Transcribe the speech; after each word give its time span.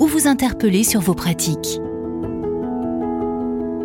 ou 0.00 0.06
vous 0.06 0.26
interpeller 0.26 0.82
sur 0.82 1.00
vos 1.00 1.14
pratiques. 1.14 1.78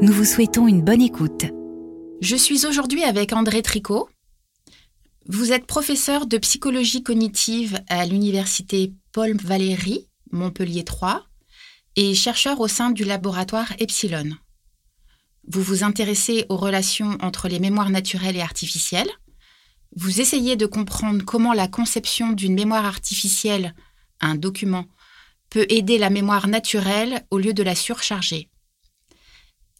Nous 0.02 0.14
vous 0.14 0.24
souhaitons 0.24 0.66
une 0.66 0.82
bonne 0.82 1.02
écoute. 1.02 1.44
Je 2.22 2.38
suis 2.38 2.66
aujourd'hui 2.66 3.04
avec 3.04 3.34
André 3.34 3.62
Tricot. 3.62 4.08
Vous 5.28 5.52
êtes 5.52 5.68
professeur 5.68 6.26
de 6.26 6.38
psychologie 6.38 7.04
cognitive 7.04 7.82
à 7.90 8.06
l'université 8.06 8.94
Paul 9.12 9.36
Valéry, 9.36 10.08
Montpellier 10.32 10.86
3, 10.86 11.26
et 11.98 12.16
chercheur 12.16 12.62
au 12.62 12.70
sein 12.70 12.92
du 12.92 13.04
laboratoire 13.04 13.74
Epsilon. 13.80 14.30
Vous 15.48 15.62
vous 15.62 15.84
intéressez 15.84 16.46
aux 16.48 16.58
relations 16.58 17.18
entre 17.22 17.50
les 17.50 17.60
mémoires 17.60 17.90
naturelles 17.90 18.38
et 18.38 18.42
artificielles. 18.42 19.12
Vous 19.98 20.22
essayez 20.22 20.56
de 20.56 20.66
comprendre 20.66 21.26
comment 21.26 21.54
la 21.54 21.68
conception 21.68 22.32
d'une 22.32 22.56
mémoire 22.56 22.86
artificielle, 22.86 23.76
un 24.22 24.36
document, 24.36 24.86
peut 25.56 25.66
aider 25.70 25.98
la 25.98 26.10
mémoire 26.10 26.50
naturelle 26.50 27.26
au 27.32 27.38
lieu 27.38 27.54
de 27.54 27.64
la 27.64 27.76
surcharger. 27.76 28.50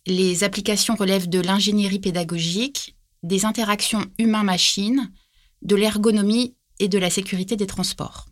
Les 0.08 0.46
applications 0.46 0.96
relèvent 0.96 1.28
de 1.28 1.42
l'ingénierie 1.42 2.00
pédagogique, 2.00 2.96
des 3.24 3.44
interactions 3.44 4.06
humain-machine, 4.18 5.12
de 5.64 5.76
l'ergonomie 5.76 6.56
et 6.80 6.88
de 6.88 6.98
la 6.98 7.10
sécurité 7.10 7.58
des 7.58 7.68
transports. 7.68 8.28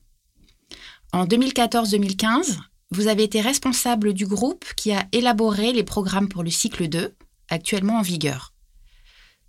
En 1.11 1.25
2014-2015, 1.25 2.59
vous 2.91 3.07
avez 3.07 3.23
été 3.23 3.41
responsable 3.41 4.13
du 4.13 4.25
groupe 4.25 4.63
qui 4.77 4.93
a 4.93 5.05
élaboré 5.11 5.73
les 5.73 5.83
programmes 5.83 6.29
pour 6.29 6.43
le 6.43 6.49
cycle 6.49 6.87
2, 6.87 7.13
actuellement 7.49 7.97
en 7.97 8.03
vigueur. 8.03 8.53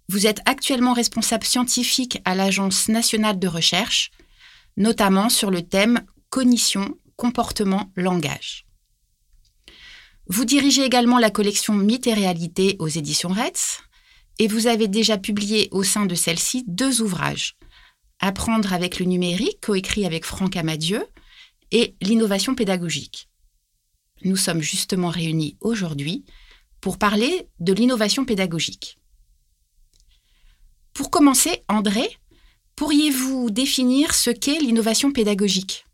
Vous 0.08 0.26
êtes 0.26 0.40
actuellement 0.46 0.94
responsable 0.94 1.44
scientifique 1.44 2.20
à 2.24 2.34
l'Agence 2.34 2.88
nationale 2.88 3.38
de 3.38 3.46
recherche, 3.46 4.10
notamment 4.76 5.28
sur 5.28 5.52
le 5.52 5.62
thème 5.62 6.00
cognition, 6.30 6.96
comportement, 7.16 7.92
langage. 7.96 8.66
Vous 10.26 10.44
dirigez 10.44 10.84
également 10.84 11.18
la 11.18 11.30
collection 11.30 11.74
Mythes 11.74 12.06
et 12.06 12.14
réalités 12.14 12.76
aux 12.78 12.88
éditions 12.88 13.28
Retz 13.28 13.82
et 14.38 14.48
vous 14.48 14.66
avez 14.66 14.88
déjà 14.88 15.18
publié 15.18 15.68
au 15.70 15.82
sein 15.82 16.06
de 16.06 16.14
celle-ci 16.14 16.64
deux 16.66 17.02
ouvrages 17.02 17.56
Apprendre 18.20 18.72
avec 18.72 19.00
le 19.00 19.06
numérique, 19.06 19.60
coécrit 19.60 20.06
avec 20.06 20.24
Franck 20.24 20.56
Amadieu, 20.56 21.04
et 21.70 21.96
L'innovation 22.00 22.54
pédagogique. 22.54 23.28
Nous 24.22 24.36
sommes 24.36 24.62
justement 24.62 25.08
réunis 25.08 25.56
aujourd'hui 25.60 26.24
pour 26.80 26.98
parler 26.98 27.48
de 27.60 27.72
l'innovation 27.72 28.24
pédagogique. 28.24 28.98
Pour 30.94 31.10
commencer, 31.10 31.64
André, 31.68 32.08
pourriez-vous 32.76 33.50
définir 33.50 34.14
ce 34.14 34.30
qu'est 34.30 34.60
l'innovation 34.60 35.12
pédagogique? 35.12 35.84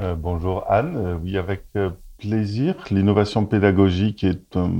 Euh, 0.00 0.14
Bonjour 0.14 0.64
Anne, 0.68 0.96
euh, 0.96 1.16
oui 1.22 1.38
avec 1.38 1.64
euh, 1.76 1.90
plaisir. 2.18 2.74
L'innovation 2.90 3.46
pédagogique 3.46 4.24
est 4.24 4.56
un 4.56 4.72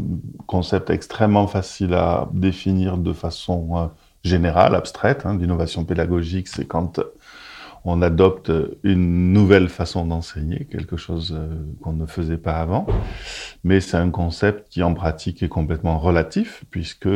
concept 0.47 0.91
extrêmement 0.91 1.47
facile 1.47 1.94
à 1.94 2.28
définir 2.32 2.98
de 2.98 3.12
façon 3.12 3.91
générale, 4.25 4.75
abstraite. 4.75 5.26
Hein, 5.26 5.38
L'innovation 5.38 5.84
pédagogique, 5.84 6.48
c'est 6.48 6.66
quand 6.66 7.00
on 7.84 8.02
adopte 8.02 8.50
une 8.82 9.32
nouvelle 9.32 9.69
façon 9.69 10.06
d'enseigner, 10.06 10.66
quelque 10.70 10.97
chose 10.97 11.38
qu'on 11.82 11.92
ne 11.92 12.06
faisait 12.06 12.38
pas 12.38 12.54
avant. 12.54 12.86
Mais 13.62 13.81
c'est 13.81 13.98
un 13.98 14.10
concept 14.10 14.69
qui 14.70 14.82
en 14.82 14.94
pratique 14.94 15.42
est 15.42 15.48
complètement 15.48 15.98
relatif, 15.98 16.64
puisque 16.70 17.10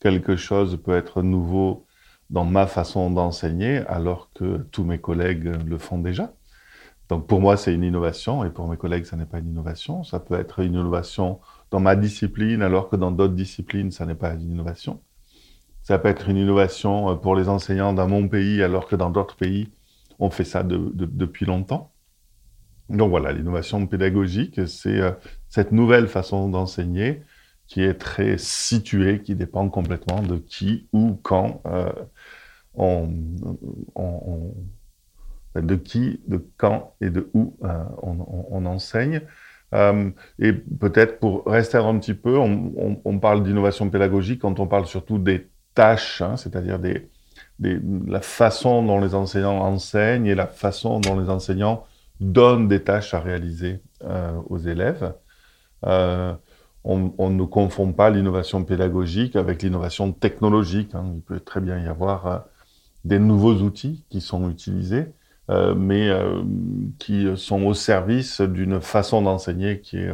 quelque 0.00 0.36
chose 0.36 0.78
peut 0.82 0.96
être 0.96 1.22
nouveau 1.22 1.86
dans 2.30 2.44
ma 2.44 2.66
façon 2.66 3.10
d'enseigner 3.10 3.78
alors 3.86 4.30
que 4.34 4.66
tous 4.72 4.84
mes 4.84 4.98
collègues 4.98 5.52
le 5.64 5.78
font 5.78 5.98
déjà. 5.98 6.32
Donc 7.08 7.26
pour 7.26 7.40
moi, 7.40 7.56
c'est 7.56 7.74
une 7.74 7.84
innovation 7.84 8.44
et 8.44 8.50
pour 8.50 8.68
mes 8.68 8.76
collègues, 8.76 9.04
ça 9.04 9.16
n'est 9.16 9.26
pas 9.26 9.38
une 9.38 9.50
innovation. 9.50 10.04
Ça 10.04 10.20
peut 10.20 10.38
être 10.38 10.60
une 10.60 10.74
innovation 10.74 11.40
dans 11.70 11.80
ma 11.80 11.96
discipline 11.96 12.62
alors 12.62 12.88
que 12.88 12.96
dans 12.96 13.10
d'autres 13.10 13.34
disciplines, 13.34 13.90
ça 13.90 14.06
n'est 14.06 14.14
pas 14.14 14.34
une 14.34 14.52
innovation. 14.52 15.02
Ça 15.82 15.98
peut 15.98 16.08
être 16.08 16.30
une 16.30 16.38
innovation 16.38 17.10
euh, 17.10 17.14
pour 17.14 17.36
les 17.36 17.48
enseignants 17.48 17.92
dans 17.92 18.08
mon 18.08 18.26
pays, 18.26 18.62
alors 18.62 18.86
que 18.88 18.96
dans 18.96 19.10
d'autres 19.10 19.36
pays, 19.36 19.68
on 20.18 20.30
fait 20.30 20.44
ça 20.44 20.62
depuis 20.64 21.44
longtemps. 21.44 21.92
Donc 22.88 23.10
voilà, 23.10 23.32
l'innovation 23.32 23.86
pédagogique, 23.86 24.66
c'est 24.66 25.00
euh, 25.00 25.12
cette 25.48 25.72
nouvelle 25.72 26.08
façon 26.08 26.48
d'enseigner 26.48 27.22
qui 27.66 27.82
est 27.82 27.94
très 27.94 28.38
située, 28.38 29.22
qui 29.22 29.34
dépend 29.34 29.68
complètement 29.68 30.22
de 30.22 30.36
qui, 30.36 30.88
où, 30.92 31.18
quand 31.22 31.62
euh, 31.66 31.92
on, 32.74 33.08
de 35.54 35.76
qui, 35.76 36.20
de 36.26 36.44
quand 36.56 36.94
et 37.00 37.10
de 37.10 37.30
où 37.34 37.56
on, 38.02 38.66
enseigne. 38.66 39.22
et 39.72 40.52
peut-être 40.52 41.20
pour 41.20 41.44
rester 41.46 41.78
un 41.78 41.98
petit 41.98 42.14
peu, 42.14 42.36
on 42.38 43.18
parle 43.18 43.42
d'innovation 43.42 43.88
pédagogique 43.90 44.40
quand 44.40 44.58
on 44.60 44.66
parle 44.66 44.86
surtout 44.86 45.18
des 45.18 45.48
tâches, 45.74 46.22
hein, 46.22 46.36
c'est-à-dire 46.36 46.78
la 47.60 48.20
façon 48.20 48.82
dont 48.84 49.00
les 49.00 49.14
enseignants 49.14 49.60
enseignent 49.60 50.26
et 50.26 50.34
la 50.34 50.46
façon 50.46 51.00
dont 51.00 51.18
les 51.18 51.28
enseignants 51.28 51.84
donnent 52.20 52.68
des 52.68 52.82
tâches 52.82 53.14
à 53.14 53.20
réaliser 53.20 53.80
euh, 54.04 54.38
aux 54.48 54.58
élèves. 54.58 55.14
Euh, 55.86 56.34
on, 56.84 57.30
ne 57.30 57.44
confond 57.44 57.92
pas 57.92 58.10
l'innovation 58.10 58.62
pédagogique 58.62 59.36
avec 59.36 59.62
l'innovation 59.62 60.12
technologique. 60.12 60.94
Hein. 60.94 61.12
Il 61.14 61.22
peut 61.22 61.40
très 61.40 61.60
bien 61.60 61.78
y 61.82 61.86
avoir 61.86 62.26
euh, 62.26 62.38
des 63.04 63.18
nouveaux 63.18 63.54
outils 63.54 64.04
qui 64.10 64.20
sont 64.20 64.50
utilisés, 64.50 65.06
mais 65.48 66.10
qui 66.98 67.26
sont 67.36 67.62
au 67.64 67.74
service 67.74 68.40
d'une 68.40 68.80
façon 68.80 69.22
d'enseigner 69.22 69.80
qui 69.80 69.98
est 69.98 70.10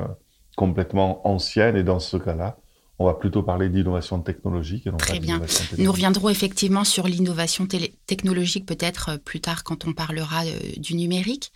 complètement 0.56 1.26
ancienne. 1.26 1.76
Et 1.76 1.82
dans 1.82 2.00
ce 2.00 2.16
cas-là, 2.16 2.56
on 3.00 3.06
va 3.06 3.14
plutôt 3.14 3.42
parler 3.42 3.70
d'innovation 3.70 4.20
technologique. 4.20 4.86
Et 4.86 4.92
Très 4.98 5.20
bien. 5.20 5.40
Nous 5.78 5.90
reviendrons 5.90 6.28
effectivement 6.28 6.84
sur 6.84 7.06
l'innovation 7.06 7.66
technologique 8.06 8.66
peut-être 8.66 9.12
euh, 9.12 9.16
plus 9.16 9.40
tard 9.40 9.64
quand 9.64 9.86
on 9.86 9.94
parlera 9.94 10.44
euh, 10.44 10.50
du 10.76 10.94
numérique. 10.94 11.50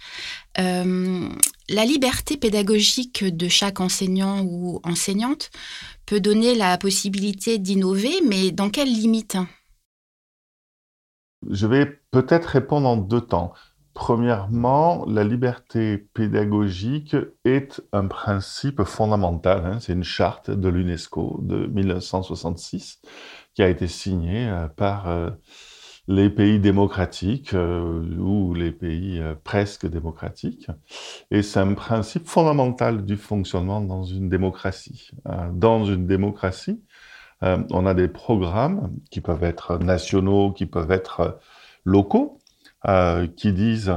Euh, 0.58 1.28
la 1.68 1.84
liberté 1.84 2.38
pédagogique 2.38 3.24
de 3.24 3.46
chaque 3.48 3.80
enseignant 3.80 4.42
ou 4.42 4.80
enseignante 4.84 5.50
peut 6.06 6.18
donner 6.18 6.54
la 6.54 6.78
possibilité 6.78 7.58
d'innover, 7.58 8.22
mais 8.26 8.50
dans 8.50 8.70
quelles 8.70 8.88
limites? 8.92 9.36
Je 11.50 11.66
vais 11.66 12.00
peut-être 12.14 12.46
répondre 12.46 12.88
en 12.88 12.96
deux 12.96 13.22
temps. 13.22 13.54
Premièrement, 13.92 15.04
la 15.08 15.24
liberté 15.24 15.98
pédagogique 15.98 17.16
est 17.44 17.82
un 17.92 18.06
principe 18.06 18.84
fondamental. 18.84 19.66
Hein. 19.66 19.78
C'est 19.80 19.94
une 19.94 20.04
charte 20.04 20.48
de 20.48 20.68
l'UNESCO 20.68 21.40
de 21.42 21.66
1966 21.66 23.00
qui 23.54 23.64
a 23.64 23.68
été 23.68 23.88
signée 23.88 24.48
euh, 24.48 24.68
par 24.68 25.08
euh, 25.08 25.30
les 26.06 26.30
pays 26.30 26.60
démocratiques 26.60 27.52
euh, 27.52 28.16
ou 28.16 28.54
les 28.54 28.70
pays 28.70 29.20
presque 29.42 29.84
démocratiques. 29.84 30.68
Et 31.32 31.42
c'est 31.42 31.58
un 31.58 31.74
principe 31.74 32.28
fondamental 32.28 33.04
du 33.04 33.16
fonctionnement 33.16 33.80
dans 33.80 34.04
une 34.04 34.28
démocratie. 34.28 35.10
Dans 35.52 35.84
une 35.84 36.06
démocratie, 36.06 36.80
on 37.42 37.86
a 37.86 37.94
des 37.94 38.08
programmes 38.08 38.92
qui 39.10 39.20
peuvent 39.20 39.42
être 39.42 39.78
nationaux, 39.78 40.52
qui 40.52 40.66
peuvent 40.66 40.92
être 40.92 41.40
locaux, 41.84 42.38
euh, 42.86 43.26
qui 43.26 43.52
disent 43.52 43.94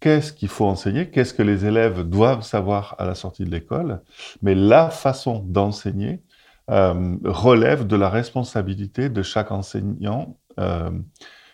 qu'est-ce 0.00 0.32
qu'il 0.32 0.48
faut 0.48 0.66
enseigner, 0.66 1.10
qu'est-ce 1.10 1.34
que 1.34 1.42
les 1.42 1.66
élèves 1.66 2.02
doivent 2.02 2.42
savoir 2.42 2.94
à 2.98 3.04
la 3.04 3.14
sortie 3.14 3.44
de 3.44 3.50
l'école, 3.50 4.00
mais 4.42 4.54
la 4.54 4.88
façon 4.88 5.44
d'enseigner 5.46 6.22
euh, 6.70 7.16
relève 7.24 7.86
de 7.86 7.96
la 7.96 8.08
responsabilité 8.08 9.08
de 9.08 9.22
chaque 9.22 9.50
enseignant 9.50 10.38
euh, 10.58 10.90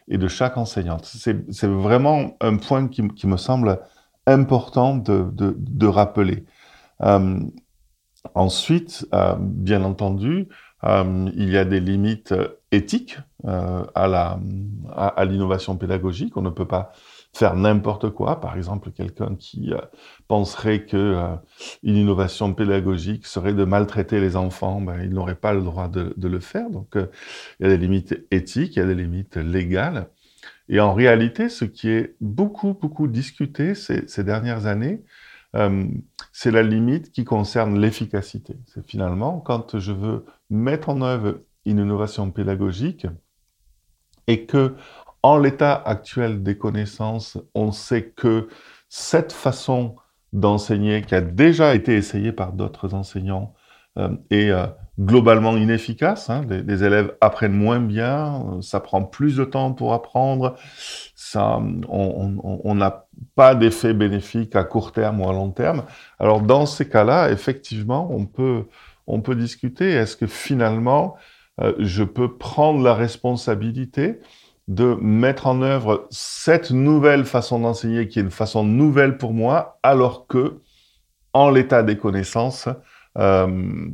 et 0.08 0.18
de 0.18 0.28
chaque 0.28 0.56
enseignante. 0.56 1.04
C'est 1.04 1.66
vraiment 1.66 2.36
un 2.40 2.56
point 2.58 2.86
qui, 2.86 3.26
me 3.26 3.36
semble 3.36 3.80
important 4.26 4.96
de, 4.96 5.86
rappeler. 5.86 6.44
Ensuite, 8.34 9.06
bien 9.40 9.82
entendu, 9.82 10.48
euh, 10.84 11.30
il 11.34 11.50
y 11.50 11.56
a 11.56 11.64
des 11.64 11.80
limites 11.80 12.34
éthiques 12.70 13.18
euh, 13.44 13.84
à 13.94 15.24
l'innovation 15.24 15.76
pédagogique. 15.76 16.36
On 16.36 16.42
ne 16.42 16.50
peut 16.50 16.66
pas 16.66 16.92
faire 17.36 17.54
n'importe 17.54 18.10
quoi. 18.10 18.40
Par 18.40 18.56
exemple, 18.56 18.90
quelqu'un 18.90 19.36
qui 19.38 19.72
euh, 19.72 19.78
penserait 20.26 20.84
que 20.86 20.96
euh, 20.96 21.36
une 21.82 21.96
innovation 21.96 22.54
pédagogique 22.54 23.26
serait 23.26 23.52
de 23.52 23.64
maltraiter 23.64 24.20
les 24.20 24.36
enfants, 24.36 24.80
ben, 24.80 25.02
il 25.02 25.10
n'aurait 25.10 25.34
pas 25.34 25.52
le 25.52 25.60
droit 25.62 25.88
de, 25.88 26.14
le 26.16 26.40
faire. 26.40 26.70
Donc, 26.70 26.96
euh, 26.96 27.06
il 27.60 27.66
y 27.66 27.66
a 27.66 27.76
des 27.76 27.78
limites 27.78 28.26
éthiques, 28.30 28.76
il 28.76 28.78
y 28.78 28.82
a 28.82 28.86
des 28.86 28.94
limites 28.94 29.36
légales. 29.36 30.08
Et 30.68 30.80
en 30.80 30.94
réalité, 30.94 31.48
ce 31.48 31.64
qui 31.64 31.90
est 31.90 32.16
beaucoup, 32.20 32.74
beaucoup 32.74 33.06
discuté 33.06 33.74
ces 33.74 34.24
dernières 34.24 34.66
années, 34.66 35.04
c'est 36.32 36.50
la 36.50 36.62
limite 36.62 37.12
qui 37.12 37.24
concerne 37.24 37.80
l'efficacité. 37.80 38.56
C'est 38.66 38.86
finalement 38.86 39.40
quand 39.40 39.78
je 39.78 39.92
veux 39.92 40.24
mettre 40.50 40.88
en 40.88 41.00
œuvre 41.02 41.40
une 41.64 41.78
innovation 41.78 42.30
pédagogique 42.30 43.06
et 44.26 44.46
que 44.46 44.74
en 45.22 45.38
l'état 45.38 45.74
actuel 45.74 46.42
des 46.42 46.56
connaissances, 46.56 47.38
on 47.54 47.72
sait 47.72 48.10
que 48.10 48.48
cette 48.88 49.32
façon 49.32 49.96
d'enseigner, 50.32 51.02
qui 51.02 51.14
a 51.14 51.20
déjà 51.20 51.74
été 51.74 51.96
essayée 51.96 52.32
par 52.32 52.52
d'autres 52.52 52.94
enseignants, 52.94 53.54
euh, 53.98 54.10
est 54.30 54.50
euh, 54.50 54.66
globalement 55.00 55.56
inefficace. 55.56 56.30
Hein. 56.30 56.44
Les, 56.48 56.84
élèves 56.84 57.16
apprennent 57.20 57.56
moins 57.56 57.80
bien, 57.80 58.58
ça 58.60 58.78
prend 58.80 59.02
plus 59.02 59.36
de 59.36 59.44
temps 59.44 59.72
pour 59.72 59.94
apprendre, 59.94 60.54
ça, 61.14 61.60
on 61.88 62.74
n'a 62.74 63.05
pas 63.34 63.54
d'effet 63.54 63.94
bénéfique 63.94 64.56
à 64.56 64.64
court 64.64 64.92
terme 64.92 65.20
ou 65.20 65.28
à 65.28 65.32
long 65.32 65.50
terme. 65.50 65.84
Alors 66.18 66.40
dans 66.40 66.66
ces 66.66 66.88
cas-là, 66.88 67.30
effectivement, 67.30 68.08
on 68.10 68.26
peut, 68.26 68.64
on 69.06 69.20
peut 69.20 69.34
discuter, 69.34 69.90
est-ce 69.90 70.16
que 70.16 70.26
finalement, 70.26 71.16
euh, 71.60 71.74
je 71.78 72.04
peux 72.04 72.36
prendre 72.36 72.82
la 72.82 72.94
responsabilité 72.94 74.20
de 74.68 74.96
mettre 75.00 75.46
en 75.46 75.62
œuvre 75.62 76.06
cette 76.10 76.70
nouvelle 76.70 77.24
façon 77.24 77.60
d'enseigner 77.60 78.08
qui 78.08 78.18
est 78.18 78.22
une 78.22 78.30
façon 78.30 78.64
nouvelle 78.64 79.16
pour 79.16 79.32
moi, 79.32 79.78
alors 79.82 80.26
que, 80.26 80.60
en 81.32 81.50
l'état 81.50 81.82
des 81.82 81.96
connaissances, 81.96 82.68
euh, 83.16 83.88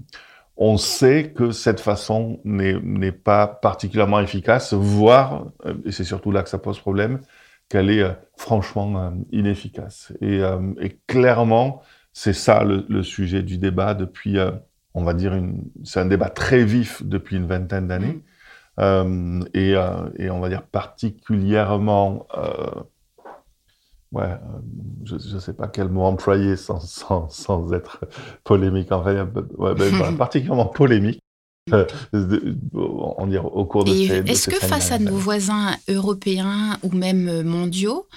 on 0.56 0.76
sait 0.76 1.32
que 1.34 1.50
cette 1.50 1.80
façon 1.80 2.40
n'est 2.44 3.12
pas 3.12 3.46
particulièrement 3.46 4.20
efficace, 4.20 4.72
voire, 4.72 5.46
euh, 5.66 5.74
et 5.84 5.92
c'est 5.92 6.04
surtout 6.04 6.30
là 6.30 6.42
que 6.42 6.48
ça 6.48 6.58
pose 6.58 6.78
problème, 6.78 7.20
qu'elle 7.72 7.90
est 7.90 8.02
euh, 8.02 8.12
franchement 8.36 9.14
inefficace. 9.32 10.12
Et, 10.20 10.42
clairement, 11.06 11.80
c'est 12.12 12.34
ça 12.34 12.64
le, 12.64 13.02
sujet 13.02 13.42
du 13.42 13.56
débat 13.56 13.94
depuis, 13.94 14.36
on 14.92 15.02
va 15.02 15.14
dire, 15.14 15.40
c'est 15.82 16.00
un 16.00 16.06
débat 16.06 16.28
très 16.28 16.64
vif 16.64 17.02
depuis 17.02 17.36
une 17.36 17.46
vingtaine 17.46 17.88
d'années. 17.88 18.14
Mmh. 18.14 18.22
Euh, 18.80 19.40
et, 19.54 19.74
euh, 19.74 20.08
et, 20.16 20.30
on 20.30 20.40
va 20.40 20.48
dire 20.48 20.62
particulièrement, 20.62 22.26
euh, 22.36 22.82
ouais, 24.12 24.38
je 25.04 25.14
ne 25.14 25.40
sais 25.40 25.52
pas 25.52 25.68
quel 25.68 25.88
mot 25.88 26.02
employer 26.02 26.56
sans, 26.56 26.80
sans, 26.80 27.28
sans 27.28 27.72
être 27.72 28.00
polémique, 28.44 28.90
enfin, 28.90 29.28
ouais, 29.58 29.74
ben, 29.74 30.16
particulièrement 30.18 30.66
polémique. 30.66 31.20
On 31.70 33.26
dire, 33.26 33.44
au 33.44 33.64
cours 33.64 33.84
de 33.84 33.92
ces 33.92 34.18
Est-ce 34.26 34.50
que 34.50 34.56
face 34.56 34.90
à 34.92 34.98
nos 34.98 35.16
voisins 35.16 35.76
européens 35.88 36.78
ou 36.82 36.90
même 36.90 37.42
mondiaux, 37.42 38.08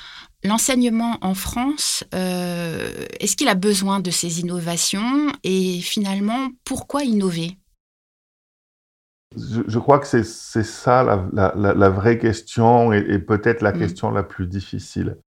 l'enseignement 0.43 1.17
en 1.21 1.33
France, 1.33 2.03
est-ce 2.11 3.35
qu'il 3.35 3.47
a 3.47 3.55
besoin 3.55 3.99
de 3.99 4.11
ces 4.11 4.39
innovations 4.39 5.31
et 5.43 5.79
finalement, 5.79 6.49
pourquoi 6.63 7.03
innover? 7.03 7.57
Je, 9.37 9.79
crois 9.79 9.99
que 9.99 10.07
c'est 10.07 10.23
ça 10.23 11.27
la, 11.33 11.89
vraie 11.89 12.17
question 12.17 12.93
et, 12.93 13.19
peut-être 13.19 13.61
la 13.61 13.73
mm. 13.73 13.79
question 13.79 14.11
la 14.11 14.23
plus 14.23 14.47
difficile. 14.47 15.17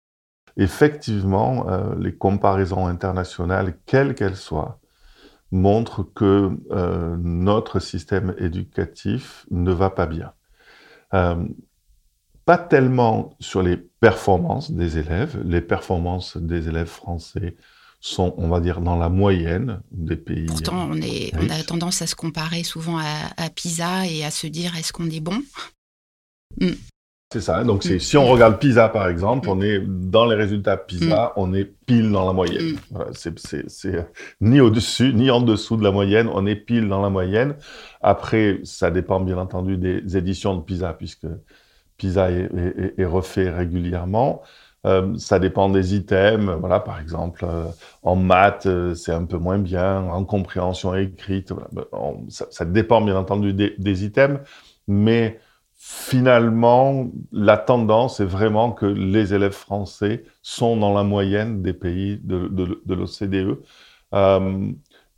Effectivement, 0.57 1.69
euh, 1.69 1.95
les 1.99 2.15
comparaisons 2.15 2.87
internationales, 2.87 3.75
quelles 3.87 4.15
qu'elles 4.15 4.37
soient, 4.37 4.81
montrent 5.51 6.03
que 6.03 6.51
euh, 6.71 7.17
notre 7.19 7.81
système 7.81 8.35
éducatif 8.39 9.47
ne 9.51 9.73
va 9.73 9.91
pas 9.91 10.07
bien. 10.07 10.33
Euh, 11.15 11.47
pas 12.45 12.59
tellement 12.59 13.37
sur 13.41 13.63
les 13.63 13.77
performances 13.77 14.71
des 14.71 14.99
élèves. 14.99 15.41
Les 15.45 15.61
performances 15.61 16.37
des 16.37 16.69
élèves 16.69 16.89
français 16.89 17.57
sont, 18.01 18.35
on 18.39 18.49
va 18.49 18.61
dire, 18.61 18.81
dans 18.81 18.97
la 18.97 19.09
moyenne 19.09 19.83
des 19.91 20.17
pays. 20.17 20.47
Pourtant, 20.47 20.89
on, 20.91 20.97
est, 20.97 21.33
on 21.37 21.49
a 21.51 21.63
tendance 21.63 22.01
à 22.01 22.07
se 22.07 22.15
comparer 22.15 22.63
souvent 22.63 22.99
à, 22.99 23.51
PISA 23.51 24.07
et 24.07 24.25
à 24.25 24.31
se 24.31 24.47
dire 24.47 24.77
est-ce 24.77 24.93
qu'on 24.93 25.11
est 25.11 25.21
bon? 25.21 25.43
Hmm. 26.61 26.73
C'est 27.31 27.43
ça. 27.43 27.63
Donc, 27.63 27.85
hmm. 27.85 27.99
si 27.99 28.17
on 28.17 28.27
regarde 28.27 28.59
PISA, 28.59 28.89
par 28.89 29.09
exemple, 29.09 29.51
on 29.51 29.61
est 29.61 29.81
dans 29.81 30.25
les 30.25 30.35
résultats 30.35 30.77
PISA, 30.77 31.27
hmm. 31.27 31.41
on 31.41 31.53
est 31.53 31.65
pile 31.65 32.11
dans 32.11 32.27
la 32.27 32.33
moyenne. 32.33 32.77
c'est 33.13 34.07
ni 34.41 34.61
au-dessus, 34.61 35.13
ni 35.13 35.31
en 35.31 35.41
dessous 35.41 35.77
de 35.77 35.85
la 35.85 35.91
moyenne, 35.91 36.29
on 36.33 36.47
est 36.47 36.57
pile 36.57 36.89
dans 36.89 37.03
la 37.03 37.11
moyenne. 37.11 37.57
Après, 38.01 38.61
ça 38.65 38.91
dépend 38.91 39.21
bien 39.21 39.37
entendu 39.37 39.77
des 39.77 40.17
éditions 40.17 40.57
de 40.57 40.63
PISA, 40.63 40.95
puisque 40.95 41.27
PISA 41.99 42.31
est 42.31 43.05
refait 43.05 43.51
régulièrement. 43.51 44.43
Euh, 44.87 45.17
ça 45.19 45.39
dépend 45.39 45.69
des 45.69 45.95
items. 45.95 46.57
Voilà, 46.61 46.81
par 46.81 47.01
exemple, 47.01 47.45
euh, 47.45 47.65
en 48.03 48.17
maths, 48.17 48.67
euh, 48.67 48.95
c'est 48.95 49.13
un 49.13 49.25
peu 49.25 49.37
moins 49.37 49.59
bien. 49.59 50.03
En 50.05 50.25
compréhension 50.25 50.95
écrite, 50.95 51.53
ben, 51.73 51.85
ça, 52.29 52.65
dépend 52.65 53.01
bien 53.01 53.17
entendu 53.17 53.53
des, 53.53 54.05
items. 54.05 54.41
Mais 54.87 55.41
finalement, 55.91 57.11
la 57.33 57.57
tendance 57.57 58.21
est 58.21 58.27
vraiment 58.27 58.73
que 58.73 58.85
les 58.85 59.33
élèves 59.33 59.53
français 59.53 60.25
sont 60.43 60.77
dans 60.77 60.93
la 60.93 61.03
moyenne 61.03 61.63
des 61.63 61.73
pays 61.73 62.21
de, 62.23 62.47
de 62.49 62.95
l'OCDE. 62.95 63.59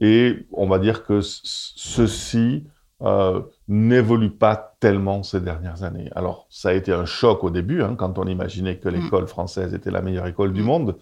et 0.01 0.47
on 0.53 0.67
va 0.69 0.79
dire 0.79 1.03
que 1.03 1.21
ceci 1.23 2.65
euh, 3.03 3.41
n'évolue 3.67 4.31
pas 4.31 4.77
tellement 4.79 5.25
ces 5.25 5.41
dernières 5.41 5.83
années. 5.83 6.09
Alors, 6.15 6.47
ça 6.51 6.69
a 6.69 6.73
été 6.75 6.93
un 6.93 7.05
choc 7.05 7.43
au 7.43 7.51
début, 7.51 7.83
hein, 7.83 7.97
quand 7.97 8.17
on 8.19 8.27
imaginait 8.27 8.77
que 8.77 8.89
mm. 8.89 8.93
l'école 8.93 9.27
française 9.27 9.75
était 9.75 9.91
la 9.91 10.03
meilleure 10.03 10.29
école 10.29 10.53
du 10.53 10.63
mm. 10.63 10.67
monde. 10.67 10.97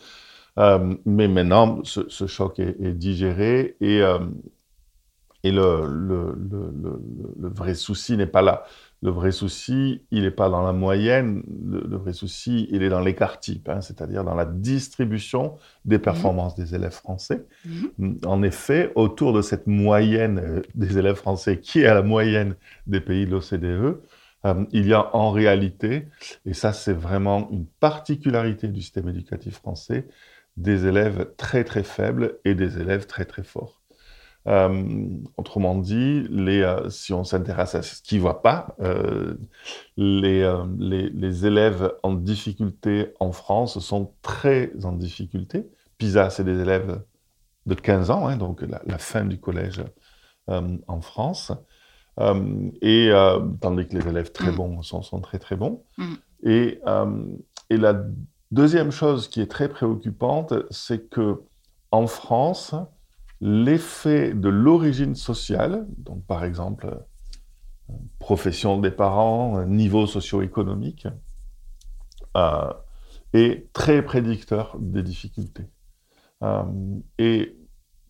Euh, 0.59 0.95
mais 1.05 1.29
maintenant, 1.29 1.81
ce, 1.85 2.27
choc 2.27 2.59
est, 2.59 2.95
digéré 2.95 3.77
et, 3.83 4.01
euh, 4.01 4.19
et 5.43 5.53
le, 5.53 5.87
le, 5.87 6.35
le, 6.37 7.03
le, 7.39 7.49
vrai 7.49 7.75
souci 7.75 8.17
n'est 8.17 8.27
pas 8.27 8.43
là. 8.43 8.65
Le 9.01 9.11
vrai 9.11 9.31
souci, 9.31 10.03
il 10.11 10.23
n'est 10.23 10.33
pas 10.33 10.49
dans 10.49 10.63
la 10.63 10.73
moyenne, 10.73 11.45
le, 11.65 11.97
vrai 11.97 12.13
souci, 12.13 12.67
il 12.73 12.83
est 12.83 12.89
dans 12.89 13.01
l'écart 13.01 13.39
type, 13.39 13.69
hein, 13.69 13.81
c'est-à-dire 13.81 14.25
dans 14.25 14.35
la 14.35 14.45
distribution 14.45 15.57
des 15.85 16.01
performances 16.01 16.57
des 16.57 16.75
élèves 16.75 16.93
français. 16.93 17.47
Mhm. 17.65 18.19
En 18.27 18.43
effet, 18.43 18.91
autour 18.97 19.33
de 19.33 19.41
cette 19.41 19.69
moyenne 19.69 20.41
euh, 20.43 20.63
des 20.75 20.99
élèves 20.99 21.15
français, 21.15 21.61
qui 21.61 21.83
est 21.83 21.87
à 21.87 21.95
la 21.95 22.03
moyenne 22.03 22.57
des 22.89 23.01
pays 23.01 23.25
de 23.25 23.31
l'OCDE, 23.31 24.01
euh, 24.47 24.65
il 24.73 24.87
y 24.87 24.95
a 24.95 25.15
en 25.15 25.31
réalité, 25.31 26.09
et 26.45 26.55
ça 26.55 26.73
c'est 26.73 26.93
vraiment 26.93 27.49
une 27.53 27.67
particularité 27.67 28.67
du 28.67 28.81
système 28.81 29.09
éducatif 29.09 29.55
français, 29.55 30.09
des 30.57 30.87
élèves 30.87 31.31
très 31.37 31.63
très 31.63 31.85
faibles 31.85 32.39
et 32.45 32.57
des 32.57 32.81
élèves 32.81 33.07
très 33.07 33.25
très 33.25 33.45
forts. 33.45 33.78
Euh, 34.49 35.09
autrement 35.37 35.77
dit, 35.77 36.27
les, 36.31 36.63
euh, 36.63 36.89
si 36.89 37.13
on 37.13 37.23
s'intéresse 37.23 37.75
à 37.75 37.83
ce 37.83 38.01
qui 38.01 38.17
ne 38.17 38.23
va 38.23 38.33
pas, 38.33 38.75
euh, 38.81 39.35
les, 39.99 40.41
les, 40.79 41.11
les, 41.11 41.47
élèves 41.47 41.93
en 42.03 42.15
difficulté 42.15 43.13
en 43.21 43.33
France 43.33 43.79
sont 43.79 44.15
très 44.23 44.73
en 44.85 44.93
difficulté. 44.93 45.69
PISA, 45.99 46.31
c'est 46.31 46.45
des 46.45 46.61
élèves 46.61 47.03
de 47.67 47.75
15 47.75 48.11
ans, 48.11 48.27
hein, 48.27 48.37
donc 48.37 48.63
la, 48.63 48.99
fin 48.99 49.27
du 49.27 49.39
collège 49.39 49.85
en 50.47 51.01
France. 51.03 51.53
et 52.81 53.11
tandis 53.61 53.87
que 53.87 53.99
les 53.99 54.09
élèves 54.09 54.33
très 54.33 54.53
mm. 54.53 54.57
bons 54.57 54.83
sont, 54.83 55.03
sont 55.03 55.21
très 55.21 55.39
très 55.39 55.57
bons. 55.57 55.83
Mm. 55.99 56.15
Et, 56.45 56.81
et 57.69 57.77
la 57.77 58.03
deuxième 58.51 58.93
chose 58.93 59.29
qui 59.29 59.43
est 59.43 59.51
très 59.51 59.69
préoccupante, 59.69 60.55
c'est 60.71 61.11
que 61.11 61.43
en 61.91 62.07
France, 62.07 62.75
l'effet 63.41 64.35
de 64.35 64.49
l'origine 64.49 65.15
sociale, 65.15 65.87
donc 65.97 66.25
par 66.25 66.45
exemple 66.45 66.99
profession 68.19 68.79
des 68.79 68.91
parents, 68.91 69.65
niveau 69.65 70.07
socio-économique, 70.07 71.09
euh, 72.37 72.73
est 73.33 73.73
très 73.73 74.03
prédicteur 74.03 74.77
des 74.79 75.03
difficultés. 75.03 75.69
Euh, 76.43 76.63
et 77.19 77.57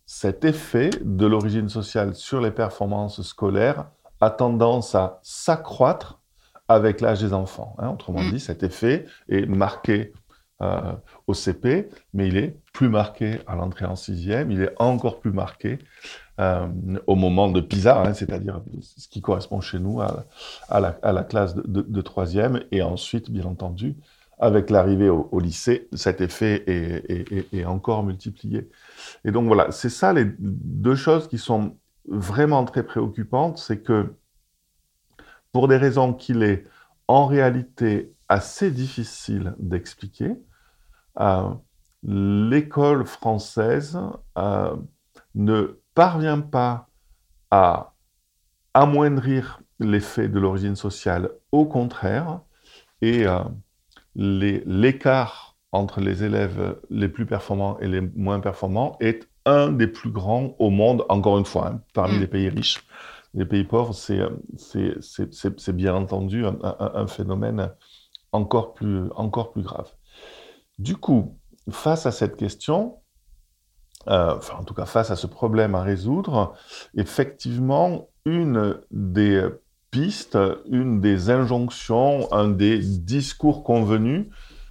cet 0.05 0.43
effet 0.43 0.89
de 1.01 1.25
l'origine 1.25 1.69
sociale 1.69 2.15
sur 2.15 2.41
les 2.41 2.51
performances 2.51 3.21
scolaires 3.21 3.89
a 4.21 4.29
tendance 4.29 4.95
à 4.95 5.19
s'accroître 5.23 6.19
avec 6.67 7.01
l'âge 7.01 7.21
des 7.21 7.33
enfants. 7.33 7.75
Hein. 7.79 7.89
Autrement 7.89 8.21
mm. 8.21 8.31
dit, 8.31 8.39
cet 8.39 8.63
effet 8.63 9.05
est 9.29 9.45
marqué 9.45 10.13
euh, 10.61 10.93
au 11.27 11.33
CP, 11.33 11.89
mais 12.13 12.27
il 12.27 12.35
est 12.35 12.59
plus 12.73 12.89
marqué 12.89 13.39
à 13.47 13.55
l'entrée 13.55 13.85
en 13.85 13.95
sixième, 13.95 14.51
il 14.51 14.61
est 14.61 14.73
encore 14.77 15.21
plus 15.21 15.31
marqué 15.31 15.79
euh, 16.39 16.67
au 17.07 17.15
moment 17.15 17.49
de 17.49 17.61
PISA, 17.61 18.01
hein, 18.01 18.13
c'est-à-dire 18.13 18.61
ce 18.81 19.07
qui 19.07 19.21
correspond 19.21 19.61
chez 19.61 19.79
nous 19.79 20.01
à, 20.01 20.25
la, 20.79 21.23
classe 21.23 21.55
de, 21.55 22.01
troisième, 22.01 22.61
et 22.71 22.81
ensuite, 22.81 23.31
bien 23.31 23.45
entendu, 23.45 23.95
avec 24.37 24.69
l'arrivée 24.69 25.09
au, 25.09 25.39
lycée, 25.39 25.87
cet 25.93 26.21
effet 26.21 26.63
est, 26.67 27.65
encore 27.65 28.03
multiplié. 28.03 28.69
Et 29.25 29.31
donc 29.31 29.47
voilà, 29.47 29.71
c'est 29.71 29.89
ça 29.89 30.13
les 30.13 30.25
deux 30.39 30.95
choses 30.95 31.27
qui 31.27 31.37
sont 31.37 31.77
vraiment 32.05 32.63
très 32.65 32.83
préoccupantes, 32.83 33.57
c'est 33.57 33.81
que 33.81 34.13
pour 35.51 35.67
des 35.67 35.77
raisons 35.77 36.13
qu'il 36.13 36.43
est 36.43 36.65
en 37.07 37.25
réalité 37.25 38.13
assez 38.29 38.71
difficile 38.71 39.55
d'expliquer, 39.57 40.37
l'école 42.03 43.05
française 43.05 43.99
euh, 44.37 44.75
ne 45.35 45.79
parvient 45.93 46.39
pas 46.39 46.87
à 47.51 47.93
amoindrir 48.73 49.61
l'effet 49.79 50.27
de 50.27 50.39
l'origine 50.39 50.75
sociale, 50.75 51.31
au 51.51 51.65
contraire, 51.65 52.41
et 53.01 53.25
euh, 53.25 53.39
l'écart 54.15 55.57
entre 55.71 56.01
les 56.01 56.23
élèves 56.23 56.79
les 56.89 57.09
plus 57.09 57.25
performants 57.25 57.77
et 57.79 57.87
les 57.87 58.01
moins 58.01 58.39
performants 58.39 58.97
est 58.99 59.27
un 59.45 59.71
des 59.71 59.87
plus 59.87 60.11
grands 60.11 60.55
au 60.59 60.69
monde, 60.69 61.05
encore 61.09 61.37
une 61.37 61.45
fois, 61.45 61.69
hein, 61.69 61.81
parmi 61.93 62.17
mm. 62.17 62.19
les 62.19 62.27
pays 62.27 62.49
riches. 62.49 62.83
Les 63.35 63.45
pays 63.45 63.63
pauvres, 63.63 63.93
c'est 63.93 65.75
bien 65.75 65.93
entendu 65.93 66.45
un, 66.45 67.07
phénomène 67.07 67.71
encore 68.31 68.73
plus, 68.73 69.03
encore 69.15 69.51
plus 69.51 69.61
grave. 69.61 69.91
Du 70.79 70.95
coup, 70.95 71.37
face 71.69 72.05
à 72.05 72.11
cette 72.11 72.37
question, 72.37 72.99
euh, 74.07 74.37
enfin 74.37 74.55
en 74.59 74.63
tout 74.63 74.73
cas 74.73 74.85
face 74.85 75.11
à 75.11 75.17
ce 75.17 75.27
problème 75.27 75.75
à 75.75 75.83
résoudre, 75.83 76.53
effectivement, 76.95 78.07
une 78.25 78.79
des 78.89 79.45
piste, 79.91 80.37
une 80.69 81.01
des 81.01 81.29
injonctions, 81.29 82.31
un 82.31 82.47
des 82.47 82.79
discours 82.79 83.65
convenus, 83.65 84.27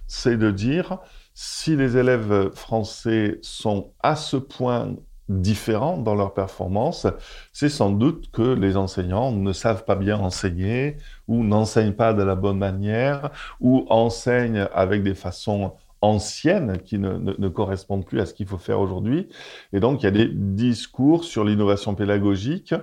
c'est 0.07 0.37
de 0.37 0.49
dire 0.49 0.97
si 1.35 1.75
les 1.75 1.95
élèves 1.95 2.55
français 2.55 3.37
sont 3.43 3.93
à 3.99 4.15
ce 4.15 4.37
point 4.37 4.95
différents 5.27 5.97
dans 5.97 6.15
leur 6.15 6.33
performance, 6.33 7.05
c'est 7.53 7.69
sans 7.69 7.91
doute 7.91 8.31
que 8.31 8.41
les 8.41 8.77
enseignants 8.77 9.31
ne 9.31 9.53
savent 9.53 9.85
pas 9.85 9.95
bien 9.95 10.17
enseigner 10.17 10.97
ou 11.27 11.43
n'enseignent 11.43 11.93
pas 11.93 12.15
de 12.15 12.23
la 12.23 12.33
bonne 12.33 12.57
manière 12.57 13.29
ou 13.59 13.85
enseignent 13.89 14.67
avec 14.73 15.03
des 15.03 15.13
façons 15.13 15.73
anciennes 16.01 16.79
qui 16.79 16.99
ne, 16.99 17.47
correspondent 17.49 18.05
plus 18.05 18.19
à 18.19 18.25
ce 18.25 18.33
qu'il 18.33 18.47
faut 18.47 18.57
faire 18.57 18.79
aujourd'hui. 18.79 19.29
Et 19.73 19.79
donc, 19.79 20.01
il 20.01 20.05
y 20.05 20.07
a 20.07 20.11
des 20.11 20.29
discours 20.29 21.23
sur 21.23 21.43
l'innovation 21.43 21.95
pédagogique 21.95 22.73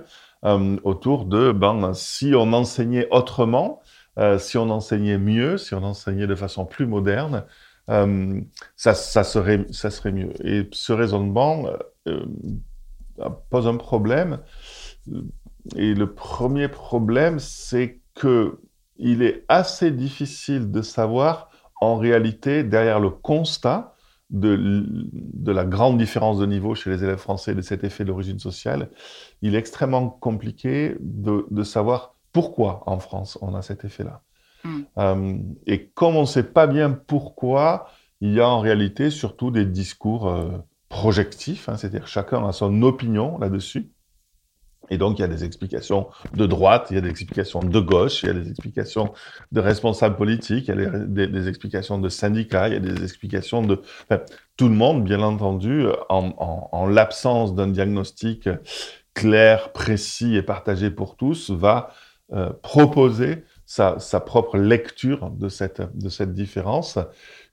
euh, 0.45 0.77
autour 0.83 1.25
de 1.25 1.51
ben, 1.51 1.93
si 1.93 2.33
on 2.35 2.53
enseignait 2.53 3.07
autrement, 3.11 3.81
euh, 4.19 4.37
si 4.37 4.57
on 4.57 4.69
enseignait 4.69 5.17
mieux, 5.17 5.57
si 5.57 5.73
on 5.73 5.83
enseignait 5.83 6.27
de 6.27 6.35
façon 6.35 6.65
plus 6.65 6.85
moderne, 6.85 7.45
euh, 7.89 8.39
ça, 8.75 8.93
ça, 8.93 9.23
serait, 9.23 9.65
ça 9.71 9.89
serait 9.89 10.11
mieux. 10.11 10.33
Et 10.45 10.67
ce 10.71 10.93
raisonnement 10.93 11.65
pose 13.49 13.67
un 13.67 13.77
problème. 13.77 14.39
Et 15.75 15.93
le 15.93 16.13
premier 16.13 16.67
problème, 16.67 17.39
c'est 17.39 17.99
que 18.13 18.59
il 18.99 19.21
est 19.21 19.45
assez 19.47 19.91
difficile 19.91 20.71
de 20.71 20.81
savoir 20.81 21.49
en 21.81 21.97
réalité 21.97 22.63
derrière 22.63 22.99
le 22.99 23.09
constat 23.09 23.95
de, 24.29 25.51
la 25.51 25.65
grande 25.65 25.97
différence 25.97 26.39
de 26.39 26.45
niveau 26.45 26.75
chez 26.75 26.89
les 26.89 27.03
élèves 27.03 27.17
français 27.17 27.55
de 27.55 27.61
cet 27.61 27.83
effet 27.83 28.03
d'origine 28.03 28.39
sociale, 28.39 28.89
il 29.41 29.55
est 29.55 29.57
extrêmement 29.57 30.09
compliqué 30.09 30.95
de, 30.99 31.63
savoir 31.63 32.15
pourquoi 32.33 32.83
en 32.85 32.99
France 32.99 33.37
on 33.41 33.55
a 33.55 33.61
cet 33.61 33.85
effet-là. 33.85 34.21
Hmm. 34.63 34.81
Euh, 34.97 35.37
et 35.65 35.87
comme 35.89 36.15
on 36.15 36.21
ne 36.21 36.25
sait 36.25 36.43
pas 36.43 36.67
bien 36.67 36.91
pourquoi, 36.91 37.89
il 38.19 38.33
y 38.33 38.41
a 38.41 38.49
en 38.49 38.59
réalité 38.59 39.09
surtout 39.09 39.51
des 39.51 39.65
discours 39.65 40.27
euh, 40.27 40.57
projectifs, 40.89 41.69
hein, 41.69 41.77
c'est-à-dire 41.77 42.07
chacun 42.07 42.45
a 42.47 42.51
son 42.51 42.81
opinion 42.81 43.37
là-dessus. 43.37 43.91
Et 44.89 44.97
donc, 44.97 45.19
il 45.19 45.21
y 45.21 45.25
a 45.25 45.27
des 45.27 45.43
explications 45.43 46.07
de 46.33 46.45
droite, 46.45 46.87
il 46.89 46.95
y 46.95 46.97
a 46.97 47.01
des 47.01 47.09
explications 47.09 47.59
de 47.59 47.79
gauche, 47.79 48.23
il 48.23 48.27
y 48.27 48.29
a 48.29 48.33
des 48.33 48.49
explications 48.49 49.13
de 49.51 49.59
responsables 49.59 50.15
politiques, 50.15 50.67
il 50.69 50.81
y 50.81 50.85
a 50.85 51.27
des, 51.27 51.47
explications 51.47 51.97
de 51.97 52.09
syndicats, 52.09 52.67
il 52.67 52.73
y 52.73 52.77
a 52.77 52.79
des 52.79 53.03
explications 53.03 53.61
de... 53.61 53.81
tout 54.55 54.69
le 54.69 54.75
monde, 54.75 55.03
bien 55.03 55.21
entendu, 55.21 55.85
en, 56.09 56.87
l'absence 56.87 57.53
d'un 57.55 57.67
diagnostic 57.67 58.49
clair, 59.13 59.71
précis 59.71 60.35
et 60.35 60.41
partagé 60.41 60.89
pour 60.91 61.15
tous, 61.15 61.49
va 61.49 61.91
euh, 62.33 62.51
proposer 62.61 63.43
sa, 63.65 63.97
propre 64.19 64.57
lecture 64.57 65.29
de 65.31 65.49
cette, 65.49 65.81
de 65.97 66.09
cette 66.09 66.33
différence. 66.33 66.97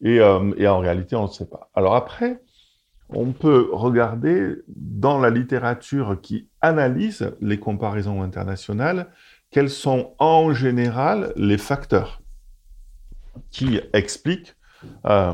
Et, 0.01 0.21
euh, 0.21 0.53
et 0.57 0.69
en 0.69 0.79
réalité, 0.79 1.17
on 1.17 1.23
ne 1.23 1.27
le 1.27 1.33
sait 1.33 1.47
pas. 1.47 1.71
Alors 1.75 1.97
après, 1.97 2.41
on 3.15 3.33
peut 3.33 3.69
regarder 3.73 4.57
dans 4.69 5.19
la 5.19 5.31
littérature 5.31 6.19
qui 6.21 6.49
analyse 6.61 7.31
les 7.41 7.59
comparaisons 7.59 8.23
internationales 8.23 9.09
quels 9.51 9.71
sont 9.71 10.15
en 10.19 10.53
général 10.53 11.33
les 11.37 11.59
facteurs 11.59 12.21
qui 13.51 13.81
expliquent 13.93 14.57
euh, 15.07 15.33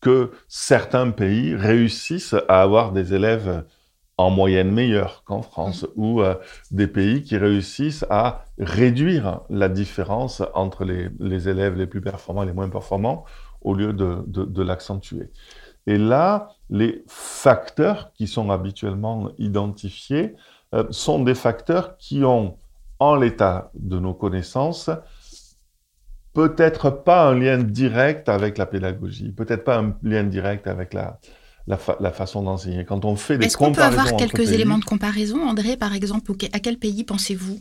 que 0.00 0.30
certains 0.48 1.10
pays 1.10 1.54
réussissent 1.54 2.36
à 2.48 2.62
avoir 2.62 2.92
des 2.92 3.14
élèves 3.14 3.64
en 4.16 4.30
moyenne 4.30 4.72
meilleurs 4.72 5.22
qu'en 5.24 5.42
France, 5.42 5.86
ou 5.96 6.22
euh, 6.22 6.34
des 6.70 6.88
pays 6.88 7.22
qui 7.22 7.36
réussissent 7.36 8.04
à 8.10 8.46
réduire 8.58 9.42
la 9.48 9.68
différence 9.68 10.42
entre 10.54 10.84
les, 10.84 11.48
élèves 11.48 11.76
les 11.76 11.86
plus 11.86 12.00
performants 12.00 12.42
et 12.42 12.46
les 12.46 12.52
moins 12.52 12.68
performants, 12.68 13.24
au 13.60 13.74
lieu 13.74 13.92
de 13.92 14.62
l'accentuer. 14.62 15.30
Et 15.88 15.96
là, 15.96 16.50
les 16.68 17.02
facteurs 17.06 18.12
qui 18.12 18.26
sont 18.26 18.50
habituellement 18.50 19.30
identifiés 19.38 20.34
euh, 20.74 20.84
sont 20.90 21.24
des 21.24 21.34
facteurs 21.34 21.96
qui 21.96 22.24
ont, 22.24 22.58
en 22.98 23.16
l'état 23.16 23.70
de 23.72 23.98
nos 23.98 24.12
connaissances, 24.12 24.90
peut-être 26.34 26.90
pas 26.90 27.30
un 27.30 27.34
lien 27.34 27.56
direct 27.56 28.28
avec 28.28 28.58
la 28.58 28.66
pédagogie, 28.66 29.32
peut-être 29.32 29.64
pas 29.64 29.78
un 29.78 29.96
lien 30.02 30.24
direct 30.24 30.66
avec 30.66 30.92
la, 30.92 31.18
la, 31.66 32.12
façon 32.12 32.42
d'enseigner. 32.42 32.84
Quand 32.84 33.06
on 33.06 33.16
fait 33.16 33.38
des 33.38 33.46
Est-ce 33.46 33.56
qu'on 33.56 33.72
peut 33.72 33.80
avoir 33.80 34.14
quelques 34.14 34.52
éléments 34.52 34.78
de 34.78 34.84
comparaison, 34.84 35.48
André, 35.48 35.78
par 35.78 35.94
exemple 35.94 36.32
À 36.52 36.60
quel 36.60 36.76
pays 36.76 37.02
pensez-vous? 37.04 37.60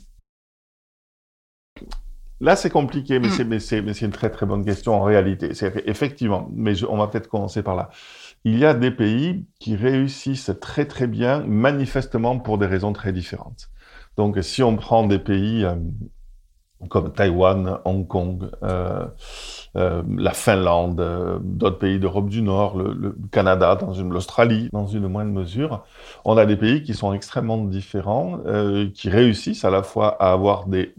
Là, 2.40 2.56
c'est 2.56 2.70
compliqué, 2.70 3.20
mais 3.20 3.30
mm. 3.30 3.60
c'est 3.60 4.02
une 4.02 4.12
très 4.12 4.30
très 4.30 4.46
bonne 4.46 4.64
question 4.64 4.94
en 4.94 5.02
réalité. 5.02 5.52
Effectivement, 5.86 6.50
mais 6.54 6.74
on 6.84 6.98
va 6.98 7.08
peut-être 7.08 7.28
commencer 7.28 7.64
par 7.64 7.76
là 7.76 7.90
il 8.48 8.60
y 8.60 8.66
a 8.66 8.74
des 8.74 8.92
pays 8.92 9.46
qui 9.60 9.76
réussissent 9.76 10.52
très 10.62 10.86
très 10.86 11.08
bien, 11.08 11.44
manifestement 11.46 12.40
pour 12.40 12.58
des 12.58 12.66
raisons 12.66 12.94
très 12.94 13.12
différentes. 13.12 13.70
Donc 14.16 14.38
si 14.42 14.64
on 14.64 14.78
prend 14.78 15.06
des 15.06 15.20
pays 15.20 15.66
euh, 15.66 15.76
comme 16.90 17.12
Taïwan, 17.12 17.80
Hong 17.84 18.08
Kong, 18.08 18.50
euh, 18.64 19.06
euh, 19.76 20.02
la 20.16 20.32
Finlande, 20.32 21.42
d'autres 21.44 21.78
pays 21.78 22.00
d'Europe 22.00 22.30
du 22.30 22.42
Nord, 22.42 22.78
le, 22.78 23.18
Canada, 23.32 23.76
dans 23.76 23.92
une 23.92 24.14
l'Australie, 24.14 24.70
dans 24.72 24.88
une 24.88 25.10
moindre 25.10 25.32
mesure, 25.32 25.84
on 26.24 26.38
a 26.38 26.46
des 26.46 26.56
pays 26.56 26.84
qui 26.84 26.94
sont 26.94 27.12
extrêmement 27.12 27.58
différents, 27.58 28.40
qui 28.94 29.10
réussissent 29.10 29.66
à 29.66 29.70
la 29.72 29.84
fois 29.84 30.16
à 30.22 30.32
avoir 30.32 30.68
des 30.68 30.96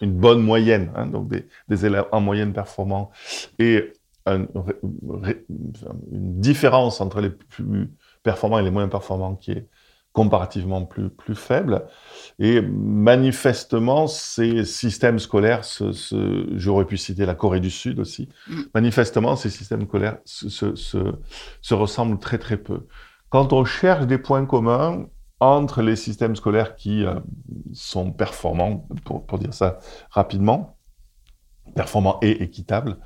une 0.00 0.12
bonne 0.12 0.42
moyenne, 0.42 0.92
hein, 0.94 1.06
donc 1.06 1.28
des, 1.28 1.46
des, 1.68 1.86
élèves 1.86 2.06
en 2.12 2.20
moyenne 2.20 2.52
performants, 2.52 3.10
et 3.58 3.92
une 4.26 4.48
différence 6.40 7.00
entre 7.00 7.20
les 7.20 7.30
plus 7.30 7.90
performants 8.22 8.58
et 8.58 8.62
les 8.62 8.70
moins 8.70 8.88
performants 8.88 9.36
qui 9.36 9.52
est 9.52 9.68
comparativement 10.16 10.86
plus, 10.86 11.10
plus 11.10 11.34
faible. 11.34 11.84
Et 12.38 12.62
manifestement, 12.62 14.06
ces 14.06 14.64
systèmes 14.64 15.18
scolaires, 15.18 15.62
ce, 15.62 16.46
j'aurais 16.56 16.86
pu 16.86 16.96
citer 16.96 17.26
la 17.26 17.34
Corée 17.34 17.60
du 17.60 17.70
Sud 17.70 18.00
aussi, 18.00 18.30
mm. 18.48 18.62
manifestement, 18.74 19.36
ces 19.36 19.50
systèmes 19.50 19.82
scolaires 19.82 20.16
se, 20.24 20.48
se, 20.48 20.74
se, 20.74 21.74
ressemblent 21.74 22.18
très 22.18 22.38
très 22.38 22.56
peu. 22.56 22.86
Quand 23.28 23.52
on 23.52 23.66
cherche 23.66 24.06
des 24.06 24.16
points 24.16 24.46
communs 24.46 25.06
entre 25.40 25.82
les 25.82 25.96
systèmes 25.96 26.36
scolaires 26.36 26.76
qui 26.76 27.04
euh, 27.04 27.14
sont 27.72 28.10
performants, 28.10 28.86
pour, 29.04 29.26
pour 29.26 29.38
dire 29.38 29.52
ça 29.52 29.78
rapidement, 30.10 30.78
performants 31.74 32.18
et 32.22 32.42
équitables, 32.42 32.98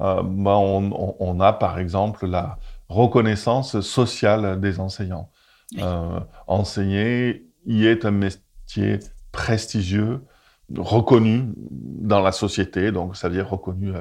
euh, 0.00 0.22
ben, 0.22 0.56
on, 0.56 1.40
a 1.40 1.52
par 1.52 1.78
exemple 1.78 2.26
la 2.26 2.58
reconnaissance 2.88 3.80
sociale 3.80 4.60
des 4.60 4.80
enseignants. 4.80 5.30
Euh, 5.78 6.20
enseigner 6.46 7.46
y 7.66 7.86
est 7.86 8.04
un 8.04 8.10
métier 8.10 8.98
prestigieux, 9.32 10.22
reconnu 10.76 11.44
dans 11.56 12.20
la 12.20 12.32
société, 12.32 12.92
donc 12.92 13.16
c'est-à-dire 13.16 13.48
reconnu 13.48 13.92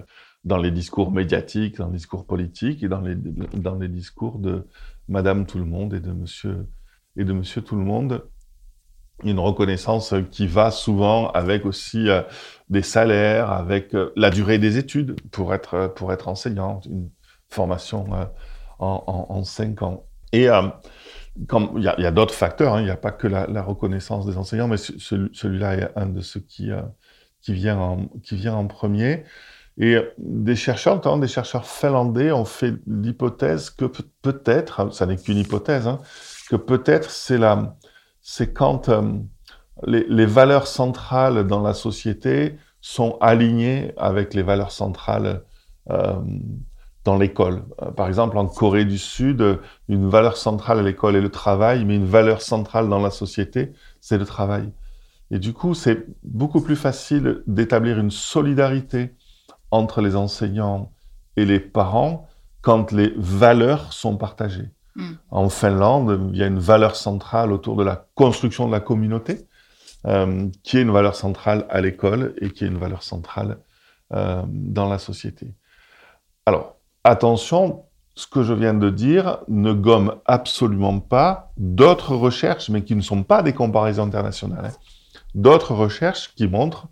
dans 0.43 0.57
les 0.57 0.71
discours 0.71 1.11
médiatiques, 1.11 1.77
dans 1.77 1.87
les 1.87 1.97
discours 1.97 2.25
politiques 2.25 2.83
et 2.83 2.87
dans 2.87 3.01
les, 3.01 3.15
dans 3.15 3.75
les 3.75 3.87
discours 3.87 4.39
de 4.39 4.67
Madame 5.07 5.45
Tout 5.45 5.57
le 5.59 5.65
Monde 5.65 5.93
et 5.93 5.99
de 5.99 6.11
Monsieur, 6.11 6.65
et 7.17 7.23
de 7.23 7.33
Monsieur 7.33 7.61
Tout 7.61 7.75
le 7.75 7.83
Monde. 7.83 8.27
une 9.23 9.39
reconnaissance 9.39 10.13
qui 10.29 10.45
va 10.45 10.71
souvent 10.71 11.31
avec 11.31 11.65
aussi 11.65 12.07
des 12.69 12.81
salaires, 12.81 13.49
avec 13.49 13.95
la 14.15 14.29
durée 14.29 14.57
des 14.57 14.77
études 14.77 15.15
pour 15.31 15.53
être, 15.53 15.93
pour 15.95 16.11
être 16.11 16.27
enseignant, 16.27 16.81
une 16.85 17.09
formation 17.47 18.07
en, 18.79 19.43
cinq 19.45 19.81
ans. 19.81 20.05
Et 20.33 20.47
il 20.47 21.83
y 21.83 21.87
a, 21.87 22.11
d'autres 22.11 22.33
facteurs, 22.33 22.73
hein. 22.73 22.81
il 22.81 22.85
n'y 22.85 22.91
a 22.91 22.97
pas 22.97 23.11
que 23.11 23.27
la, 23.27 23.61
reconnaissance 23.61 24.25
des 24.25 24.37
enseignants, 24.37 24.67
mais 24.67 24.77
celui-là 24.77 25.75
est 25.75 25.89
un 25.95 26.07
de 26.07 26.19
ceux 26.19 26.41
qui, 26.41 26.71
qui, 27.41 27.53
vient 27.53 27.77
en, 27.77 28.07
qui 28.21 28.35
vient 28.35 28.55
en 28.55 28.67
premier. 28.67 29.23
Et 29.77 29.97
des 30.17 30.55
chercheurs, 30.55 30.95
notamment 30.95 31.17
des 31.17 31.27
chercheurs 31.27 31.65
finlandais, 31.65 32.31
ont 32.31 32.45
fait 32.45 32.73
l'hypothèse 32.87 33.69
que 33.69 33.85
peut-être, 34.21 34.93
ça 34.93 35.05
n'est 35.05 35.17
qu'une 35.17 35.37
hypothèse, 35.37 35.87
hein, 35.87 35.99
que 36.47 36.55
peut-être 36.55 37.09
c'est 37.09 37.37
la, 37.37 37.77
c'est 38.21 38.53
quand 38.53 38.89
euh, 38.89 39.01
les, 39.85 40.25
valeurs 40.25 40.67
centrales 40.67 41.45
dans 41.45 41.61
la 41.61 41.73
société 41.73 42.57
sont 42.81 43.17
alignées 43.21 43.93
avec 43.97 44.33
les 44.33 44.41
valeurs 44.41 44.71
centrales 44.71 45.43
euh, 45.91 46.15
dans 47.03 47.17
l'école. 47.17 47.63
Euh, 47.81 47.91
par 47.91 48.07
exemple, 48.07 48.37
en 48.37 48.47
Corée 48.47 48.85
du 48.85 48.97
Sud, 48.97 49.59
une 49.87 50.09
valeur 50.09 50.37
centrale 50.37 50.79
à 50.79 50.81
l'école 50.81 51.15
est 51.15 51.21
le 51.21 51.29
travail, 51.29 51.85
mais 51.85 51.95
une 51.95 52.05
valeur 52.05 52.41
centrale 52.41 52.89
dans 52.89 53.01
la 53.01 53.11
société, 53.11 53.73
c'est 54.01 54.17
le 54.17 54.25
travail. 54.25 54.71
Et 55.31 55.39
du 55.39 55.53
coup, 55.53 55.73
c'est 55.73 56.05
beaucoup 56.23 56.61
plus 56.61 56.75
facile 56.75 57.43
d'établir 57.47 57.99
une 57.99 58.11
solidarité 58.11 59.15
entre 59.71 60.01
les 60.01 60.15
enseignants 60.15 60.91
et 61.37 61.45
les 61.45 61.59
parents 61.59 62.27
quand 62.61 62.91
les 62.91 63.13
valeurs 63.17 63.93
sont 63.93 64.17
partagées. 64.17 64.74
Hmm. 64.95 65.13
En 65.29 65.49
Finlande, 65.49 66.29
il 66.31 66.37
y 66.37 66.43
a 66.43 66.47
une 66.47 66.59
valeur 66.59 66.95
centrale 66.95 67.51
autour 67.51 67.75
de 67.75 67.83
la 67.83 68.07
construction 68.15 68.67
de 68.67 68.71
la 68.71 68.79
communauté, 68.79 69.47
euh, 70.05 70.47
qui 70.63 70.77
est 70.77 70.81
une 70.81 70.91
valeur 70.91 71.15
centrale 71.15 71.65
à 71.69 71.81
l'école 71.81 72.33
et 72.39 72.49
qui 72.51 72.63
est 72.63 72.67
une 72.67 72.77
valeur 72.77 73.03
centrale 73.03 73.57
euh, 74.13 74.43
dans 74.47 74.87
la 74.87 74.99
société. 74.99 75.53
Alors, 76.45 76.75
attention, 77.03 77.83
ce 78.15 78.27
que 78.27 78.43
je 78.43 78.53
viens 78.53 78.73
de 78.73 78.89
dire 78.89 79.39
ne 79.47 79.73
gomme 79.73 80.15
absolument 80.25 80.99
pas 80.99 81.51
d'autres 81.57 82.15
recherches, 82.15 82.69
mais 82.69 82.83
qui 82.83 82.95
ne 82.95 83.01
sont 83.01 83.23
pas 83.23 83.43
des 83.43 83.53
comparaisons 83.53 84.03
internationales. 84.03 84.65
Hein. 84.65 85.19
D'autres 85.33 85.73
recherches 85.73 86.33
qui 86.35 86.47
montrent 86.47 86.87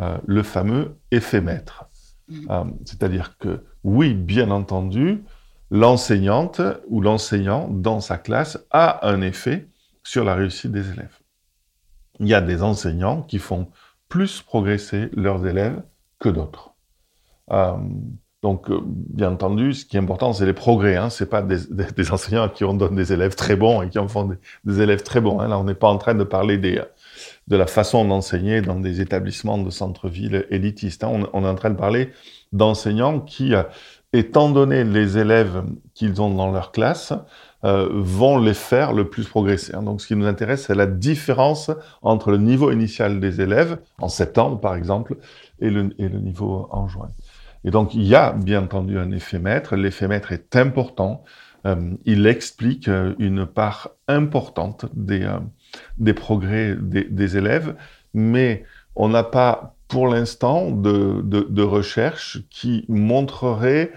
euh, 0.00 0.18
le 0.26 0.42
fameux 0.42 0.98
effet 1.10 1.40
maître. 1.40 1.86
Mm. 2.28 2.50
Euh, 2.50 2.64
c'est-à-dire 2.84 3.38
que, 3.38 3.64
oui, 3.82 4.14
bien 4.14 4.50
entendu, 4.50 5.24
l'enseignante 5.70 6.60
ou 6.88 7.00
l'enseignant 7.00 7.68
dans 7.68 8.00
sa 8.00 8.18
classe 8.18 8.58
a 8.70 9.06
un 9.08 9.20
effet 9.20 9.68
sur 10.02 10.24
la 10.24 10.34
réussite 10.34 10.72
des 10.72 10.90
élèves. 10.90 11.18
Il 12.20 12.28
y 12.28 12.34
a 12.34 12.40
des 12.40 12.62
enseignants 12.62 13.22
qui 13.22 13.38
font 13.38 13.68
plus 14.08 14.42
progresser 14.42 15.10
leurs 15.12 15.46
élèves 15.46 15.82
que 16.18 16.28
d'autres. 16.28 16.74
Euh, 17.50 17.76
donc, 18.42 18.70
euh, 18.70 18.80
bien 18.84 19.32
entendu, 19.32 19.74
ce 19.74 19.84
qui 19.84 19.96
est 19.96 20.00
important, 20.00 20.32
c'est 20.32 20.46
les 20.46 20.52
progrès. 20.52 20.96
Hein. 20.96 21.10
Ce 21.10 21.24
n'est 21.24 21.30
pas 21.30 21.42
des, 21.42 22.12
enseignants 22.12 22.48
qui 22.48 22.64
en 22.64 22.74
donnent 22.74 22.94
des 22.94 23.12
élèves 23.12 23.34
très 23.34 23.56
bons 23.56 23.82
et 23.82 23.88
qui 23.88 23.98
en 23.98 24.06
font 24.06 24.30
des, 24.64 24.80
élèves 24.80 25.02
très 25.02 25.20
bons. 25.20 25.40
Hein. 25.40 25.48
Là, 25.48 25.58
on 25.58 25.64
n'est 25.64 25.74
pas 25.74 25.88
en 25.88 25.98
train 25.98 26.14
de 26.14 26.24
parler 26.24 26.56
de 26.56 27.56
la 27.56 27.66
façon 27.66 28.04
d'enseigner 28.04 28.62
dans 28.62 28.78
des 28.78 29.00
établissements 29.00 29.58
de 29.58 29.70
centre-ville 29.70 30.46
élitistes. 30.50 31.02
Hein. 31.02 31.24
On, 31.32 31.44
est 31.44 31.48
en 31.48 31.54
train 31.56 31.70
de 31.70 31.76
parler 31.76 32.12
d'enseignants 32.52 33.18
qui, 33.20 33.54
euh, 33.54 33.64
étant 34.12 34.50
donné 34.50 34.84
les 34.84 35.18
élèves 35.18 35.64
qu'ils 35.94 36.20
ont 36.22 36.30
dans 36.34 36.50
leur 36.50 36.72
classe, 36.72 37.12
euh, 37.64 37.88
vont 37.92 38.38
les 38.38 38.54
faire 38.54 38.92
le 38.92 39.08
plus 39.10 39.28
progresser. 39.28 39.74
Hein. 39.74 39.82
Donc 39.82 40.00
ce 40.00 40.06
qui 40.06 40.16
nous 40.16 40.26
intéresse, 40.26 40.66
c'est 40.66 40.74
la 40.74 40.86
différence 40.86 41.70
entre 42.02 42.30
le 42.30 42.38
niveau 42.38 42.70
initial 42.70 43.20
des 43.20 43.40
élèves, 43.40 43.78
en 44.00 44.08
septembre 44.08 44.60
par 44.60 44.76
exemple, 44.76 45.16
et 45.60 45.68
le, 45.68 45.82
niveau 45.98 46.68
en 46.70 46.88
juin. 46.88 47.08
Et 47.64 47.70
donc 47.70 47.94
il 47.94 48.04
y 48.04 48.14
a 48.14 48.32
bien 48.32 48.62
entendu 48.62 48.98
un 48.98 49.10
effet 49.10 49.40
maître. 49.40 49.76
L'effet 49.76 50.08
maître 50.08 50.32
est 50.32 50.56
important. 50.56 51.24
Euh, 51.66 51.94
il 52.04 52.26
explique 52.26 52.88
une 53.18 53.44
part 53.44 53.90
importante 54.06 54.86
des, 54.94 55.28
des 55.98 56.14
progrès 56.14 56.76
des, 56.80 57.36
élèves, 57.36 57.74
mais 58.14 58.64
on 58.94 59.08
n'a 59.08 59.24
pas 59.24 59.74
pour 59.88 60.06
l'instant 60.06 60.70
de, 60.70 61.62
recherche 61.62 62.40
qui 62.50 62.84
montrerait 62.88 63.92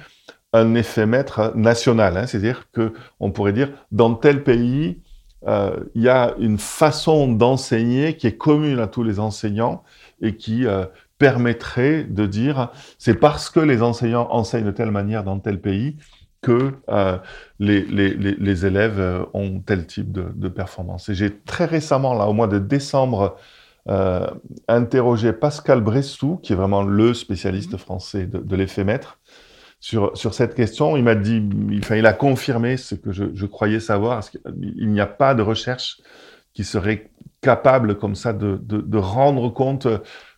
un 0.54 0.74
effet 0.76 1.06
maître 1.06 1.54
national. 1.56 2.18
Hein. 2.18 2.28
C'est-à-dire 2.28 2.68
qu'on 2.74 3.32
pourrait 3.32 3.54
dire, 3.54 3.72
dans 3.92 4.16
tel 4.16 4.44
pays, 4.44 5.02
euh, 5.48 5.80
il 5.96 6.04
y 6.04 6.10
a 6.10 6.36
une 6.40 6.58
façon 6.58 7.32
d'enseigner 7.32 8.16
qui 8.16 8.28
est 8.28 8.38
commune 8.38 8.80
à 8.80 8.88
tous 8.88 9.04
les 9.04 9.20
enseignants 9.20 9.84
et 10.22 10.36
qui 10.36 10.66
euh, 10.66 10.86
permettrait 11.18 12.04
de 12.04 12.26
dire, 12.26 12.70
c'est 12.98 13.16
parce 13.16 13.50
que 13.50 13.60
les 13.60 13.82
enseignants 13.82 14.28
enseignent 14.32 14.66
de 14.66 14.72
telle 14.72 14.92
manière 14.92 15.24
dans 15.24 15.40
tel 15.40 15.60
pays 15.60 15.98
que 16.42 16.74
euh, 16.90 17.18
les, 17.60 18.66
élèves 18.66 19.26
ont 19.34 19.60
tel 19.60 19.86
type 19.86 20.12
de, 20.12 20.26
de 20.34 20.48
performance. 20.48 21.10
Et 21.10 21.16
j'ai 21.16 21.40
très 21.40 21.66
récemment, 21.66 22.14
là, 22.14 22.28
au 22.28 22.34
mois 22.34 22.48
de 22.48 22.58
décembre, 22.60 23.38
euh, 23.90 24.28
interrogé 24.68 25.34
Pascal 25.34 25.82
Bressou, 25.82 26.38
qui 26.38 26.54
est 26.54 26.56
vraiment 26.56 26.84
le 26.84 27.14
spécialiste 27.14 27.78
français 27.78 28.26
de, 28.26 28.40
de 28.40 28.56
l'effet 28.56 28.84
maître, 28.84 29.20
sur, 29.80 30.16
sur 30.16 30.34
cette 30.34 30.54
question. 30.54 30.96
Il 30.98 31.04
m'a 31.04 31.16
dit, 31.16 31.44
enfin, 31.80 31.96
il 31.96 32.06
a 32.06 32.14
confirmé 32.14 32.78
ce 32.78 32.96
que 32.96 33.12
je, 33.12 33.26
je 33.34 33.46
croyais 33.46 33.80
savoir, 33.80 34.16
parce 34.16 34.30
qu'il 34.30 34.90
n'y 34.90 35.02
a 35.02 35.08
pas 35.08 35.34
de 35.34 35.42
recherche 35.42 36.02
qui 36.54 36.64
serait 36.64 37.10
capable 37.42 37.98
comme 37.98 38.16
ça 38.16 38.34
de, 38.34 38.60
de, 38.62 38.82
de 38.82 38.98
rendre 38.98 39.50
compte 39.50 39.88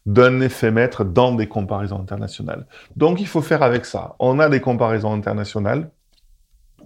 d'un 0.06 0.42
effet 0.42 0.72
maître 0.72 1.04
dans 1.04 1.34
des 1.34 1.48
comparaisons 1.48 2.00
internationales. 2.00 2.68
Donc 2.96 3.20
il 3.20 3.28
faut 3.28 3.42
faire 3.42 3.64
avec 3.64 3.86
ça. 3.86 4.16
On 4.20 4.40
a 4.40 4.50
des 4.50 4.60
comparaisons 4.62 5.14
internationales 5.14 5.90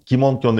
qui 0.05 0.17
montrent, 0.17 0.53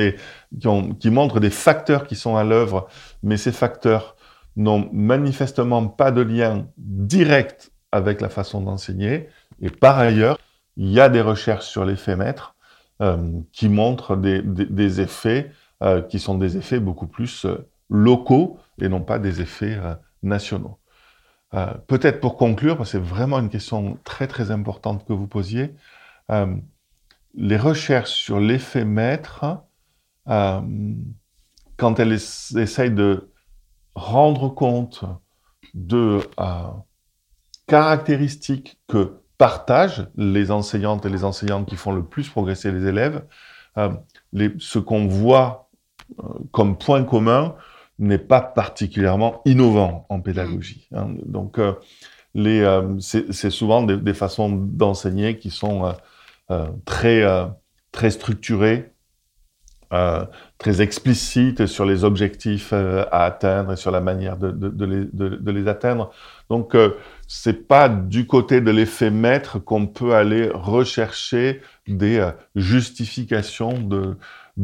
qui, 1.00 1.10
montrent 1.10 1.40
des 1.40 1.50
facteurs 1.50 2.06
qui 2.06 2.16
sont 2.16 2.36
à 2.36 2.44
l'œuvre, 2.44 2.88
mais 3.24 3.38
ces 3.38 3.54
facteurs 3.54 4.16
n'ont 4.58 4.89
manifestement 4.91 5.88
pas 5.88 6.12
de 6.12 6.22
lien 6.22 6.67
direct 6.78 7.72
avec 7.91 8.20
la 8.20 8.30
façon 8.30 8.60
d'enseigner. 8.62 9.30
Et 9.62 9.70
par 9.70 9.98
ailleurs, 9.98 10.38
il 10.76 10.89
y 10.89 11.00
a 11.00 11.10
des 11.10 11.22
recherches 11.22 11.67
sur 11.67 11.86
l'effet 11.86 12.15
maître 12.15 12.56
euh, 13.02 13.39
qui 13.54 13.70
montrent 13.70 14.15
des, 14.15 15.02
effets 15.02 15.52
euh, 15.84 16.02
qui 16.02 16.20
sont 16.20 16.38
des 16.38 16.58
effets 16.58 16.80
beaucoup 16.80 17.06
plus 17.08 17.46
euh, 17.46 17.70
locaux 17.89 18.60
et 18.82 18.89
non 18.89 19.02
pas 19.02 19.20
des 19.20 19.41
effets 19.41 19.80
nationaux. 20.24 20.78
Peut-être 21.88 22.20
pour 22.20 22.36
conclure, 22.36 22.86
c'est 22.86 23.00
vraiment 23.00 23.39
une 23.39 23.50
question 23.50 23.98
très 24.04 24.28
très 24.28 24.52
importante 24.52 25.06
que 25.08 25.13
vous 25.13 25.26
posiez, 25.28 25.74
les 27.34 27.58
recherches 27.58 28.12
sur 28.12 28.41
l'effet 28.41 28.84
maître, 28.84 29.46
quand 30.26 32.00
elles 32.00 32.13
essayent 32.13 32.91
de 32.91 33.32
rendre 33.98 34.50
compte 34.50 35.04
de 35.74 36.20
caractéristiques 37.68 38.80
que 38.88 39.20
partagent 39.38 40.08
les 40.16 40.52
enseignantes 40.52 41.06
et 41.06 41.10
les 41.10 41.24
enseignants 41.24 41.64
qui 41.66 41.76
font 41.76 41.92
le 41.92 42.04
plus 42.04 42.30
progresser 42.30 42.72
les 42.72 42.86
élèves, 42.86 43.26
les, 44.34 44.54
ce 44.60 44.80
qu'on 44.80 45.08
voit 45.08 45.70
comme 46.52 46.78
point 46.78 47.04
commun, 47.04 47.56
n'est 48.00 48.18
pas 48.18 48.42
particulièrement 48.42 49.42
innovant 49.46 50.06
en 50.10 50.22
pédagogie. 50.22 50.88
Hein. 50.94 51.16
Donc, 51.26 51.58
euh, 51.58 51.74
les, 52.34 52.62
euh, 52.62 53.00
c'est 53.00 53.50
souvent 53.50 53.82
des, 53.82 53.98
des 53.98 54.14
façons 54.14 54.50
d'enseigner 54.50 55.38
qui 55.40 55.50
sont 55.50 55.86
euh, 55.86 55.92
euh 56.52 56.68
très, 56.86 57.24
très 57.92 58.12
structurées, 58.12 58.94
très 60.58 60.82
explicites 60.82 61.65
sur 61.65 61.86
les 61.86 62.04
objectifs 62.04 62.73
à 62.73 63.23
atteindre 63.23 63.73
et 63.73 63.76
sur 63.76 63.91
la 63.91 64.02
manière 64.02 64.38
de, 64.38 64.52
de, 64.52 64.69
de, 64.69 64.86
les, 64.86 65.06
de 65.06 65.52
les, 65.52 65.67
atteindre. 65.67 66.12
Donc, 66.50 66.76
c'est 67.28 67.67
pas 67.67 67.88
du 67.89 68.28
côté 68.28 68.60
de 68.62 68.71
l'effet 68.71 69.10
maître 69.10 69.60
qu'on 69.60 69.88
peut 69.88 70.13
aller 70.13 70.50
rechercher 70.54 71.62
des 71.88 72.28
justifications 72.56 73.73
de, 73.80 74.17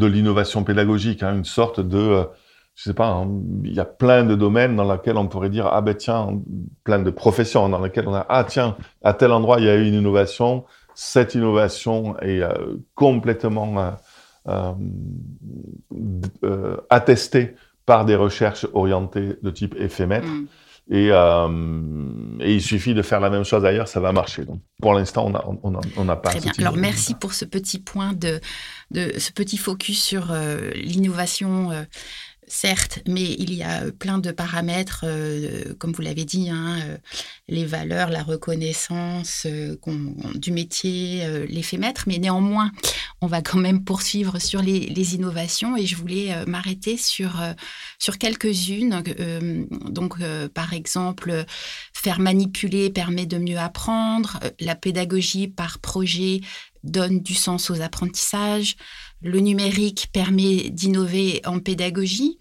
l'innovation 0.06 0.64
pédagogique, 0.64 1.24
hein, 1.24 1.36
une 1.36 1.46
sorte 1.46 1.80
de 1.80 2.26
je 2.76 2.84
sais 2.84 2.94
pas, 2.94 3.08
hein, 3.08 3.30
il 3.64 3.74
y 3.74 3.80
a 3.80 3.86
plein 3.86 4.24
de 4.24 4.36
domaines 4.36 4.76
dans 4.76 4.92
lesquels 4.92 5.18
on 5.18 5.28
pourrait 5.28 5.50
dire, 5.50 5.68
ah 5.68 5.82
ben 5.82 5.96
tiens, 5.96 6.42
plein 6.84 7.00
de 7.00 7.12
professions 7.12 7.70
dans 7.70 7.80
lesquelles 7.80 8.08
on 8.08 8.16
a, 8.16 8.26
ah 8.30 8.44
tiens, 8.44 8.76
à 9.04 9.14
tel 9.14 9.32
endroit 9.32 9.60
il 9.60 9.66
y 9.66 9.70
a 9.70 9.76
eu 9.76 9.88
une 9.88 9.94
innovation, 9.94 10.66
cette 10.96 11.36
innovation 11.36 12.18
est 12.20 12.42
euh, 12.42 12.78
complètement 12.96 13.80
euh, 13.80 13.92
euh, 14.48 14.74
euh, 16.44 16.78
attestée 16.90 17.56
par 17.86 18.06
des 18.06 18.16
recherches 18.16 18.66
orientées 18.74 19.38
de 19.42 19.50
type 19.52 19.76
éphémètre. 19.78 20.28
Mm. 20.28 20.48
Et, 20.92 21.08
et, 22.46 22.54
il 22.56 22.62
suffit 22.62 22.94
de 22.94 23.02
faire 23.02 23.22
la 23.22 23.30
même 23.30 23.46
chose 23.46 23.64
ailleurs, 23.64 23.88
ça 23.88 24.02
va 24.02 24.12
marcher. 24.12 24.44
Donc, 24.44 24.60
pour 24.82 24.94
l'instant, 24.94 25.26
on 25.28 25.30
n'a 25.72 25.80
on 25.96 26.10
a, 26.10 26.16
pas. 26.18 26.32
Très 26.32 26.42
bien. 26.42 26.52
Alors, 26.58 26.76
merci 26.76 27.16
pour 27.16 27.34
ce 27.34 27.46
petit 27.46 27.80
point 27.80 28.12
de, 28.12 28.42
de 28.92 29.18
ce 29.18 29.32
petit 29.32 29.56
focus 29.56 30.04
sur 30.04 30.34
l'innovation 30.76 31.70
Certes, 32.56 33.00
mais 33.08 33.34
il 33.40 33.52
y 33.52 33.64
a 33.64 33.92
plein 33.92 34.20
de 34.20 34.30
paramètres, 34.30 35.06
euh, 35.06 35.74
comme 35.80 35.92
vous 35.92 36.04
l'avez 36.04 36.24
dit, 36.24 36.52
hein, 36.52 36.80
euh, 36.84 36.98
les 37.48 37.66
valeurs, 37.66 38.12
la 38.12 38.22
reconnaissance 38.22 39.48
euh, 39.48 39.76
du 40.36 40.52
métier, 40.52 41.28
l'effet 41.50 41.78
maître, 41.78 42.04
mais 42.06 42.20
néanmoins, 42.20 42.72
on 43.22 43.28
va 43.28 43.42
quand 43.42 43.58
même 43.58 43.84
poursuivre 43.84 44.38
sur 44.40 44.62
les, 44.62 45.16
innovations. 45.16 45.76
Et 45.76 45.88
je 45.88 45.96
voulais 45.96 46.46
m'arrêter 46.46 46.96
sur, 46.96 47.42
sur 47.98 48.20
quelques-unes. 48.20 49.02
donc, 49.90 50.20
par 50.54 50.74
exemple, 50.74 51.46
faire 51.92 52.20
manipuler 52.20 52.92
permet 52.92 53.26
de 53.26 53.40
mieux 53.40 53.58
apprendre, 53.58 54.40
la 54.60 54.76
pédagogie 54.76 55.48
par 55.48 55.80
projet 55.80 56.42
donne 56.84 57.22
du 57.22 57.34
sens 57.34 57.70
aux 57.70 57.82
apprentissages, 57.82 58.76
le 59.24 59.40
numérique 59.40 60.10
permet 60.12 60.70
d'innover 60.70 61.42
en 61.46 61.60
pédagogie. 61.60 62.38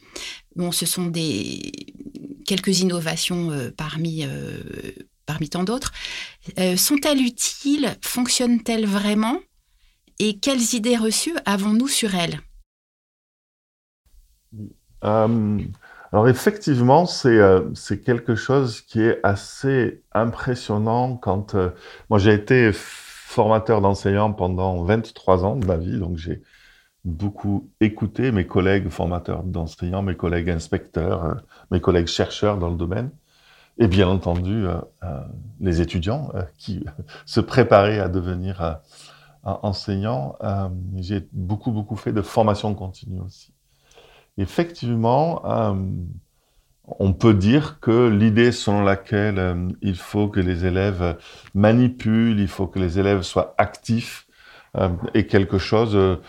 Bon, 0.56 0.72
ce 0.72 0.84
sont 0.84 1.06
des 1.06 1.72
quelques 2.46 2.80
innovations 2.80 3.50
euh, 3.50 3.70
parmi 3.74 4.24
euh, 4.24 4.60
parmi 5.24 5.48
tant 5.48 5.62
d'autres. 5.62 5.92
Euh, 6.58 6.76
sont-elles 6.76 7.22
utiles? 7.22 7.96
Fonctionnent-elles 8.02 8.86
vraiment? 8.86 9.38
Et 10.18 10.38
quelles 10.38 10.74
idées 10.74 10.96
reçues 10.96 11.36
avons-nous 11.46 11.88
sur 11.88 12.14
elles? 12.14 12.40
Alors 15.00 16.28
effectivement, 16.28 17.06
c'est 17.06 18.02
quelque 18.04 18.36
chose 18.36 18.82
qui 18.82 19.00
est 19.00 19.18
assez 19.24 20.02
impressionnant 20.12 21.16
quand 21.16 21.56
moi 22.08 22.20
j'ai 22.20 22.34
été 22.34 22.70
formateur 22.72 23.80
d'enseignants 23.80 24.32
pendant 24.32 24.84
23 24.84 25.44
ans 25.44 25.56
de 25.56 25.66
ma 25.66 25.76
vie, 25.76 25.98
donc 25.98 26.18
j'ai 26.18 26.42
beaucoup 27.04 27.70
écouté 27.80 28.30
mes 28.30 28.46
collègues 28.46 28.88
formateurs 28.88 29.42
d'enseignants, 29.42 30.02
mes 30.02 30.16
collègues 30.16 30.50
inspecteurs, 30.50 31.24
euh, 31.24 31.34
mes 31.70 31.80
collègues 31.80 32.06
chercheurs 32.06 32.58
dans 32.58 32.70
le 32.70 32.76
domaine, 32.76 33.10
et 33.78 33.88
bien 33.88 34.08
entendu 34.08 34.66
euh, 34.66 34.76
euh, 35.02 35.20
les 35.60 35.80
étudiants 35.80 36.30
qui 36.58 36.84
se 37.26 37.40
préparaient 37.40 38.00
à 38.00 38.08
devenir 38.08 38.80
enseignants. 39.44 40.36
J'ai 40.96 41.26
beaucoup, 41.32 41.72
beaucoup 41.72 41.96
fait 41.96 42.12
de 42.12 42.22
formation 42.22 42.74
continue 42.74 43.20
aussi. 43.20 43.52
Effectivement, 44.38 45.42
on 46.86 47.12
peut 47.12 47.34
dire 47.34 47.80
que 47.80 48.08
l'idée 48.08 48.52
selon 48.52 48.82
laquelle 48.82 49.74
il 49.82 49.96
faut 49.96 50.28
que 50.28 50.38
les 50.38 50.64
élèves 50.64 51.18
manipulent, 51.54 52.38
il 52.38 52.48
faut 52.48 52.68
que 52.68 52.78
les 52.78 53.00
élèves 53.00 53.22
soient 53.22 53.54
actifs, 53.58 54.28
est 55.12 55.26
quelque 55.26 55.58
chose 55.58 56.20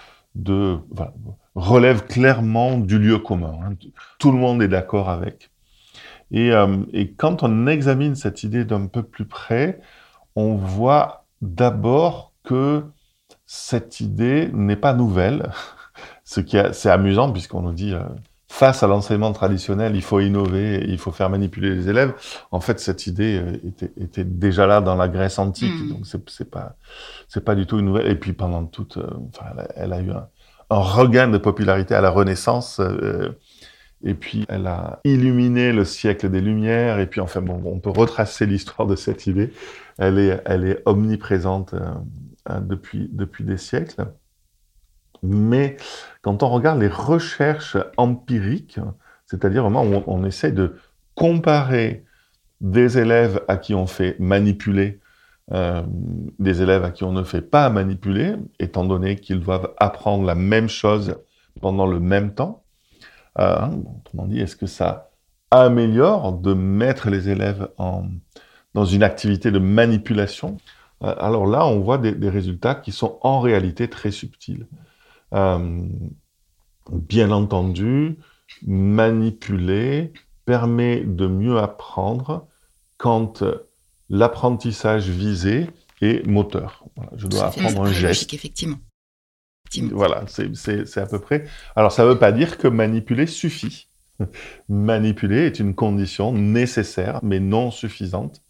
relève 1.55 2.05
clairement 2.05 2.77
du 2.77 2.99
lieu 2.99 3.19
commun. 3.19 3.59
Hein. 3.63 3.75
Tout 4.19 4.31
le 4.31 4.37
monde 4.37 4.61
est 4.61 4.67
d'accord 4.67 5.09
avec. 5.09 5.51
Et, 6.31 6.51
euh, 6.51 6.77
et, 6.93 7.11
quand 7.11 7.43
on 7.43 7.67
examine 7.67 8.15
cette 8.15 8.43
idée 8.43 8.65
d'un 8.65 8.87
peu 8.87 9.03
plus 9.03 9.25
près, 9.25 9.79
on 10.35 10.55
voit 10.55 11.25
d'abord 11.41 12.33
que 12.43 12.83
cette 13.45 13.99
idée 13.99 14.49
n'est 14.51 14.75
pas 14.75 14.93
nouvelle, 14.93 15.51
ce 16.23 16.39
qui 16.39 16.57
est 16.57 16.85
amusant 16.87 17.31
puisqu'on 17.31 17.61
nous 17.61 17.73
dit 17.73 17.93
euh, 17.93 18.03
face 18.53 18.83
à 18.83 18.87
l'enseignement 18.87 19.33
traditionnel, 19.33 19.95
il 19.95 20.03
faut 20.03 20.19
innover, 20.19 20.85
il 20.87 20.97
faut 20.97 21.11
faire 21.11 21.29
manipuler 21.29 21.73
les 21.73 21.89
élèves. 21.89 22.13
En 22.51 22.59
fait, 22.59 22.79
cette 22.79 23.07
idée 23.07 23.41
euh, 23.41 23.67
était, 23.67 23.91
était 23.97 24.23
déjà 24.23 24.67
là 24.67 24.79
dans 24.79 24.95
la 24.95 25.07
Grèce 25.07 25.39
antique, 25.39 25.73
hmm. 25.73 25.89
donc 25.89 26.05
c'est 26.05 26.49
pas 26.49 26.75
c'est 27.27 27.43
pas 27.43 27.55
du 27.55 27.65
tout 27.65 27.79
une 27.79 27.85
nouvelle. 27.85 28.07
Et 28.07 28.15
puis 28.15 28.33
pendant 28.33 28.65
toute, 28.65 28.97
enfin, 29.29 29.45
elle 29.75 29.93
a 29.93 30.01
eu 30.01 30.11
un, 30.11 30.27
un 30.69 30.79
regain 30.79 31.27
de 31.27 31.37
popularité 31.37 31.95
à 31.95 32.01
la 32.01 32.09
Renaissance. 32.09 32.79
Euh, 32.79 33.29
et 34.03 34.15
puis, 34.15 34.45
elle 34.49 34.67
a 34.67 34.99
illuminé 35.05 35.71
le 35.71 35.85
siècle 35.85 36.29
des 36.29 36.41
Lumières. 36.41 36.99
Et 36.99 37.07
puis, 37.07 37.21
enfin, 37.21 37.41
bon, 37.41 37.61
on 37.65 37.79
peut 37.79 37.89
retracer 37.89 38.45
l'histoire 38.45 38.87
de 38.87 38.95
cette 38.95 39.27
idée. 39.27 39.53
Elle 39.97 40.19
est, 40.19 40.41
elle 40.45 40.65
est 40.65 40.81
omniprésente 40.85 41.73
euh, 41.73 41.79
euh, 42.49 42.59
depuis, 42.59 43.09
depuis 43.13 43.43
des 43.43 43.57
siècles. 43.57 44.05
Mais 45.23 45.77
quand 46.21 46.43
on 46.43 46.49
regarde 46.49 46.79
les 46.79 46.87
recherches 46.87 47.77
empiriques, 47.97 48.79
c'est-à-dire 49.25 49.63
vraiment 49.63 49.81
on, 49.81 50.03
on 50.07 50.25
essaie 50.25 50.51
de 50.51 50.75
comparer 51.15 52.05
des 52.61 52.97
élèves 52.97 53.41
à 53.47 53.57
qui 53.57 53.73
on 53.73 53.87
fait 53.87 54.15
manipuler 54.19 54.99
euh, 55.51 55.83
des 56.39 56.61
élèves 56.61 56.85
à 56.85 56.91
qui 56.91 57.03
on 57.03 57.11
ne 57.11 57.23
fait 57.23 57.41
pas 57.41 57.69
manipuler, 57.69 58.35
étant 58.59 58.85
donné 58.85 59.17
qu'ils 59.17 59.41
doivent 59.41 59.73
apprendre 59.77 60.25
la 60.25 60.35
même 60.35 60.69
chose 60.69 61.17
pendant 61.59 61.85
le 61.85 61.99
même 61.99 62.33
temps. 62.33 62.63
Euh, 63.39 63.67
autrement 63.97 64.29
est-ce 64.31 64.55
que 64.55 64.67
ça 64.67 65.11
améliore 65.51 66.33
de 66.33 66.53
mettre 66.53 67.09
les 67.09 67.29
élèves 67.29 67.67
dans 68.73 68.85
une 68.85 69.03
activité 69.03 69.51
de 69.51 69.59
manipulation? 69.59 70.57
Euh, 71.03 71.13
Alors 71.19 71.45
là, 71.45 71.67
on 71.67 71.81
voit 71.81 71.97
des, 71.97 72.29
résultats 72.29 72.75
qui 72.75 72.93
sont 72.93 73.19
en 73.21 73.41
réalité 73.41 73.89
très 73.89 74.11
subtils. 74.11 74.65
Euh, 75.33 75.87
bien 76.91 77.31
entendu, 77.31 78.17
manipuler 78.65 80.13
permet 80.45 81.01
de 81.01 81.27
mieux 81.27 81.57
apprendre 81.57 82.47
quand 82.97 83.43
l'apprentissage 84.09 85.09
visé 85.09 85.69
est 86.01 86.25
moteur. 86.27 86.85
je 87.15 87.27
dois 87.27 87.45
apprendre 87.45 87.83
un 87.83 87.91
geste. 87.91 88.33
Effectivement. 88.33 88.77
Voilà, 89.91 90.25
c'est 90.27 90.97
à 90.97 91.05
peu 91.05 91.19
près. 91.19 91.45
Alors, 91.75 91.91
ça 91.91 92.03
ne 92.03 92.09
veut 92.09 92.19
pas 92.19 92.31
dire 92.31 92.57
que 92.57 92.67
manipuler 92.67 93.25
suffit. 93.25 93.87
manipuler 94.69 95.45
est 95.45 95.59
une 95.59 95.73
condition 95.73 96.31
nécessaire, 96.31 97.19
mais 97.23 97.39
non 97.39 97.71
suffisante 97.71 98.41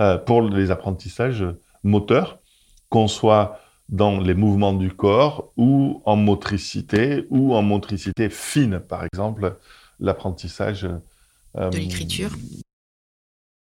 euh, 0.00 0.18
pour 0.18 0.42
les 0.42 0.70
apprentissages 0.70 1.44
moteurs, 1.84 2.40
qu'on 2.88 3.06
soit 3.06 3.60
dans 3.94 4.18
les 4.18 4.34
mouvements 4.34 4.72
du 4.72 4.90
corps 4.90 5.52
ou 5.56 6.02
en 6.04 6.16
motricité 6.16 7.26
ou 7.30 7.54
en 7.54 7.62
motricité 7.62 8.28
fine, 8.28 8.80
par 8.80 9.04
exemple, 9.04 9.56
l'apprentissage 10.00 10.88
euh, 11.56 11.70
de 11.70 11.76
l'écriture 11.76 12.32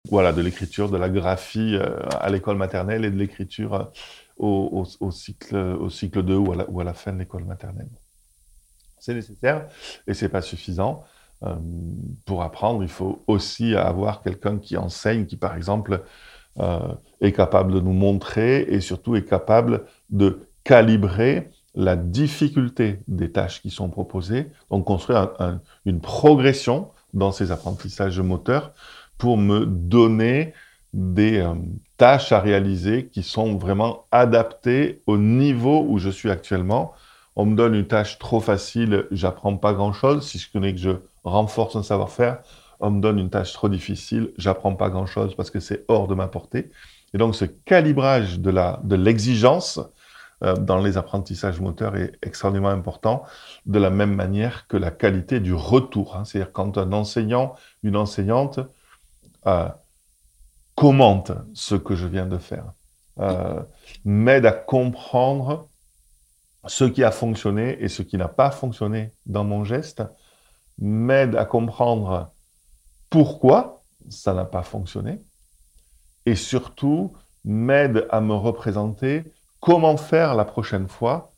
voilà, 0.09 0.33
de 0.33 0.41
l'écriture, 0.41 0.89
de 0.89 0.97
la 0.97 1.07
graphie 1.07 1.75
euh, 1.75 1.97
à 2.19 2.29
l'école 2.29 2.57
maternelle 2.57 3.05
et 3.05 3.11
de 3.11 3.15
l'écriture 3.15 3.73
euh, 3.73 3.83
au, 4.37 4.85
au, 4.99 5.11
cycle, 5.11 5.55
au 5.55 5.89
cycle 5.89 6.23
2 6.23 6.35
ou 6.35 6.51
à 6.51 6.55
la, 6.57 6.69
ou 6.69 6.81
à 6.81 6.83
la 6.83 6.93
fin 6.93 7.13
de 7.13 7.19
l'école 7.19 7.45
maternelle. 7.45 7.89
C'est 8.99 9.13
nécessaire 9.13 9.69
et 10.07 10.13
c'est 10.13 10.29
pas 10.29 10.41
suffisant. 10.41 11.03
Pour 12.23 12.41
apprendre, 12.41 12.83
il 12.83 12.89
faut 12.89 13.21
aussi 13.27 13.75
avoir 13.75 14.21
quelqu'un 14.21 14.59
qui 14.59 14.77
enseigne, 14.77 15.25
qui 15.25 15.35
par 15.35 15.55
exemple 15.57 16.01
est 16.59 17.31
capable 17.31 17.73
de 17.73 17.79
nous 17.79 17.93
montrer 17.93 18.61
et 18.61 18.79
surtout 18.79 19.15
est 19.15 19.25
capable 19.25 19.85
de 20.09 20.39
calibrer 20.63 21.49
la 21.75 21.95
difficulté 21.95 22.99
des 23.07 23.31
tâches 23.31 23.61
qui 23.61 23.69
sont 23.69 23.89
proposées, 23.89 24.51
donc 24.69 24.85
construire 24.85 25.31
une 25.85 25.99
progression 25.99 26.89
dans 27.13 27.31
ces 27.31 27.51
apprentissages 27.51 28.19
moteurs 28.19 28.73
pour 29.17 29.37
me 29.37 29.65
donner 29.65 30.53
des 30.93 31.39
euh, 31.39 31.53
tâches 31.97 32.31
à 32.31 32.39
réaliser 32.39 33.07
qui 33.07 33.23
sont 33.23 33.55
vraiment 33.55 34.05
adaptées 34.11 35.01
au 35.07 35.17
niveau 35.17 35.85
où 35.87 35.97
je 35.97 36.09
suis 36.09 36.29
actuellement. 36.29 36.93
On 37.35 37.45
me 37.45 37.55
donne 37.55 37.73
une 37.73 37.87
tâche 37.87 38.19
trop 38.19 38.39
facile, 38.39 39.07
j'apprends 39.09 39.57
pas 39.57 39.73
grand-chose. 39.73 40.27
Si 40.27 40.37
je 40.37 40.51
connais 40.51 40.73
que 40.73 40.79
je 40.79 40.91
renforce 41.23 41.75
un 41.75 41.83
savoir-faire, 41.83 42.39
on 42.83 42.91
me 42.91 43.01
donne 43.01 43.17
une 43.17 43.29
tâche 43.29 43.53
trop 43.53 43.69
difficile, 43.69 44.31
j'apprends 44.37 44.75
pas 44.75 44.89
grand-chose 44.89 45.35
parce 45.35 45.49
que 45.49 45.59
c'est 45.59 45.85
hors 45.87 46.07
de 46.07 46.15
ma 46.15 46.27
portée. 46.27 46.69
Et 47.13 47.17
donc 47.17 47.35
ce 47.35 47.45
calibrage 47.45 48.39
de 48.39 48.49
la 48.49 48.79
de 48.83 48.95
l'exigence 48.95 49.79
euh, 50.43 50.55
dans 50.55 50.79
les 50.79 50.97
apprentissages 50.97 51.61
moteurs 51.61 51.95
est 51.95 52.13
extrêmement 52.21 52.69
important, 52.69 53.23
de 53.65 53.79
la 53.79 53.89
même 53.89 54.13
manière 54.13 54.67
que 54.67 54.75
la 54.75 54.91
qualité 54.91 55.39
du 55.39 55.53
retour. 55.53 56.17
Hein. 56.17 56.25
C'est-à-dire 56.25 56.51
quand 56.51 56.77
un 56.77 56.91
enseignant, 56.91 57.55
une 57.83 57.95
enseignante 57.95 58.59
euh, 59.47 59.69
commente 60.75 61.31
ce 61.53 61.75
que 61.75 61.95
je 61.95 62.07
viens 62.07 62.25
de 62.25 62.37
faire, 62.37 62.65
euh, 63.19 63.61
m'aide 64.03 64.45
à 64.45 64.51
comprendre 64.51 65.69
ce 66.65 66.83
qui 66.83 67.03
a 67.03 67.11
fonctionné 67.11 67.77
et 67.81 67.87
ce 67.87 68.01
qui 68.01 68.17
n'a 68.17 68.27
pas 68.27 68.51
fonctionné 68.51 69.11
dans 69.25 69.43
mon 69.45 69.63
geste, 69.63 70.03
m'aide 70.79 71.35
à 71.35 71.45
comprendre 71.45 72.33
pourquoi 73.13 73.83
ça 74.09 74.33
n'a 74.33 74.43
pas 74.43 74.63
fonctionné, 74.63 75.21
et 76.25 76.33
surtout 76.33 77.13
m'aide 77.45 78.07
à 78.09 78.21
me 78.21 78.33
représenter 78.33 79.23
comment 79.59 79.97
faire 79.97 80.33
la 80.33 80.45
prochaine 80.45 80.87
fois 80.87 81.31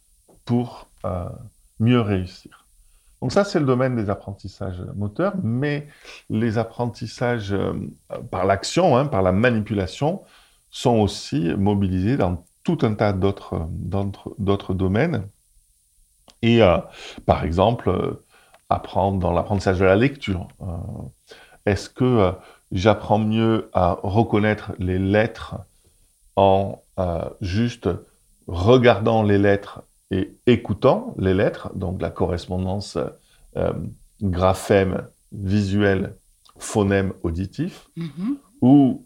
pour 0.46 0.88
euh, 1.06 1.28
mieux 1.82 2.00
réussir. 2.00 2.66
Donc 3.22 3.34
ça, 3.34 3.44
c'est 3.44 3.60
le 3.60 3.66
domaine 3.66 3.98
des 3.98 4.10
apprentissages 4.10 4.82
moteurs, 4.96 5.34
mais 5.44 5.90
les 6.30 6.58
apprentissages 6.58 7.52
euh, 7.52 7.74
par 8.32 8.46
l'action, 8.46 8.96
hein, 8.96 9.06
par 9.06 9.22
la 9.22 9.34
manipulation, 9.34 10.24
sont 10.72 11.00
aussi 11.00 11.54
mobilisés 11.56 12.16
dans 12.16 12.42
tout 12.64 12.78
un 12.84 12.94
tas 12.94 13.12
d'autres 13.12 14.74
domaines. 14.74 15.28
Et 16.42 16.62
euh, 16.62 16.78
par 17.26 17.44
exemple, 17.44 18.22
apprendre 18.70 19.20
dans 19.20 19.34
l'apprentissage 19.34 19.80
de 19.80 19.86
la 19.86 19.98
lecture 19.98 20.48
Est-ce 21.66 21.90
que 21.90 22.32
j'apprends 22.72 23.20
mieux 23.20 23.70
à 23.74 23.98
reconnaître 24.04 24.74
les 24.80 25.00
lettres 25.00 25.56
en 26.36 26.82
juste 27.42 27.90
regardant 28.48 29.24
les 29.24 29.38
lettres 29.38 29.82
et 30.12 30.36
écoutant 30.46 31.16
les 31.18 31.34
lettres, 31.34 31.72
donc 31.76 32.02
la 32.02 32.10
correspondance 32.10 32.98
euh, 33.58 33.74
graphème 34.22 35.08
visuel, 35.32 36.16
phonème 36.58 37.14
auditif, 37.24 37.90
mm-hmm. 37.98 38.38
ou 38.62 39.06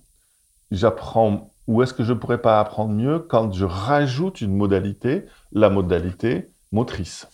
j'apprends, 0.72 1.52
ou 1.68 1.82
est-ce 1.82 1.94
que 1.94 2.04
je 2.04 2.14
ne 2.14 2.18
pourrais 2.18 2.42
pas 2.42 2.60
apprendre 2.60 2.94
mieux 2.94 3.20
quand 3.20 3.54
je 3.54 3.66
rajoute 3.66 4.42
une 4.42 4.56
modalité, 4.56 5.26
la 5.52 5.70
modalité 5.70 6.50
motrice? 6.72 7.28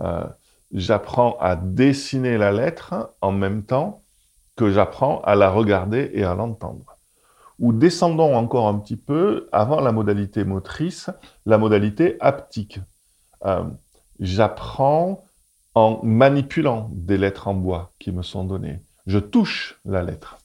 Euh, 0.00 0.24
j'apprends 0.72 1.36
à 1.40 1.56
dessiner 1.56 2.38
la 2.38 2.52
lettre 2.52 3.14
en 3.20 3.32
même 3.32 3.62
temps 3.62 4.01
que 4.56 4.70
j'apprends 4.70 5.20
à 5.22 5.34
la 5.34 5.50
regarder 5.50 6.10
et 6.14 6.24
à 6.24 6.34
l'entendre. 6.34 6.96
Ou 7.58 7.72
descendons 7.72 8.34
encore 8.34 8.68
un 8.68 8.78
petit 8.78 8.96
peu, 8.96 9.48
avant 9.52 9.80
la 9.80 9.92
modalité 9.92 10.44
motrice, 10.44 11.10
la 11.46 11.58
modalité 11.58 12.16
haptique. 12.20 12.80
Euh, 13.44 13.64
j'apprends 14.20 15.24
en 15.74 16.00
manipulant 16.02 16.90
des 16.92 17.18
lettres 17.18 17.48
en 17.48 17.54
bois 17.54 17.92
qui 17.98 18.12
me 18.12 18.22
sont 18.22 18.44
données. 18.44 18.80
Je 19.06 19.18
touche 19.18 19.80
la 19.84 20.02
lettre. 20.02 20.38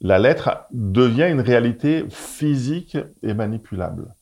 La 0.00 0.18
lettre 0.18 0.64
devient 0.72 1.28
une 1.30 1.40
réalité 1.40 2.04
physique 2.10 2.98
et 3.22 3.34
manipulable. 3.34 4.14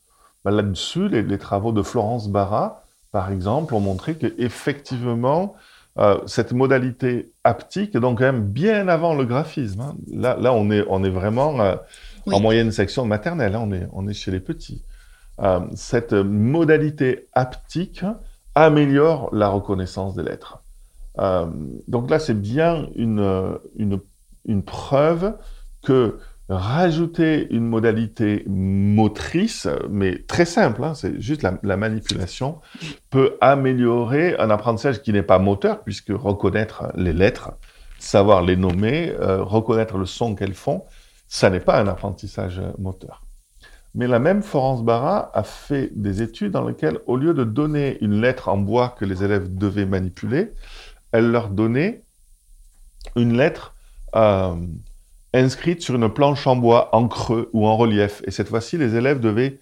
Ben, 0.44 0.50
là-dessus, 0.50 1.08
les, 1.08 1.38
travaux 1.38 1.72
de 1.72 1.82
Florence 1.82 2.28
Barra, 2.28 2.84
par 3.12 3.32
exemple, 3.32 3.74
ont 3.74 3.80
montré 3.80 4.16
qu'effectivement, 4.16 5.54
euh, 5.98 6.18
cette 6.26 6.52
modalité 6.52 7.32
haptique 7.42 7.96
donc 7.96 8.18
quand 8.18 8.24
même 8.24 8.46
bien 8.46 8.88
avant 8.88 9.14
le 9.14 9.24
graphisme. 9.24 9.80
Hein. 9.80 9.96
Là, 10.12 10.36
là, 10.40 10.52
on 10.52 10.70
est, 10.70 10.84
on 10.88 11.02
est 11.02 11.10
vraiment 11.10 11.60
euh, 11.60 11.76
en 12.30 12.40
moyenne 12.40 12.70
section 12.70 13.04
maternelle, 13.04 13.56
hein. 13.56 13.62
on, 13.64 13.72
est, 13.72 13.88
on 13.92 14.06
est 14.06 14.12
chez 14.12 14.30
les 14.30 14.40
petits. 14.40 14.82
Euh, 15.40 15.60
cette 15.74 16.12
modalité 16.12 17.28
haptique 17.32 18.04
améliore 18.54 19.30
la 19.32 19.48
reconnaissance 19.48 20.14
des 20.14 20.22
lettres. 20.22 20.62
Donc 21.86 22.08
là, 22.08 22.18
c'est 22.18 22.40
bien 22.40 22.88
une, 22.94 23.58
une, 23.76 24.00
une, 24.46 24.62
preuve 24.62 25.34
que 25.82 26.18
rajouter 26.50 27.46
une 27.50 27.66
modalité 27.66 28.44
motrice, 28.46 29.68
mais 29.88 30.18
très 30.26 30.44
simple, 30.44 30.82
hein, 30.82 30.94
c'est 30.94 31.20
juste 31.20 31.42
la, 31.42 31.76
manipulation, 31.76 32.60
peut 33.10 33.36
améliorer 33.40 34.36
un 34.38 34.50
apprentissage 34.50 35.02
qui 35.02 35.12
n'est 35.12 35.22
pas 35.22 35.38
moteur, 35.38 35.82
puisque 35.82 36.10
reconnaître 36.10 36.92
les 36.96 37.12
lettres, 37.12 37.52
savoir 37.98 38.42
les 38.42 38.56
nommer, 38.56 39.14
euh, 39.20 39.42
reconnaître 39.42 39.96
le 39.96 40.06
son 40.06 40.34
qu'elles 40.34 40.54
font, 40.54 40.84
ça 41.28 41.50
n'est 41.50 41.60
pas 41.60 41.80
un 41.80 41.86
apprentissage 41.86 42.60
moteur. 42.78 43.22
Mais 43.94 44.06
la 44.06 44.18
même 44.18 44.42
Florence 44.42 44.84
Barra 44.84 45.30
a 45.34 45.42
fait 45.42 45.90
des 45.94 46.22
études 46.22 46.52
dans 46.52 46.66
lesquelles, 46.66 46.98
au 47.06 47.16
lieu 47.16 47.34
de 47.34 47.44
donner 47.44 47.98
une 48.00 48.20
lettre 48.20 48.48
en 48.48 48.56
bois 48.56 48.94
que 48.98 49.04
les 49.04 49.24
élèves 49.24 49.56
devaient 49.56 49.86
manipuler, 49.86 50.52
elle 51.12 51.30
leur 51.30 51.48
donnait 51.48 52.02
une 53.16 53.36
lettre 53.36 53.74
euh, 54.14 54.54
inscrite 55.32 55.82
sur 55.82 55.94
une 55.94 56.08
planche 56.08 56.46
en 56.46 56.56
bois 56.56 56.94
en 56.94 57.08
creux 57.08 57.50
ou 57.52 57.66
en 57.66 57.76
relief. 57.76 58.22
Et 58.26 58.30
cette 58.30 58.48
fois-ci, 58.48 58.78
les 58.78 58.96
élèves 58.96 59.20
devaient 59.20 59.60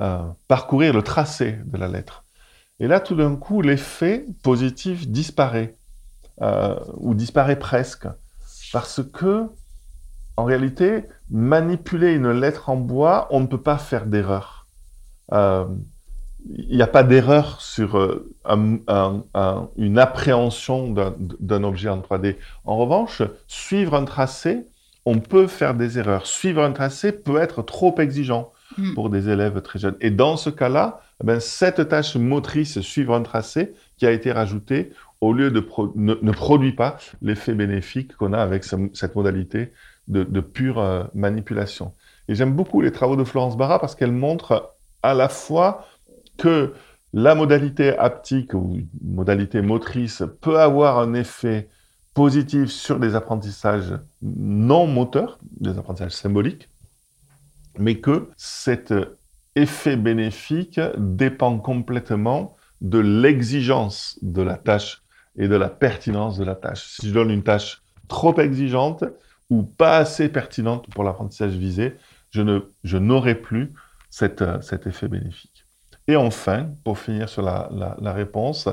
euh, 0.00 0.22
parcourir 0.48 0.92
le 0.92 1.02
tracé 1.02 1.58
de 1.64 1.76
la 1.76 1.88
lettre. 1.88 2.24
Et 2.78 2.86
là, 2.86 3.00
tout 3.00 3.14
d'un 3.14 3.36
coup, 3.36 3.60
l'effet 3.60 4.24
positif 4.42 5.08
disparaît, 5.08 5.74
euh, 6.40 6.74
ou 6.96 7.14
disparaît 7.14 7.58
presque, 7.58 8.06
parce 8.72 9.02
que 9.12 9.46
en 10.36 10.44
réalité, 10.44 11.04
manipuler 11.28 12.14
une 12.14 12.30
lettre 12.30 12.70
en 12.70 12.76
bois, 12.76 13.28
on 13.30 13.40
ne 13.40 13.46
peut 13.46 13.60
pas 13.60 13.76
faire 13.76 14.06
d'erreur. 14.06 14.66
Euh, 15.32 15.66
il 16.48 16.74
n'y 16.74 16.82
a 16.82 16.86
pas 16.86 17.02
d'erreur 17.02 17.60
sur 17.60 18.22
une 18.46 19.98
appréhension 19.98 20.94
d'un 21.40 21.64
objet 21.64 21.90
en 21.90 21.98
3D. 21.98 22.36
En 22.64 22.78
revanche, 22.78 23.20
suivre 23.46 23.94
un 23.94 24.06
tracé, 24.06 24.64
on 25.06 25.18
peut 25.18 25.46
faire 25.46 25.74
des 25.74 25.98
erreurs. 25.98 26.26
Suivre 26.26 26.62
un 26.62 26.72
tracé 26.72 27.12
peut 27.12 27.38
être 27.38 27.62
trop 27.62 27.94
exigeant 27.98 28.52
hmm. 28.78 28.94
pour 28.94 29.10
des 29.10 29.28
élèves 29.28 29.60
très 29.62 29.78
jeunes. 29.78 29.96
Et 30.00 30.10
dans 30.10 30.36
ce 30.36 30.50
cas-là, 30.50 31.00
eh 31.22 31.26
ben, 31.26 31.40
cette 31.40 31.88
tâche 31.88 32.16
motrice, 32.16 32.80
suivre 32.80 33.14
un 33.14 33.22
tracé, 33.22 33.74
qui 33.96 34.06
a 34.06 34.10
été 34.10 34.32
rajoutée, 34.32 34.92
au 35.20 35.32
lieu 35.32 35.50
de 35.50 35.64
ne, 35.96 36.32
produit 36.32 36.72
pas 36.72 36.96
l'effet 37.20 37.54
bénéfique 37.54 38.16
qu'on 38.16 38.32
a 38.32 38.38
avec 38.38 38.64
cette 38.64 39.14
modalité 39.14 39.72
de, 40.08 40.40
pure 40.40 40.78
euh, 40.78 41.04
manipulation. 41.14 41.92
Et 42.28 42.34
j'aime 42.34 42.54
beaucoup 42.54 42.80
les 42.80 42.90
travaux 42.90 43.16
de 43.16 43.24
Florence 43.24 43.56
Barra 43.56 43.78
parce 43.78 43.94
qu'elle 43.94 44.12
montre 44.12 44.74
à 45.02 45.14
la 45.14 45.28
fois 45.28 45.86
que 46.38 46.72
la 47.12 47.34
modalité 47.34 47.96
haptique 47.98 48.54
ou 48.54 48.78
modalité 49.02 49.62
motrice 49.62 50.22
peut 50.40 50.58
avoir 50.58 50.98
un 50.98 51.14
effet 51.14 51.68
positif 52.14 52.70
sur 52.70 52.98
des 52.98 53.14
apprentissages 53.14 53.98
non 54.22 54.86
moteurs, 54.86 55.38
des 55.60 55.78
apprentissages 55.78 56.12
symboliques, 56.12 56.68
mais 57.78 57.96
que 57.96 58.28
cet 58.36 58.92
effet 59.56 59.96
bénéfique 59.96 60.80
dépend 60.96 61.58
complètement 61.58 62.56
de 62.80 62.98
l'exigence 62.98 64.18
de 64.22 64.42
la 64.42 64.56
tâche 64.56 65.02
et 65.36 65.48
de 65.48 65.56
la 65.56 65.68
pertinence 65.68 66.38
de 66.38 66.44
la 66.44 66.54
tâche. 66.54 66.96
Si 67.00 67.08
je 67.08 67.14
donne 67.14 67.30
une 67.30 67.42
tâche 67.42 67.82
trop 68.08 68.36
exigeante, 68.38 69.04
ou 69.50 69.64
pas 69.64 69.98
assez 69.98 70.28
pertinente 70.28 70.88
pour 70.90 71.04
l'apprentissage 71.04 71.52
visé, 71.52 71.96
je, 72.30 72.42
ne, 72.42 72.60
je 72.84 72.96
n'aurai 72.96 73.34
plus 73.34 73.72
cet, 74.08 74.42
euh, 74.42 74.60
cet 74.60 74.86
effet 74.86 75.08
bénéfique. 75.08 75.66
Et 76.06 76.16
enfin, 76.16 76.70
pour 76.84 76.98
finir 76.98 77.28
sur 77.28 77.42
la, 77.42 77.68
la, 78.00 78.12
réponse, 78.12 78.68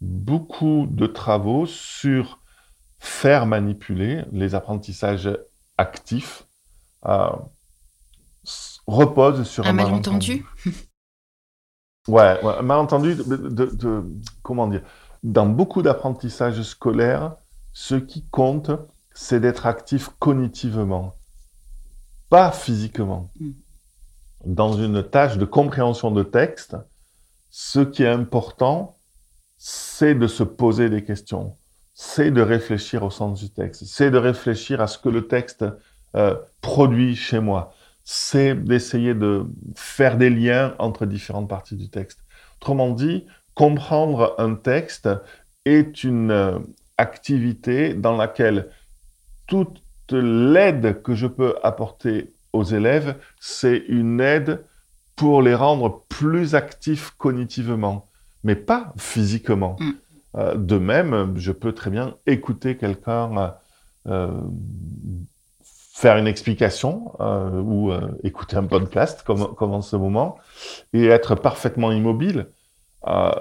beaucoup 0.00 0.86
de 0.90 1.06
travaux 1.06 1.66
sur 1.66 2.39
faire 3.00 3.46
manipuler 3.46 4.24
les 4.30 4.54
apprentissages 4.54 5.30
actifs 5.78 6.44
euh, 7.06 7.30
reposent 8.86 9.48
sur 9.48 9.66
un, 9.66 9.72
malentendu. 9.72 10.44
ouais, 12.08 12.38
un 12.44 12.62
malentendu 12.62 13.16
de, 13.16 13.36
de, 13.36 13.66
de, 13.66 14.04
comment 14.42 14.68
dire 14.68 14.82
Dans 15.22 15.46
beaucoup 15.46 15.80
d'apprentissages 15.82 16.62
scolaires, 16.62 17.34
ce 17.72 17.94
qui 17.94 18.24
compte, 18.30 18.70
c'est 19.14 19.40
d'être 19.40 19.66
actif 19.66 20.10
cognitivement, 20.18 21.14
pas 22.28 22.52
physiquement. 22.52 23.30
Mm. 23.40 23.50
Dans 24.44 24.72
une 24.74 25.02
tâche 25.02 25.38
de 25.38 25.44
compréhension 25.44 26.10
de 26.10 26.22
texte, 26.22 26.76
ce 27.50 27.80
qui 27.80 28.02
est 28.02 28.08
important, 28.08 28.98
c'est 29.58 30.14
de 30.14 30.26
se 30.26 30.42
poser 30.42 30.88
des 30.88 31.04
questions, 31.04 31.56
c'est 32.02 32.30
de 32.30 32.40
réfléchir 32.40 33.02
au 33.02 33.10
sens 33.10 33.40
du 33.40 33.50
texte, 33.50 33.84
c'est 33.84 34.10
de 34.10 34.16
réfléchir 34.16 34.80
à 34.80 34.86
ce 34.86 34.96
que 34.96 35.10
le 35.10 35.28
texte 35.28 35.66
euh, 36.16 36.34
produit 36.62 37.14
chez 37.14 37.40
moi, 37.40 37.74
c'est 38.04 38.54
d'essayer 38.54 39.12
de 39.12 39.44
faire 39.74 40.16
des 40.16 40.30
liens 40.30 40.74
entre 40.78 41.04
différentes 41.04 41.50
parties 41.50 41.76
du 41.76 41.90
texte. 41.90 42.20
Autrement 42.56 42.88
dit, 42.92 43.26
comprendre 43.54 44.34
un 44.38 44.54
texte 44.54 45.10
est 45.66 46.02
une 46.02 46.30
euh, 46.30 46.58
activité 46.96 47.92
dans 47.92 48.16
laquelle 48.16 48.70
toute 49.46 49.82
l'aide 50.10 51.02
que 51.02 51.14
je 51.14 51.26
peux 51.26 51.54
apporter 51.62 52.32
aux 52.54 52.64
élèves, 52.64 53.16
c'est 53.40 53.76
une 53.88 54.22
aide 54.22 54.64
pour 55.16 55.42
les 55.42 55.54
rendre 55.54 56.02
plus 56.08 56.54
actifs 56.54 57.10
cognitivement, 57.18 58.08
mais 58.42 58.56
pas 58.56 58.94
physiquement. 58.96 59.76
Mm. 59.78 59.90
Euh, 60.36 60.54
de 60.54 60.78
même, 60.78 61.34
je 61.36 61.52
peux 61.52 61.72
très 61.72 61.90
bien 61.90 62.16
écouter 62.26 62.76
quelqu'un 62.76 63.54
euh, 64.06 64.40
faire 65.62 66.16
une 66.16 66.26
explication 66.26 67.12
euh, 67.20 67.60
ou 67.60 67.92
écouter 68.22 68.56
un 68.56 68.64
podcast 68.64 69.22
comme, 69.24 69.54
comme 69.54 69.72
en 69.72 69.82
ce 69.82 69.96
moment 69.96 70.38
et 70.92 71.06
être 71.06 71.34
parfaitement 71.34 71.92
immobile. 71.92 72.48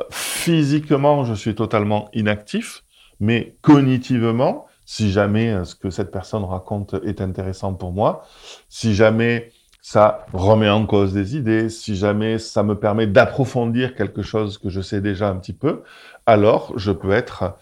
physiquement, 0.10 1.26
je 1.26 1.34
suis 1.34 1.56
totalement 1.56 2.10
inactif, 2.14 2.84
mais 3.20 3.56
cognitivement, 3.62 4.66
si 4.86 5.12
jamais 5.12 5.66
ce 5.66 5.76
que 5.76 5.90
cette 5.90 6.12
personne 6.12 6.44
raconte 6.44 6.96
est 7.04 7.22
intéressant 7.22 7.74
pour 7.74 7.92
moi, 7.92 8.26
si 8.70 8.96
jamais 8.96 9.52
ça 9.82 10.26
remet 10.34 10.70
en 10.70 10.86
cause 10.86 11.14
des 11.14 11.38
idées, 11.38 11.70
si 11.70 11.96
jamais 11.96 12.38
ça 12.38 12.64
me 12.64 12.76
permet 12.76 13.08
d'approfondir 13.08 13.96
quelque 13.96 14.22
chose 14.22 14.58
que 14.58 14.70
je 14.70 14.82
sais 14.82 15.02
déjà 15.02 15.30
un 15.30 15.36
petit 15.36 15.54
peu, 15.54 15.84
alors 16.26 16.74
je 16.78 16.92
peux 16.92 17.12
être 17.12 17.56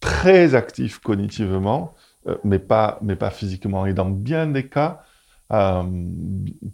très 0.00 0.54
actif 0.54 0.98
cognitivement, 1.00 1.94
euh, 2.28 2.36
mais 2.44 2.58
pas, 2.58 2.98
mais 3.02 3.16
pas 3.16 3.30
physiquement. 3.30 3.86
Et 3.86 3.94
dans 3.94 4.10
bien 4.10 4.46
des 4.46 4.68
cas, 4.68 5.02
euh, 5.52 5.82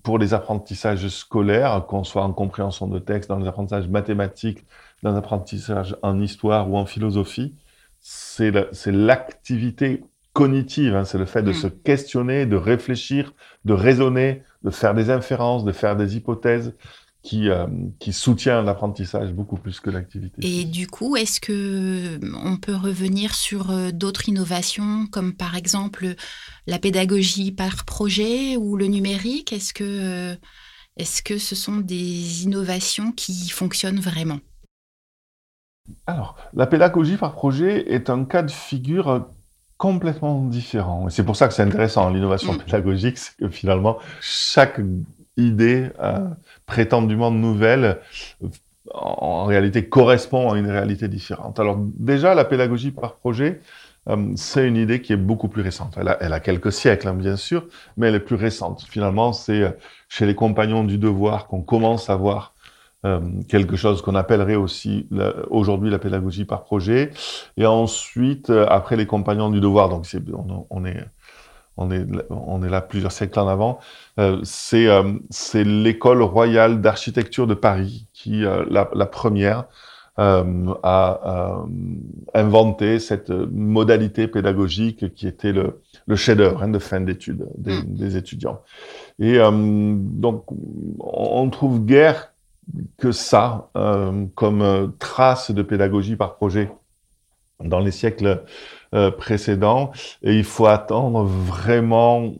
pour 0.02 0.18
les 0.18 0.34
apprentissages 0.34 1.06
scolaires, 1.08 1.84
qu'on 1.86 2.04
soit 2.04 2.22
en 2.22 2.32
compréhension 2.32 2.86
de 2.86 2.98
texte, 2.98 3.28
dans 3.28 3.38
les 3.38 3.48
apprentissages 3.48 3.88
mathématiques, 3.88 4.64
dans 5.02 5.12
les 5.12 5.18
apprentissages 5.18 5.96
en 6.02 6.20
histoire 6.20 6.70
ou 6.70 6.76
en 6.76 6.86
philosophie, 6.86 7.54
c'est 8.00 8.52
l'activité 8.86 10.02
cognitive, 10.32 10.96
hein, 10.96 11.04
c'est 11.04 11.18
le 11.18 11.26
fait 11.26 11.42
de 11.42 11.50
mm. 11.50 11.54
se 11.54 11.66
questionner, 11.66 12.46
de 12.46 12.56
réfléchir, 12.56 13.32
de 13.64 13.74
raisonner, 13.74 14.42
de 14.64 14.70
faire 14.70 14.94
des 14.94 15.10
inférences, 15.10 15.64
de 15.64 15.72
faire 15.72 15.96
des 15.96 16.16
hypothèses, 16.16 16.74
qui, 17.22 17.48
euh, 17.48 17.66
qui 18.00 18.12
soutient 18.12 18.62
l'apprentissage 18.62 19.32
beaucoup 19.32 19.56
plus 19.56 19.78
que 19.78 19.90
l'activité. 19.90 20.40
Et 20.44 20.64
du 20.64 20.88
coup, 20.88 21.16
est-ce 21.16 21.40
que 21.40 21.52
euh, 21.52 22.18
on 22.44 22.56
peut 22.56 22.74
revenir 22.74 23.34
sur 23.34 23.70
euh, 23.70 23.92
d'autres 23.92 24.28
innovations, 24.28 25.06
comme 25.06 25.32
par 25.34 25.54
exemple 25.54 26.14
la 26.66 26.78
pédagogie 26.78 27.52
par 27.52 27.84
projet 27.84 28.56
ou 28.56 28.76
le 28.76 28.86
numérique? 28.86 29.52
Est-ce 29.52 29.72
que, 29.72 30.36
est-ce 30.96 31.22
que 31.22 31.38
ce 31.38 31.54
sont 31.54 31.76
des 31.76 32.42
innovations 32.42 33.12
qui 33.12 33.48
fonctionnent 33.50 34.00
vraiment? 34.00 34.40
Alors, 36.06 36.36
la 36.54 36.66
pédagogie 36.66 37.16
par 37.16 37.34
projet 37.34 37.92
est 37.92 38.10
un 38.10 38.24
cas 38.24 38.42
de 38.42 38.50
figure 38.50 39.28
complètement 39.76 40.42
différent. 40.42 41.08
C'est 41.08 41.24
pour 41.24 41.36
ça 41.36 41.48
que 41.48 41.54
c'est 41.54 41.62
intéressant, 41.62 42.10
l'innovation 42.10 42.52
mm. 42.52 42.58
pédagogique, 42.58 43.18
c'est 43.18 43.36
que 43.36 43.48
finalement, 43.48 43.98
chaque 44.20 44.80
idée 45.36 45.88
euh, 46.00 46.28
prétendument 46.66 47.30
nouvelle 47.30 47.98
en, 48.92 49.44
réalité 49.44 49.88
correspond 49.88 50.52
à 50.52 50.58
une 50.58 50.70
réalité 50.70 51.08
différente. 51.08 51.58
Alors 51.58 51.78
déjà, 51.78 52.34
la 52.34 52.44
pédagogie 52.44 52.90
par 52.90 53.16
projet, 53.16 53.60
euh, 54.08 54.32
c'est 54.36 54.66
une 54.66 54.76
idée 54.76 55.00
qui 55.00 55.12
est 55.12 55.16
beaucoup 55.16 55.48
plus 55.48 55.62
récente. 55.62 55.94
Elle 55.98 56.08
a, 56.08 56.18
elle 56.20 56.32
a 56.32 56.40
quelques 56.40 56.72
siècles, 56.72 57.08
hein, 57.08 57.14
bien 57.14 57.36
sûr, 57.36 57.66
mais 57.96 58.08
elle 58.08 58.16
est 58.16 58.20
plus 58.20 58.36
récente. 58.36 58.84
Finalement, 58.88 59.32
c'est 59.32 59.62
euh, 59.62 59.70
chez 60.08 60.26
les 60.26 60.34
compagnons 60.34 60.84
du 60.84 60.98
devoir 60.98 61.46
qu'on 61.46 61.62
commence 61.62 62.10
à 62.10 62.16
voir 62.16 62.54
euh, 63.04 63.20
quelque 63.48 63.76
chose 63.76 64.02
qu'on 64.02 64.14
appellerait 64.14 64.56
aussi 64.56 65.08
aujourd'hui 65.50 65.90
la 65.90 65.98
pédagogie 65.98 66.44
par 66.44 66.62
projet. 66.62 67.10
Et 67.56 67.66
ensuite, 67.66 68.50
euh, 68.50 68.66
après 68.68 68.96
les 68.96 69.06
compagnons 69.06 69.50
du 69.50 69.60
devoir, 69.60 69.88
donc 69.88 70.06
on, 70.32 70.66
on 70.70 70.84
est 70.84 71.04
on 71.76 71.90
est, 71.90 72.06
on 72.30 72.62
est 72.62 72.68
là 72.68 72.80
plusieurs 72.80 73.12
siècles 73.12 73.38
en 73.38 73.48
avant, 73.48 73.78
euh, 74.18 74.38
c'est 74.42 74.86
euh, 74.88 75.14
l'école 75.54 76.22
royale 76.22 76.80
d'architecture 76.80 77.46
de 77.46 77.54
Paris 77.54 78.06
qui, 78.12 78.44
euh, 78.44 78.64
la, 78.68 78.90
la, 78.94 79.06
première, 79.06 79.64
euh, 80.18 80.74
a 80.82 81.64
inventé 82.34 82.98
cette 82.98 83.30
modalité 83.30 84.28
pédagogique 84.28 85.14
qui 85.14 85.26
était 85.26 85.52
le, 85.52 85.80
le 86.06 86.16
chef-d'œuvre 86.16 86.62
hein, 86.62 86.68
de 86.68 86.78
fin 86.78 87.00
d'études 87.00 87.48
des, 87.56 87.78
mm. 87.78 87.84
des, 87.86 88.16
étudiants. 88.18 88.60
Et 89.18 89.38
donc, 89.38 90.44
on 90.98 91.48
trouve 91.48 91.84
guère 91.84 92.31
que 92.98 93.12
ça 93.12 93.70
comme 94.34 94.94
trace 94.98 95.50
de 95.50 95.62
pédagogie 95.62 96.16
par 96.16 96.36
projet 96.36 96.70
dans 97.64 97.80
les 97.80 97.90
siècles 97.90 98.44
euh, 98.94 99.10
précédents. 99.10 99.92
Et 100.22 100.36
il 100.36 100.44
faut 100.44 100.66
attendre 100.66 101.24
vraiment 101.24 102.34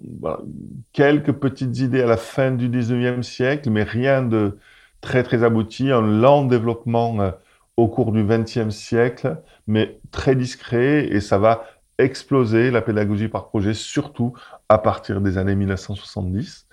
quelques 0.93 1.33
petites 1.33 1.79
idées 1.79 2.03
à 2.03 2.07
la 2.07 2.17
fin 2.17 2.51
du 2.51 2.69
19e 2.69 3.23
siècle, 3.23 3.71
mais 3.71 3.83
rien 3.83 4.23
de 4.23 4.59
très 5.01 5.23
très 5.23 5.45
abouti. 5.45 5.91
Un 5.91 6.03
lent 6.03 6.45
développement 6.45 7.21
euh, 7.21 7.31
au 7.77 7.89
cours 7.89 8.13
du 8.13 8.23
20e 8.23 8.71
siècle, 8.71 9.39
mais 9.67 9.99
très 10.11 10.37
discret, 10.37 11.07
et 11.07 11.21
ça 11.21 11.39
va 11.39 11.65
exploser 11.99 12.71
la 12.71 12.83
pédagogie 12.83 13.29
par 13.29 13.49
projet, 13.49 13.75
surtout 13.75 14.35
à 14.69 14.79
partir 14.79 15.21
des 15.21 15.39
années 15.39 15.55
1970. 15.55 16.67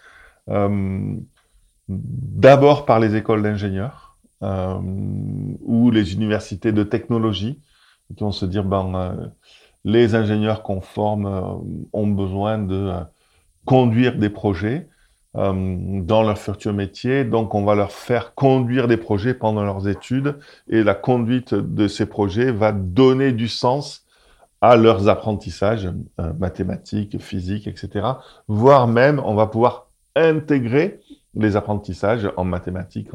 Euh, 0.49 1.15
D'abord 1.89 2.85
par 2.85 2.99
les 2.99 3.15
écoles 3.15 3.41
d'ingénieurs 3.41 4.17
euh, 4.43 4.77
ou 5.61 5.89
les 5.91 6.13
universités 6.13 6.71
de 6.71 6.83
technologie 6.83 7.59
qui 8.15 8.23
vont 8.23 8.31
se 8.31 8.45
dire 8.45 8.63
ben, 8.63 8.93
euh, 8.95 9.27
les 9.85 10.15
ingénieurs 10.15 10.63
qu'on 10.63 10.81
forme 10.81 11.25
euh, 11.25 11.41
ont 11.93 12.07
besoin 12.07 12.57
de 12.57 12.75
euh, 12.75 12.99
conduire 13.65 14.17
des 14.17 14.29
projets 14.29 14.87
dans 15.35 16.23
leur 16.23 16.39
futur 16.39 16.73
métier, 16.73 17.23
donc 17.23 17.53
on 17.53 17.63
va 17.63 17.75
leur 17.75 17.91
faire 17.91 18.33
conduire 18.33 18.87
des 18.87 18.97
projets 18.97 19.35
pendant 19.35 19.63
leurs 19.63 19.87
études 19.87 20.39
et 20.67 20.83
la 20.83 20.95
conduite 20.95 21.53
de 21.53 21.87
ces 21.87 22.07
projets 22.07 22.51
va 22.51 22.71
donner 22.71 23.31
du 23.31 23.47
sens 23.47 24.07
à 24.59 24.75
leurs 24.75 25.07
apprentissages 25.07 25.87
mathématiques, 26.39 27.21
physiques, 27.21 27.67
etc. 27.67 28.07
Voire 28.47 28.87
même, 28.87 29.21
on 29.23 29.35
va 29.35 29.45
pouvoir 29.45 29.91
intégrer 30.15 30.99
les 31.35 31.55
apprentissages 31.55 32.31
en 32.37 32.43
mathématiques, 32.43 33.09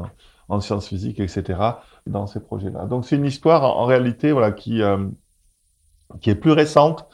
en 0.49 0.61
sciences 0.61 0.87
physiques, 0.87 1.19
etc., 1.19 1.59
dans 2.07 2.27
ces 2.27 2.39
projets-là. 2.39 2.85
Donc 2.85 3.05
c'est 3.05 3.15
une 3.15 3.25
histoire 3.25 3.63
en, 3.63 3.85
réalité 3.85 4.31
voilà, 4.31 4.51
qui, 4.51 4.81
euh, 4.81 5.05
qui 6.21 6.29
est 6.29 6.35
plus 6.35 6.51
récente. 6.51 7.07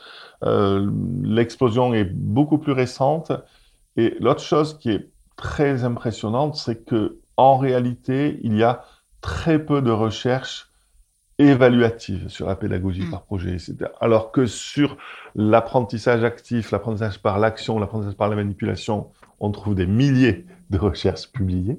Euh, 0.44 0.90
L'explosion 1.24 1.94
est 1.94 2.06
beaucoup 2.06 2.58
plus 2.58 2.74
récente. 2.74 3.32
Et 3.98 4.16
l'autre 4.20 4.42
chose 4.42 4.78
qui 4.78 4.92
est 4.92 5.10
très 5.36 5.84
impressionnante, 5.84 6.56
c'est 6.56 6.86
que 6.86 7.20
en 7.38 7.58
réalité, 7.58 8.40
il 8.44 8.56
y 8.56 8.64
a 8.64 8.84
très 9.22 9.60
peu 9.60 9.82
de 9.82 9.92
recherches 9.92 10.72
évaluatives 11.40 12.30
sur 12.30 12.48
la 12.48 12.56
pédagogie 12.56 13.02
mmh. 13.02 13.12
par 13.12 13.24
projet. 13.24 13.58
Alors 14.00 14.32
que 14.32 14.46
sur 14.46 14.98
l'apprentissage 15.36 16.24
actif, 16.24 16.72
l'apprentissage 16.72 17.22
par 17.22 17.40
l'action, 17.40 17.80
l'apprentissage 17.80 18.16
par 18.16 18.30
la 18.30 18.36
manipulation, 18.36 19.10
on 19.42 19.52
trouve 19.52 19.76
des 19.76 19.88
milliers 19.88 20.46
de 20.70 20.78
recherches 20.78 21.30
publiées. 21.32 21.78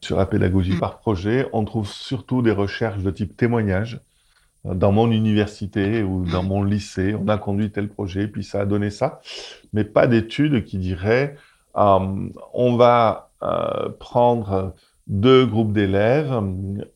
Sur 0.00 0.16
la 0.16 0.26
pédagogie 0.26 0.74
mm. 0.74 0.80
par 0.80 0.98
projet, 0.98 1.46
on 1.52 1.64
trouve 1.64 1.88
surtout 1.88 2.42
des 2.42 2.50
recherches 2.50 3.02
de 3.02 3.10
type 3.10 3.36
témoignage. 3.36 4.00
Dans 4.64 4.92
mon 4.92 5.10
université 5.10 6.02
ou 6.02 6.24
dans 6.24 6.42
mon 6.42 6.62
lycée, 6.62 7.14
on 7.14 7.28
a 7.28 7.36
conduit 7.36 7.70
tel 7.70 7.88
projet, 7.88 8.26
puis 8.26 8.42
ça 8.42 8.62
a 8.62 8.66
donné 8.66 8.88
ça. 8.88 9.20
Mais 9.74 9.84
pas 9.84 10.06
d'études 10.06 10.64
qui 10.64 10.78
diraient 10.78 11.36
euh, 11.76 12.28
on 12.52 12.76
va 12.76 13.30
euh, 13.42 13.90
prendre 13.98 14.74
deux 15.06 15.44
groupes 15.44 15.72
d'élèves. 15.72 16.32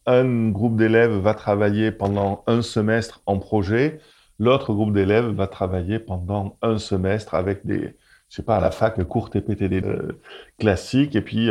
Un 0.07 0.49
groupe 0.49 0.77
d'élèves 0.77 1.13
va 1.19 1.35
travailler 1.35 1.91
pendant 1.91 2.43
un 2.47 2.63
semestre 2.63 3.21
en 3.27 3.39
projet. 3.39 4.01
L'autre 4.39 4.73
groupe 4.73 4.95
d'élèves 4.95 5.29
va 5.29 5.47
travailler 5.47 5.99
pendant 5.99 6.57
un 6.63 6.79
semestre 6.79 7.35
avec 7.35 7.67
des, 7.67 7.97
je 8.29 8.37
sais 8.37 8.43
pas, 8.43 8.57
à 8.57 8.61
la 8.61 8.71
fac, 8.71 9.03
cours 9.05 9.31
TPTD 9.31 9.83
euh, 9.85 10.21
classiques. 10.59 11.17
Et 11.17 11.23
puis, 11.23 11.51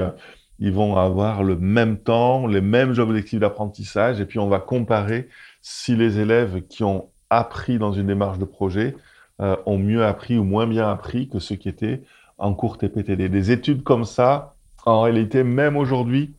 ils 0.59 0.71
vont 0.71 0.97
avoir 0.97 1.43
le 1.43 1.55
même 1.55 1.97
temps, 1.97 2.47
les 2.47 2.61
mêmes 2.61 2.95
objectifs 2.97 3.39
d'apprentissage, 3.39 4.19
et 4.19 4.25
puis 4.25 4.39
on 4.39 4.47
va 4.47 4.59
comparer 4.59 5.29
si 5.61 5.95
les 5.95 6.19
élèves 6.19 6.61
qui 6.67 6.83
ont 6.83 7.09
appris 7.29 7.77
dans 7.77 7.93
une 7.93 8.07
démarche 8.07 8.39
de 8.39 8.45
projet 8.45 8.95
euh, 9.41 9.55
ont 9.65 9.77
mieux 9.77 10.03
appris 10.03 10.37
ou 10.37 10.43
moins 10.43 10.65
bien 10.65 10.89
appris 10.89 11.29
que 11.29 11.39
ceux 11.39 11.55
qui 11.55 11.69
étaient 11.69 12.01
en 12.37 12.53
cours 12.53 12.77
TPTD. 12.77 13.29
Des 13.29 13.51
études 13.51 13.83
comme 13.83 14.05
ça, 14.05 14.55
en 14.85 15.01
réalité, 15.01 15.43
même 15.43 15.77
aujourd'hui, 15.77 16.35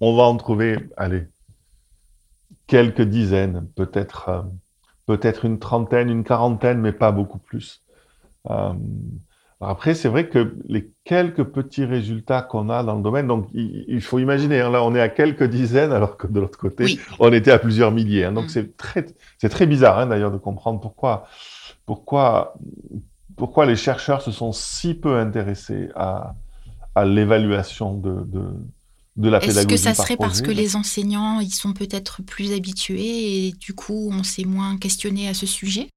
on 0.00 0.16
va 0.16 0.22
en 0.22 0.36
trouver, 0.36 0.78
allez, 0.96 1.26
quelques 2.66 3.02
dizaines, 3.02 3.66
peut-être 3.74 4.28
euh, 4.28 4.42
peut-être 5.06 5.44
une 5.44 5.58
trentaine, 5.58 6.08
une 6.08 6.24
quarantaine, 6.24 6.80
mais 6.80 6.92
pas 6.92 7.10
beaucoup 7.10 7.38
plus. 7.38 7.82
Euh, 8.48 8.72
après, 9.62 9.94
c'est 9.94 10.08
vrai 10.08 10.28
que 10.28 10.56
les 10.68 10.90
quelques 11.04 11.44
petits 11.44 11.84
résultats 11.84 12.40
qu'on 12.40 12.70
a 12.70 12.82
dans 12.82 12.96
le 12.96 13.02
domaine, 13.02 13.26
donc 13.26 13.46
il, 13.52 14.00
faut 14.00 14.18
imaginer, 14.18 14.60
hein, 14.60 14.70
là 14.70 14.82
on 14.82 14.94
est 14.94 15.00
à 15.00 15.10
quelques 15.10 15.44
dizaines, 15.44 15.92
alors 15.92 16.16
que 16.16 16.26
de 16.26 16.40
l'autre 16.40 16.58
côté, 16.58 16.98
on 17.18 17.30
était 17.30 17.50
à 17.50 17.58
plusieurs 17.58 17.92
milliers. 17.92 18.24
Hein, 18.24 18.32
donc 18.32 18.46
mm. 18.46 18.48
c'est 18.48 18.76
très, 18.78 19.04
c'est 19.36 19.50
très 19.50 19.66
bizarre 19.66 19.98
hein, 19.98 20.06
d'ailleurs 20.06 20.30
de 20.30 20.38
comprendre 20.38 20.80
pourquoi, 20.80 21.26
pourquoi, 21.84 22.54
pourquoi 23.36 23.66
les 23.66 23.76
chercheurs 23.76 24.22
se 24.22 24.30
sont 24.30 24.52
si 24.52 24.94
peu 24.94 25.18
intéressés 25.18 25.90
à, 25.94 26.34
à 26.94 27.04
l'évaluation 27.04 27.92
de, 27.92 28.22
de, 28.24 28.42
de 29.16 29.28
la 29.28 29.40
pédagogie. 29.40 29.58
Est-ce 29.60 29.66
que 29.66 29.76
ça 29.76 29.94
serait 29.94 30.16
parce 30.16 30.40
que 30.40 30.50
les 30.50 30.74
enseignants, 30.74 31.40
ils 31.40 31.52
sont 31.52 31.74
peut-être 31.74 32.22
plus 32.22 32.54
habitués 32.54 33.46
et 33.46 33.52
du 33.52 33.74
coup 33.74 34.10
on 34.10 34.22
s'est 34.22 34.44
moins 34.44 34.78
questionné 34.78 35.28
à 35.28 35.34
ce 35.34 35.44
sujet? 35.44 35.90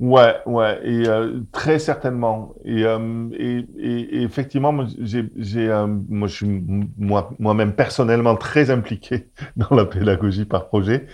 Ouais, 0.00 0.34
ouais, 0.46 0.80
et 0.84 1.06
euh, 1.08 1.40
très 1.52 1.78
certainement. 1.78 2.54
Et, 2.64 2.84
euh, 2.84 3.28
et, 3.32 3.64
et, 3.78 4.22
effectivement, 4.22 4.74
j'ai, 5.00 5.30
j'ai, 5.36 5.68
euh, 5.70 5.86
moi, 5.86 6.26
je 6.28 6.34
suis 6.34 6.64
moi, 6.98 7.30
moi-même 7.38 7.74
personnellement 7.74 8.34
très 8.36 8.70
impliqué 8.70 9.28
dans 9.56 9.74
la 9.76 9.84
pédagogie 9.84 10.44
par 10.46 10.66
projet. 10.68 11.06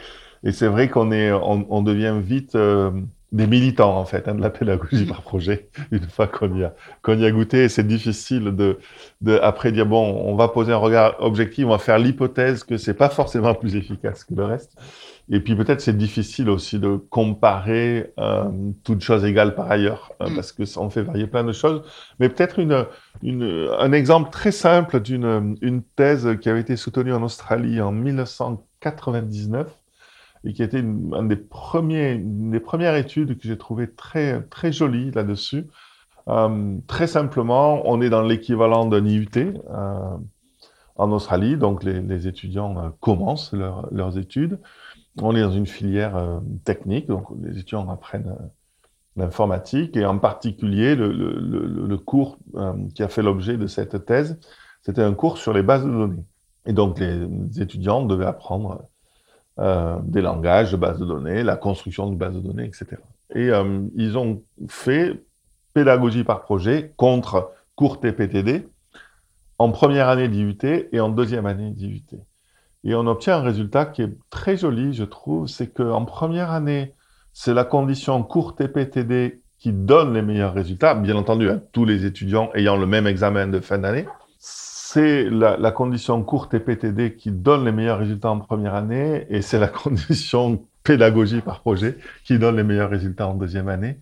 Et 0.44 0.52
c'est 0.52 0.68
vrai 0.68 0.88
qu'on 0.88 1.12
est, 1.12 1.30
on, 1.32 1.66
on 1.70 1.82
devient 1.82 2.18
vite 2.22 2.56
des 3.32 3.46
militants 3.46 3.96
en 3.96 4.04
fait 4.04 4.26
hein, 4.26 4.34
de 4.34 4.40
la 4.40 4.50
pédagogie 4.50 5.06
par 5.06 5.22
projet. 5.22 5.68
Une 5.92 6.08
fois 6.08 6.26
qu'on 6.26 6.56
y 6.56 6.64
a 6.64 6.74
qu'on 7.02 7.18
y 7.18 7.24
a 7.24 7.30
goûté, 7.30 7.68
c'est 7.68 7.86
difficile 7.86 8.56
de, 8.56 8.78
de 9.20 9.38
après 9.42 9.72
dire 9.72 9.86
bon, 9.86 10.02
on 10.24 10.34
va 10.34 10.48
poser 10.48 10.72
un 10.72 10.76
regard 10.76 11.16
objectif, 11.20 11.66
on 11.66 11.70
va 11.70 11.78
faire 11.78 11.98
l'hypothèse 11.98 12.64
que 12.64 12.76
c'est 12.76 12.94
pas 12.94 13.08
forcément 13.08 13.54
plus 13.54 13.76
efficace 13.76 14.24
que 14.24 14.34
le 14.34 14.44
reste. 14.44 14.76
Et 15.32 15.38
puis 15.40 15.54
peut-être 15.54 15.80
c'est 15.80 15.96
difficile 15.96 16.50
aussi 16.50 16.80
de 16.80 16.96
comparer 16.96 18.12
euh, 18.18 18.44
toutes 18.82 19.00
choses 19.00 19.24
égales 19.24 19.54
par 19.54 19.70
ailleurs, 19.70 20.12
euh, 20.20 20.28
mm. 20.28 20.34
parce 20.34 20.50
que 20.50 20.64
ça, 20.64 20.80
on 20.80 20.90
fait 20.90 21.02
varier 21.02 21.28
plein 21.28 21.44
de 21.44 21.52
choses. 21.52 21.82
Mais 22.18 22.28
peut-être 22.28 22.58
une, 22.58 22.84
une, 23.22 23.68
un 23.78 23.92
exemple 23.92 24.30
très 24.30 24.50
simple 24.50 25.00
d'une 25.00 25.56
une 25.62 25.82
thèse 25.82 26.36
qui 26.40 26.48
avait 26.48 26.60
été 26.60 26.76
soutenue 26.76 27.14
en 27.14 27.22
Australie 27.22 27.80
en 27.80 27.92
1999 27.92 29.68
et 30.42 30.52
qui 30.52 30.62
a 30.62 30.64
été 30.64 30.80
une, 30.80 31.28
des, 31.28 31.36
premiers, 31.36 32.16
des 32.18 32.60
premières 32.60 32.96
études 32.96 33.38
que 33.38 33.46
j'ai 33.46 33.58
trouvé 33.58 33.88
très, 33.88 34.42
très 34.42 34.72
jolie 34.72 35.12
là-dessus. 35.12 35.66
Euh, 36.26 36.76
très 36.88 37.06
simplement, 37.06 37.82
on 37.84 38.00
est 38.00 38.10
dans 38.10 38.22
l'équivalent 38.22 38.84
d'un 38.86 39.04
IUT 39.04 39.28
en 40.96 41.12
Australie, 41.12 41.56
donc 41.56 41.84
les, 41.84 42.00
les 42.00 42.26
étudiants 42.26 42.92
commencent 43.00 43.52
leur, 43.52 43.88
leurs 43.90 44.18
études. 44.18 44.58
On 45.20 45.34
est 45.34 45.42
dans 45.42 45.50
une 45.50 45.66
filière 45.66 46.16
euh, 46.16 46.40
technique, 46.64 47.06
donc 47.06 47.26
les 47.42 47.58
étudiants 47.58 47.88
apprennent 47.88 48.28
euh, 48.28 48.46
l'informatique 49.16 49.96
et 49.96 50.06
en 50.06 50.18
particulier 50.18 50.94
le, 50.94 51.96
cours 51.98 52.38
qui 52.94 53.02
a 53.02 53.08
fait 53.08 53.22
l'objet 53.22 53.56
de 53.56 53.66
cette 53.66 54.06
thèse, 54.06 54.38
c'était 54.82 55.02
un 55.02 55.14
cours 55.14 55.36
sur 55.36 55.52
les 55.52 55.62
bases 55.62 55.84
de 55.84 55.90
données. 55.90 56.24
Et 56.64 56.72
donc 56.72 56.98
les 56.98 57.26
étudiants 57.60 58.04
devaient 58.06 58.26
apprendre 58.26 58.82
euh, 59.60 59.98
des 60.04 60.22
langages 60.22 60.72
de 60.72 60.78
base 60.78 60.98
de 60.98 61.04
données, 61.04 61.42
la 61.42 61.56
construction 61.56 62.08
de 62.08 62.16
base 62.16 62.34
de 62.34 62.40
données, 62.40 62.64
etc. 62.64 62.96
Et 63.34 63.50
euh, 63.50 63.82
ils 63.94 64.16
ont 64.16 64.42
fait 64.68 65.22
pédagogie 65.74 66.24
par 66.24 66.40
projet 66.40 66.94
contre 66.96 67.52
cours 67.74 68.00
TPTD 68.00 68.66
en 69.58 69.70
première 69.70 70.08
année 70.08 70.28
d'IUT 70.28 70.56
et 70.92 71.00
en 71.00 71.10
deuxième 71.10 71.44
année 71.44 71.72
d'IUT. 71.72 72.06
Et 72.84 72.94
on 72.94 73.06
obtient 73.06 73.36
un 73.38 73.42
résultat 73.42 73.86
qui 73.86 74.02
est 74.02 74.16
très 74.30 74.56
joli, 74.56 74.92
je 74.94 75.04
trouve, 75.04 75.46
c'est 75.46 75.68
qu'en 75.68 76.04
première 76.04 76.50
année, 76.50 76.94
c'est 77.32 77.54
la 77.54 77.64
condition 77.64 78.22
cours 78.22 78.56
TPTD 78.56 79.42
qui 79.58 79.72
donne 79.72 80.14
les 80.14 80.22
meilleurs 80.22 80.54
résultats, 80.54 80.94
bien 80.94 81.16
entendu, 81.16 81.50
à 81.50 81.56
tous 81.56 81.84
les 81.84 82.06
étudiants 82.06 82.50
ayant 82.54 82.76
le 82.76 82.86
même 82.86 83.06
examen 83.06 83.46
de 83.46 83.60
fin 83.60 83.78
d'année 83.78 84.06
c'est 84.92 85.30
la, 85.30 85.56
la, 85.56 85.70
condition 85.70 86.20
courte 86.24 86.52
et 86.54 86.58
PTD 86.58 87.14
qui 87.14 87.30
donne 87.30 87.64
les 87.64 87.70
meilleurs 87.70 87.98
résultats 87.98 88.30
en 88.30 88.40
première 88.40 88.74
année 88.74 89.24
et 89.30 89.40
c'est 89.40 89.60
la 89.60 89.68
condition 89.84 90.64
pédagogie 90.82 91.42
par 91.42 91.60
projet 91.60 91.96
qui 92.24 92.40
donne 92.40 92.56
les 92.56 92.64
meilleurs 92.64 92.90
résultats 92.90 93.28
en 93.28 93.34
deuxième 93.34 93.68
année. 93.68 93.98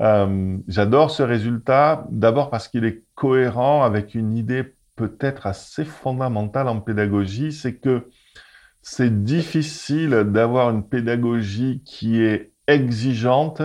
Euh, 0.00 0.58
J'adore 0.68 1.10
ce 1.10 1.22
résultat, 1.22 2.06
d'abord 2.10 2.50
parce 2.50 2.68
qu'il 2.68 2.84
est 2.84 3.04
cohérent 3.14 3.82
avec 3.84 4.14
une 4.14 4.36
idée 4.36 4.74
peut-être 4.98 5.46
assez 5.46 5.84
fondamentale 5.84 6.68
en 6.68 6.80
pédagogie, 6.80 7.52
c'est 7.52 7.76
que 7.76 8.08
c'est 8.82 9.24
difficile 9.24 10.10
d'avoir 10.26 10.70
une 10.70 10.86
pédagogie 10.86 11.82
qui 11.84 12.20
est 12.22 12.52
exigeante 12.66 13.62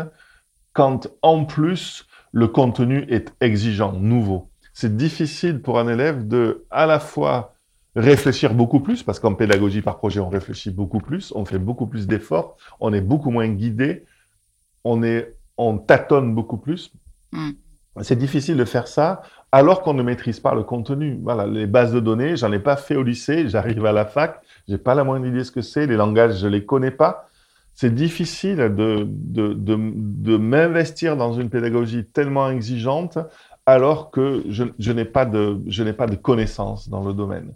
quand 0.72 1.10
en 1.22 1.46
plus 1.46 2.08
le 2.32 2.48
contenu 2.48 3.06
est 3.10 3.34
exigeant, 3.42 3.92
nouveau 3.94 4.50
c'est 4.74 4.98
difficile 4.98 5.62
pour 5.62 5.80
un 5.80 5.88
élève 5.88 6.28
de 6.28 6.66
à 6.72 6.86
la 6.86 7.00
fois 7.00 7.54
réfléchir 7.96 8.56
beaucoup 8.56 8.80
plus, 8.80 9.04
parce 9.04 9.20
qu'en 9.20 9.36
pédagogie 9.36 9.84
par 9.84 9.98
projet, 9.98 10.20
on 10.20 10.30
réfléchit 10.30 10.72
beaucoup 10.72 11.00
plus, 11.00 11.32
on 11.36 11.46
fait 11.46 11.60
beaucoup 11.60 11.86
plus 11.86 12.08
d'efforts, 12.08 12.58
on 12.80 12.92
est 12.92 13.02
beaucoup 13.02 13.30
moins 13.30 13.48
guidé, 13.48 14.06
on, 14.84 15.04
est, 15.04 15.38
on 15.58 15.78
tâtonne 15.78 16.34
beaucoup 16.34 16.58
plus. 16.58 16.92
Mm. 17.32 17.52
C'est 18.02 18.18
difficile 18.18 18.58
de 18.58 18.66
faire 18.66 18.88
ça 18.88 19.22
alors 19.54 19.84
qu'on 19.84 19.94
ne 19.94 20.02
maîtrise 20.02 20.40
pas 20.40 20.56
le 20.56 20.64
contenu. 20.64 21.20
Voilà, 21.22 21.46
les 21.46 21.68
bases 21.68 21.94
de 21.94 22.00
données, 22.00 22.36
j'en 22.36 22.52
ai 22.52 22.58
pas 22.58 22.76
fait 22.76 22.96
au 22.96 23.04
lycée, 23.04 23.48
j'arrive 23.50 23.86
à 23.86 23.92
la 23.92 24.04
fac, 24.04 24.42
j'ai 24.68 24.80
pas 24.80 24.96
la 24.96 25.04
moindre 25.04 25.28
idée 25.28 25.44
ce 25.44 25.52
que 25.52 25.62
c'est, 25.62 25.86
les 25.86 25.96
langages, 25.96 26.40
je 26.40 26.48
les 26.48 26.66
connais 26.66 26.90
pas. 26.90 27.30
C'est 27.76 27.94
difficile 27.94 28.58
de, 28.58 29.08
de, 29.08 29.54
de, 29.54 29.78
de 29.78 30.38
m'investir 30.38 31.16
dans 31.18 31.34
une 31.34 31.52
pédagogie 31.52 32.04
tellement 32.04 32.50
exigeante 32.50 33.20
alors 33.68 34.10
que 34.10 34.44
je, 34.50 34.64
je 34.80 34.92
n'ai 34.92 35.06
pas 35.06 35.26
de, 35.26 35.60
je 35.68 35.84
n'ai 35.84 35.94
pas 35.94 36.08
de 36.08 36.16
connaissances 36.16 36.90
dans 36.90 37.04
le 37.04 37.14
domaine. 37.14 37.54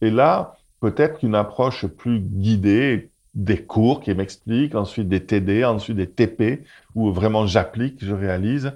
Et 0.00 0.10
là, 0.10 0.54
peut-être 0.80 1.18
qu'une 1.18 1.34
approche 1.34 1.86
plus 1.86 2.20
guidée, 2.20 3.10
des 3.34 3.64
cours 3.64 4.00
qui 4.00 4.14
m'expliquent, 4.14 4.76
ensuite 4.76 5.08
des 5.08 5.24
TD, 5.24 5.64
ensuite 5.64 5.96
des 5.96 6.08
TP, 6.08 6.64
où 6.94 7.10
vraiment 7.10 7.46
j'applique, 7.46 8.04
je 8.04 8.14
réalise, 8.14 8.74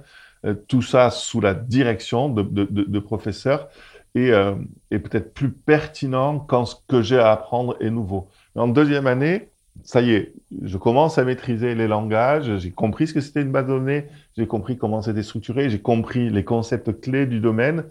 tout 0.67 0.81
ça 0.81 1.09
sous 1.09 1.41
la 1.41 1.53
direction 1.53 2.29
de, 2.29 2.99
professeurs, 2.99 3.69
et, 4.15 4.31
euh, 4.31 4.55
et 4.91 4.99
peut-être 4.99 5.33
plus 5.33 5.51
pertinent 5.51 6.39
quand 6.39 6.65
ce 6.65 6.75
que 6.87 7.01
j'ai 7.01 7.19
à 7.19 7.31
apprendre 7.31 7.77
est 7.79 7.89
nouveau. 7.89 8.29
En 8.55 8.67
deuxième 8.67 9.05
année, 9.05 9.49
ça 9.83 10.01
y 10.01 10.11
est, 10.11 10.33
je 10.63 10.77
commence 10.77 11.17
à 11.17 11.23
maîtriser 11.23 11.75
les 11.75 11.87
langages, 11.87 12.57
j'ai 12.57 12.71
compris 12.71 13.07
ce 13.07 13.13
que 13.13 13.21
c'était 13.21 13.41
une 13.41 13.51
base 13.51 13.65
de 13.65 13.73
données, 13.73 14.07
j'ai 14.35 14.47
compris 14.47 14.77
comment 14.77 15.01
c'était 15.01 15.23
structuré, 15.23 15.69
j'ai 15.69 15.79
compris 15.79 16.29
les 16.29 16.43
concepts 16.43 16.99
clés 16.99 17.27
du 17.27 17.39
domaine. 17.39 17.85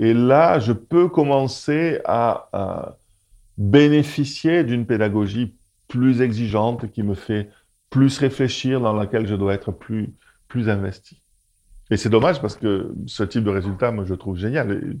Et 0.00 0.14
là, 0.14 0.58
je 0.58 0.72
peux 0.72 1.08
commencer 1.08 2.00
à, 2.04 2.48
à 2.52 2.96
bénéficier 3.58 4.64
d'une 4.64 4.86
pédagogie 4.86 5.54
plus 5.86 6.22
exigeante 6.22 6.90
qui 6.90 7.02
me 7.02 7.14
fait 7.14 7.50
plus 7.90 8.18
réfléchir, 8.18 8.80
dans 8.80 8.94
laquelle 8.94 9.26
je 9.26 9.34
dois 9.34 9.54
être 9.54 9.72
plus, 9.72 10.14
plus 10.48 10.68
investi. 10.68 11.19
Et 11.90 11.96
c'est 11.96 12.08
dommage 12.08 12.40
parce 12.40 12.56
que 12.56 12.94
ce 13.06 13.22
type 13.22 13.44
de 13.44 13.50
résultat, 13.50 13.90
moi, 13.90 14.04
je 14.06 14.14
trouve 14.14 14.36
génial. 14.36 14.96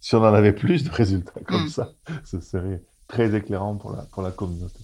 si 0.00 0.14
on 0.14 0.18
en 0.18 0.34
avait 0.34 0.52
plus 0.52 0.84
de 0.84 0.90
résultats 0.90 1.40
comme 1.46 1.64
mmh. 1.64 1.68
ça, 1.68 1.92
ce 2.24 2.40
serait 2.40 2.82
très 3.08 3.34
éclairant 3.36 3.76
pour 3.76 3.92
la, 3.92 4.02
pour 4.12 4.22
la 4.22 4.30
communauté 4.32 4.80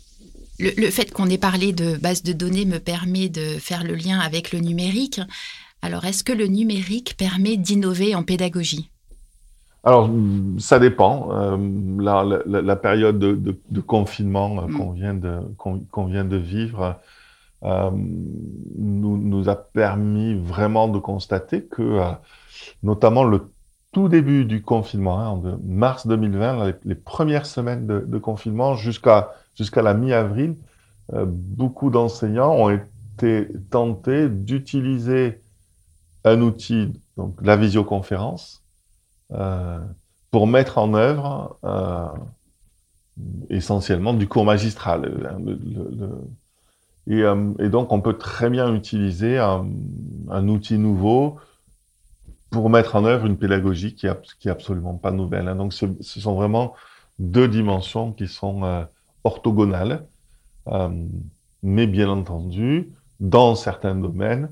le, 0.59 0.90
fait 0.90 1.12
qu'on 1.12 1.28
ait 1.28 1.38
parlé 1.38 1.72
de 1.72 1.97
base 1.97 2.22
de 2.22 2.32
données 2.32 2.64
me 2.64 2.78
permet 2.78 3.28
de 3.28 3.59
faire 3.59 3.84
le 3.84 3.95
lien 3.95 4.18
avec 4.18 4.53
le 4.53 4.61
numérique. 4.61 5.20
Alors, 5.82 6.05
est-ce 6.05 6.22
que 6.22 6.32
le 6.32 6.47
numérique 6.47 7.16
permet 7.16 7.57
d'innover 7.57 8.14
en 8.14 8.22
pédagogie? 8.22 8.90
Alors, 9.84 10.09
ça 10.59 10.78
dépend. 10.78 11.30
Euh, 11.32 11.57
la, 11.99 12.24
la, 12.47 12.62
la, 12.62 12.76
période 12.76 13.18
de, 13.18 13.32
de, 13.32 13.59
de 13.68 13.80
confinement 13.80 14.62
euh, 14.62 14.66
mm. 14.68 14.76
qu'on 14.76 14.90
vient 14.93 15.14
de 15.14 15.38
qu'on 15.90 16.05
vient 16.05 16.24
de 16.24 16.36
vivre 16.36 17.01
euh, 17.65 17.91
nous, 17.93 19.17
nous 19.17 19.49
a 19.49 19.55
permis 19.55 20.35
vraiment 20.35 20.89
de 20.89 20.99
constater 20.99 21.65
que, 21.65 21.83
euh, 21.83 22.11
notamment 22.83 23.25
le 23.25 23.51
tout 23.93 24.09
début 24.09 24.45
du 24.45 24.63
confinement, 24.63 25.19
hein, 25.21 25.29
en 25.29 25.43
mars 25.63 26.07
2020, 26.07 26.75
les, 26.85 26.95
premières 26.95 27.47
semaines 27.47 27.87
de, 27.87 28.01
de 28.01 28.19
confinement 28.19 28.75
jusqu'à 28.75 29.31
jusqu'à 29.55 29.83
la 29.83 29.93
mi-avril, 29.93 30.57
euh, 31.13 31.27
beaucoup 31.29 31.91
d'enseignants 31.91 32.53
ont 32.53 32.71
été 32.71 33.49
tentés 33.71 34.29
d'utiliser 34.29 35.43
un 36.25 36.41
outil, 36.41 36.99
donc 37.17 37.37
la 37.43 37.57
visioconférence, 37.57 38.63
pour 40.31 40.47
mettre 40.47 40.79
en 40.79 40.95
œuvre 40.95 41.59
essentiellement 43.49 44.13
du 44.15 44.29
cours 44.29 44.45
magistral. 44.45 45.03
Le, 45.03 46.09
et, 47.09 47.22
euh, 47.22 47.53
et, 47.59 47.68
donc, 47.68 47.92
on 47.92 48.00
peut 48.00 48.16
très 48.16 48.48
bien 48.48 48.72
utiliser 48.74 49.38
un, 49.38 49.66
un, 50.30 50.48
outil 50.48 50.78
nouveau 50.78 51.38
pour 52.50 52.70
mettre 52.70 52.96
en 52.96 53.05
œuvre 53.05 53.26
une 53.26 53.36
pédagogie 53.36 53.94
qui 53.94 54.07
est, 54.07 54.36
qui 54.38 54.48
est 54.48 54.50
absolument 54.50 54.94
pas 54.94 55.11
nouvelle. 55.11 55.48
Hein. 55.48 55.57
Donc, 55.57 55.72
ce, 55.72 55.86
ce, 56.00 56.20
sont 56.20 56.34
vraiment 56.34 56.74
deux 57.18 57.48
dimensions 57.48 58.12
qui 58.12 58.28
sont 58.28 58.64
euh, 58.64 58.84
orthogonale, 59.24 60.07
euh, 60.68 60.88
mais 61.62 61.86
bien 61.86 62.09
entendu, 62.09 62.92
dans 63.20 63.55
certains 63.55 63.94
domaines, 63.94 64.48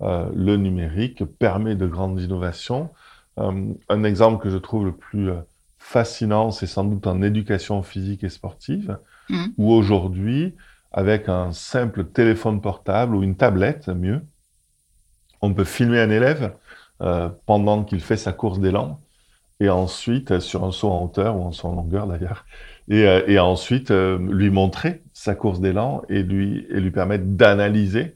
le 0.00 0.56
numérique 0.56 1.24
permet 1.24 1.76
de 1.76 1.86
grandes 1.86 2.20
innovations. 2.20 2.90
Un 3.38 4.04
exemple 4.04 4.42
que 4.42 4.50
je 4.50 4.58
trouve 4.58 4.84
le 4.84 4.92
plus 4.92 5.30
fascinant, 5.78 6.50
c'est 6.50 6.66
sans 6.66 6.84
doute 6.84 7.06
en 7.06 7.22
éducation 7.22 7.82
physique 7.82 8.22
et 8.22 8.28
sportive, 8.28 8.98
mmh. 9.30 9.44
où 9.56 9.72
aujourd'hui, 9.72 10.54
avec 10.94 11.28
un 11.28 11.52
simple 11.52 12.04
téléphone 12.04 12.60
portable 12.60 13.16
ou 13.16 13.22
une 13.22 13.36
tablette, 13.36 13.88
mieux, 13.88 14.22
on 15.42 15.52
peut 15.52 15.64
filmer 15.64 16.00
un 16.00 16.08
élève 16.08 16.54
euh, 17.02 17.28
pendant 17.46 17.82
qu'il 17.82 18.00
fait 18.00 18.16
sa 18.16 18.32
course 18.32 18.60
d'élan, 18.60 19.00
et 19.60 19.68
ensuite, 19.68 20.38
sur 20.38 20.64
un 20.64 20.70
saut 20.70 20.90
en 20.90 21.04
hauteur 21.04 21.36
ou 21.36 21.42
en 21.42 21.52
saut 21.52 21.68
en 21.68 21.74
longueur 21.74 22.06
d'ailleurs, 22.06 22.46
et, 22.88 23.06
euh, 23.06 23.42
ensuite 23.42 23.90
euh, 23.90 24.18
lui 24.18 24.50
montrer 24.50 25.02
sa 25.12 25.34
course 25.34 25.60
d'élan 25.60 26.02
et 26.08 26.22
lui, 26.22 26.64
et 26.70 26.80
lui 26.80 26.92
permettre 26.92 27.24
d'analyser 27.24 28.14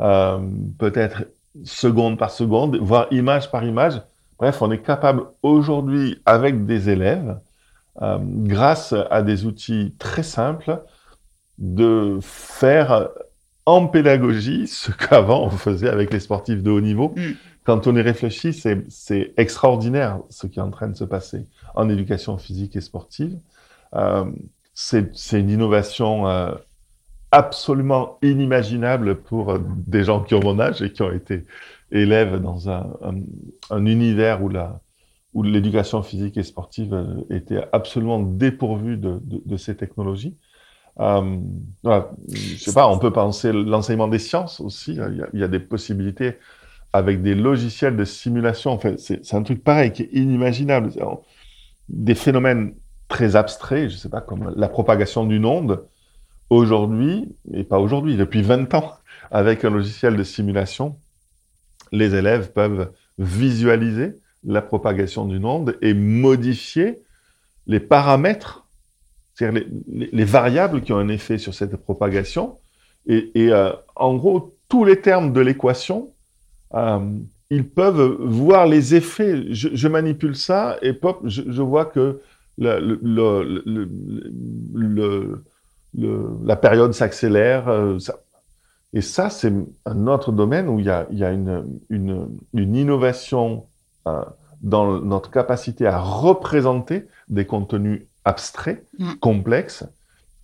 euh, 0.00 0.38
peut-être 0.78 1.24
seconde 1.64 2.16
par 2.16 2.30
seconde, 2.30 2.76
voire 2.76 3.08
image 3.10 3.50
par 3.50 3.64
image. 3.64 4.00
Bref, 4.38 4.62
on 4.62 4.70
est 4.70 4.82
capable 4.82 5.24
aujourd'hui 5.42 6.22
avec 6.24 6.64
des 6.64 6.90
élèves, 6.90 7.38
euh, 8.02 8.18
grâce 8.20 8.94
à 9.10 9.22
des 9.22 9.46
outils 9.46 9.96
très 9.98 10.22
simples, 10.22 10.80
de 11.60 12.18
faire 12.22 13.10
en 13.66 13.86
pédagogie 13.86 14.66
ce 14.66 14.90
qu'avant 14.98 15.44
on 15.44 15.50
faisait 15.50 15.88
avec 15.88 16.12
les 16.12 16.20
sportifs 16.20 16.62
de 16.62 16.70
haut 16.70 16.80
niveau. 16.80 17.14
Mm. 17.16 17.32
Quand 17.64 17.86
on 17.86 17.94
y 17.94 18.00
réfléchit, 18.00 18.52
c'est 18.52 19.34
extraordinaire 19.36 20.20
ce 20.30 20.46
qui 20.46 20.58
est 20.58 20.62
en 20.62 20.70
train 20.70 20.88
de 20.88 20.96
se 20.96 21.04
passer 21.04 21.44
en 21.74 21.88
éducation 21.88 22.38
physique 22.38 22.74
et 22.74 22.80
sportive. 22.80 23.38
Euh, 23.94 24.24
c'est 24.72 25.38
une 25.38 25.50
innovation 25.50 26.26
euh, 26.26 26.52
absolument 27.30 28.18
inimaginable 28.22 29.16
pour 29.16 29.50
euh, 29.50 29.58
des 29.86 30.04
gens 30.04 30.22
qui 30.22 30.34
ont 30.34 30.40
mon 30.40 30.58
âge 30.58 30.80
et 30.80 30.90
qui 30.90 31.02
ont 31.02 31.12
été 31.12 31.44
élèves 31.92 32.40
dans 32.40 32.70
un, 32.70 32.86
un, 33.70 33.86
univers 33.86 34.42
où 34.42 34.48
la 34.48 34.80
où 35.32 35.44
l'éducation 35.44 36.02
physique 36.02 36.36
et 36.38 36.42
sportive 36.42 37.24
était 37.30 37.62
absolument 37.72 38.18
dépourvue 38.18 38.96
de, 38.96 39.20
de, 39.22 39.40
de 39.44 39.56
ces 39.56 39.76
technologies. 39.76 40.36
Euh, 41.00 41.38
je 42.28 42.56
sais 42.56 42.72
pas, 42.72 42.88
on 42.88 42.98
peut 42.98 43.12
penser 43.12 43.52
l'enseignement 43.52 44.08
des 44.08 44.18
sciences 44.18 44.60
aussi. 44.60 44.98
Il 45.32 45.40
y, 45.40 45.42
a, 45.42 45.48
des 45.48 45.58
possibilités 45.58 46.36
avec 46.92 47.22
des 47.22 47.34
logiciels 47.34 47.96
de 47.96 48.04
simulation. 48.04 48.72
En 48.72 48.80
c'est 48.98 49.34
un 49.34 49.42
truc 49.42 49.64
pareil 49.64 49.92
qui 49.92 50.02
est 50.02 50.10
inimaginable. 50.12 50.90
Des 51.88 52.14
phénomènes 52.14 52.74
très 53.08 53.34
abstraits, 53.34 53.88
je 53.90 53.96
sais 53.96 54.08
pas, 54.08 54.20
comme 54.20 54.52
la 54.56 54.68
propagation 54.68 55.24
d'une 55.24 55.46
onde 55.46 55.84
Aujourd'hui, 56.50 57.28
et 57.52 57.62
pas 57.62 57.78
aujourd'hui, 57.78 58.16
depuis 58.16 58.42
20 58.42 58.74
ans, 58.74 58.94
avec 59.30 59.64
un 59.64 59.70
logiciel 59.70 60.16
de 60.16 60.24
simulation, 60.24 60.96
les 61.92 62.16
élèves 62.16 62.52
peuvent 62.52 62.90
visualiser 63.18 64.18
la 64.44 64.60
propagation 64.60 65.26
d'une 65.26 65.44
onde 65.44 65.78
et 65.80 65.94
modifier 65.94 67.02
les 67.68 67.78
paramètres, 67.78 68.59
c'est-à-dire 69.40 69.64
les, 69.88 70.10
les, 70.12 70.24
variables 70.24 70.82
qui 70.82 70.92
ont 70.92 70.98
un 70.98 71.08
effet 71.08 71.38
sur 71.38 71.54
cette 71.54 71.76
propagation. 71.76 72.58
Et, 73.06 73.30
euh, 73.36 73.72
en 73.96 74.16
gros, 74.16 74.54
tous 74.68 74.84
les 74.84 75.00
termes 75.00 75.32
de 75.32 75.40
l'équation, 75.40 76.10
euh, 76.74 76.98
ils 77.48 77.66
peuvent 77.66 78.18
voir 78.20 78.66
les 78.66 78.94
effets. 78.94 79.44
Je, 79.50 79.88
manipule 79.88 80.36
ça 80.36 80.76
et 80.82 80.92
je, 81.24 81.62
vois 81.62 81.86
que 81.86 82.20
la 82.58 82.78
période 86.56 86.92
s'accélère. 86.92 87.68
Euh, 87.68 87.96
et 88.92 89.00
ça, 89.00 89.30
c'est 89.30 89.54
un 89.86 90.06
autre 90.06 90.32
domaine 90.32 90.68
où 90.68 90.78
il 90.78 90.84
y 90.86 90.90
a, 90.90 91.06
une, 91.32 91.80
une, 91.88 92.76
innovation 92.76 93.64
dans 94.60 95.00
notre 95.00 95.30
capacité 95.30 95.86
à 95.86 95.98
représenter 95.98 97.06
des 97.28 97.46
contenus 97.46 98.02
abstraits, 98.24 98.84
mm. 98.98 99.14
complexes, 99.20 99.84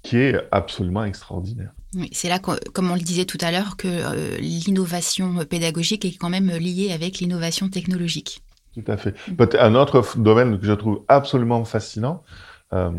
qui 0.03 0.19
est 0.19 0.37
absolument 0.53 1.05
extraordinaire. 1.05 1.73
Oui, 1.95 2.09
c'est 2.13 2.29
là, 2.29 2.39
comme 2.39 2.91
on 2.91 2.95
le 2.95 3.01
disait 3.01 3.25
tout 3.25 3.39
à 3.41 3.51
l'heure, 3.51 3.77
que 3.77 3.89
euh, 3.89 4.37
l'innovation 4.39 5.45
pédagogique 5.45 6.05
est 6.05 6.17
quand 6.17 6.31
même 6.31 6.51
liée 6.51 6.93
avec 6.93 7.19
l'innovation 7.19 7.69
technologique. 7.69 8.43
Tout 8.75 8.85
à 8.87 8.97
fait. 8.97 9.15
Mm. 9.29 9.45
Un 9.59 9.75
autre 9.75 10.19
domaine 10.19 10.59
que 10.59 10.67
je 10.67 10.73
trouve 10.73 11.03
absolument 11.09 11.65
fascinant, 11.65 12.23
euh, 12.73 12.91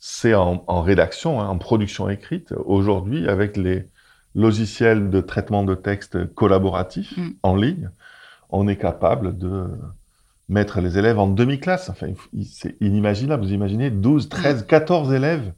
c'est 0.00 0.34
en, 0.34 0.64
en, 0.66 0.82
rédaction, 0.82 1.40
hein, 1.40 1.48
en 1.48 1.58
production 1.58 2.08
écrite. 2.08 2.52
Aujourd'hui, 2.64 3.28
avec 3.28 3.56
les 3.56 3.86
logiciels 4.34 5.10
de 5.10 5.20
traitement 5.20 5.64
de 5.64 5.74
texte 5.74 6.32
collaboratif 6.34 7.16
mm. 7.16 7.30
en 7.42 7.56
ligne, 7.56 7.90
on 8.50 8.68
est 8.68 8.76
capable 8.76 9.36
de 9.36 9.68
mettre 10.48 10.80
les 10.80 10.98
élèves 10.98 11.18
en 11.18 11.26
demi-classe. 11.26 11.90
Enfin, 11.90 12.08
c'est 12.44 12.76
inimaginable. 12.80 13.44
Vous 13.44 13.52
imaginez 13.52 13.90
12, 13.90 14.28
13, 14.28 14.66
14 14.66 15.12
élèves 15.12 15.52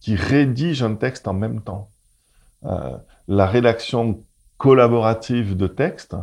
qui 0.00 0.16
rédigent 0.16 0.84
un 0.84 0.94
texte 0.94 1.28
en 1.28 1.34
même 1.34 1.62
temps. 1.62 1.88
Euh, 2.64 2.96
la 3.28 3.46
rédaction 3.46 4.22
collaborative 4.58 5.56
de 5.56 5.66
texte, 5.66 6.16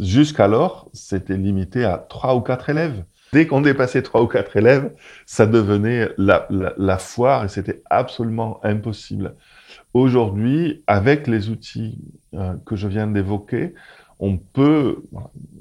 jusqu'alors, 0.00 0.88
c'était 0.92 1.36
limité 1.36 1.84
à 1.84 1.98
trois 1.98 2.36
ou 2.36 2.40
quatre 2.40 2.70
élèves. 2.70 3.04
Dès 3.32 3.46
qu'on 3.46 3.62
dépassait 3.62 4.02
trois 4.02 4.22
ou 4.22 4.28
quatre 4.28 4.56
élèves, 4.56 4.92
ça 5.26 5.46
devenait 5.46 6.10
la, 6.18 6.46
la, 6.50 6.72
la 6.76 6.98
foire 6.98 7.44
et 7.44 7.48
c'était 7.48 7.82
absolument 7.90 8.60
impossible. 8.62 9.34
Aujourd'hui, 9.92 10.84
avec 10.86 11.26
les 11.26 11.50
outils 11.50 11.98
euh, 12.34 12.54
que 12.64 12.76
je 12.76 12.86
viens 12.86 13.06
d'évoquer, 13.06 13.74
on 14.18 14.36
peut, 14.36 15.02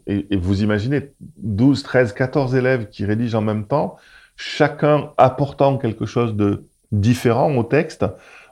et, 0.08 0.36
vous 0.36 0.64
imaginez 0.64 1.12
12, 1.38 1.84
13, 1.84 2.14
14 2.14 2.56
élèves 2.56 2.90
qui 2.90 3.06
rédigent 3.06 3.40
en 3.40 3.42
même 3.42 3.66
temps, 3.66 3.98
chacun 4.36 5.12
apportant 5.18 5.78
quelque 5.78 6.06
chose 6.06 6.36
de 6.36 6.64
différent 6.92 7.56
au 7.56 7.64
texte, 7.64 8.06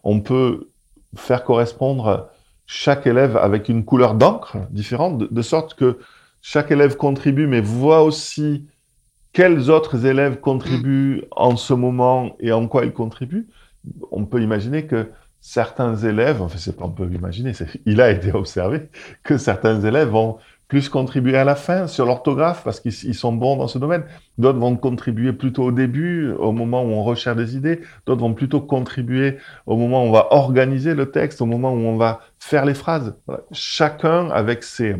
on 0.03 0.21
peut 0.21 0.67
faire 1.15 1.43
correspondre 1.43 2.29
chaque 2.65 3.05
élève 3.05 3.37
avec 3.37 3.69
une 3.69 3.83
couleur 3.83 4.15
d'encre 4.15 4.57
différente, 4.69 5.17
de, 5.17 5.41
sorte 5.41 5.75
que 5.75 5.99
chaque 6.41 6.71
élève 6.71 6.95
contribue, 6.95 7.47
mais 7.47 7.61
voit 7.61 8.03
aussi 8.03 8.65
quels 9.33 9.69
autres 9.69 10.05
élèves 10.05 10.39
contribuent 10.39 11.23
en 11.31 11.55
ce 11.57 11.73
moment 11.73 12.35
et 12.39 12.51
en 12.51 12.67
quoi 12.67 12.85
ils 12.85 12.93
contribuent, 12.93 13.47
on 14.11 14.25
peut 14.25 14.41
imaginer 14.41 14.85
que 14.87 15.09
certains 15.41 15.95
élèves, 15.95 16.41
c'est 16.55 16.77
pas 16.77 16.85
on 16.85 16.91
peut 16.91 17.09
imaginer, 17.11 17.51
il 17.85 17.99
a 17.99 18.11
été 18.11 18.31
observé 18.31 18.89
que 19.23 19.37
certains 19.37 19.81
élèves 19.81 20.09
vont 20.09 20.37
plus 20.67 20.87
contribuer 20.87 21.35
à 21.35 21.43
la 21.43 21.55
fin 21.55 21.87
sur 21.87 22.05
l'orthographe 22.05 22.63
parce 22.63 22.79
qu'ils 22.79 22.93
sont 22.93 23.33
bons 23.33 23.57
dans 23.57 23.67
ce 23.67 23.77
domaine. 23.77 24.05
D'autres 24.37 24.59
vont 24.59 24.77
contribuer 24.77 25.33
plutôt 25.33 25.65
au 25.65 25.71
début, 25.73 26.31
au 26.31 26.53
moment 26.53 26.81
où 26.83 26.91
on 26.91 27.03
recherche 27.03 27.35
des 27.35 27.57
idées. 27.57 27.81
D'autres 28.05 28.21
vont 28.21 28.33
plutôt 28.33 28.61
contribuer 28.61 29.37
au 29.65 29.75
moment 29.75 30.05
où 30.05 30.07
on 30.07 30.11
va 30.13 30.31
organiser 30.31 30.93
le 30.93 31.11
texte, 31.11 31.41
au 31.41 31.45
moment 31.45 31.73
où 31.73 31.79
on 31.79 31.97
va 31.97 32.21
faire 32.39 32.63
les 32.63 32.73
phrases. 32.73 33.17
Chacun 33.51 34.29
avec 34.29 34.63
ses, 34.63 34.95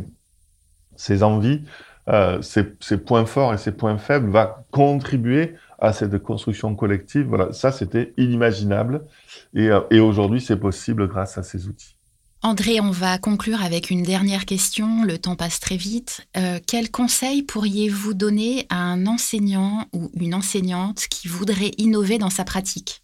ses 0.97 1.23
envies 1.23 1.61
euh, 2.09 2.41
ses, 2.41 2.73
ses, 2.79 2.97
points 2.97 3.25
forts 3.25 3.53
et 3.53 3.57
ses 3.57 3.71
points 3.71 3.99
faibles 3.99 4.31
va 4.31 4.65
contribuer 4.71 5.53
à 5.81 5.93
cette 5.93 6.17
construction 6.19 6.75
collective. 6.75 7.27
Voilà, 7.27 7.51
ça 7.51 7.71
c'était 7.71 8.13
inimaginable 8.17 9.05
et, 9.53 9.69
euh, 9.69 9.81
et 9.89 9.99
aujourd'hui 9.99 10.39
c'est 10.39 10.57
possible 10.57 11.07
grâce 11.07 11.37
à 11.37 11.43
ces 11.43 11.67
outils. 11.67 11.95
André, 12.43 12.79
on 12.79 12.89
va 12.89 13.19
conclure 13.19 13.61
avec 13.61 13.91
une 13.91 14.01
dernière 14.01 14.45
question. 14.45 15.03
Le 15.03 15.19
temps 15.19 15.35
passe 15.35 15.59
très 15.59 15.77
vite. 15.77 16.25
Euh, 16.37 16.59
quel 16.65 16.89
conseil 16.89 17.43
pourriez-vous 17.43 18.15
donner 18.15 18.65
à 18.69 18.77
un 18.77 19.05
enseignant 19.05 19.85
ou 19.93 20.09
une 20.15 20.33
enseignante 20.33 21.05
qui 21.07 21.27
voudrait 21.27 21.71
innover 21.77 22.17
dans 22.17 22.31
sa 22.31 22.43
pratique? 22.43 23.03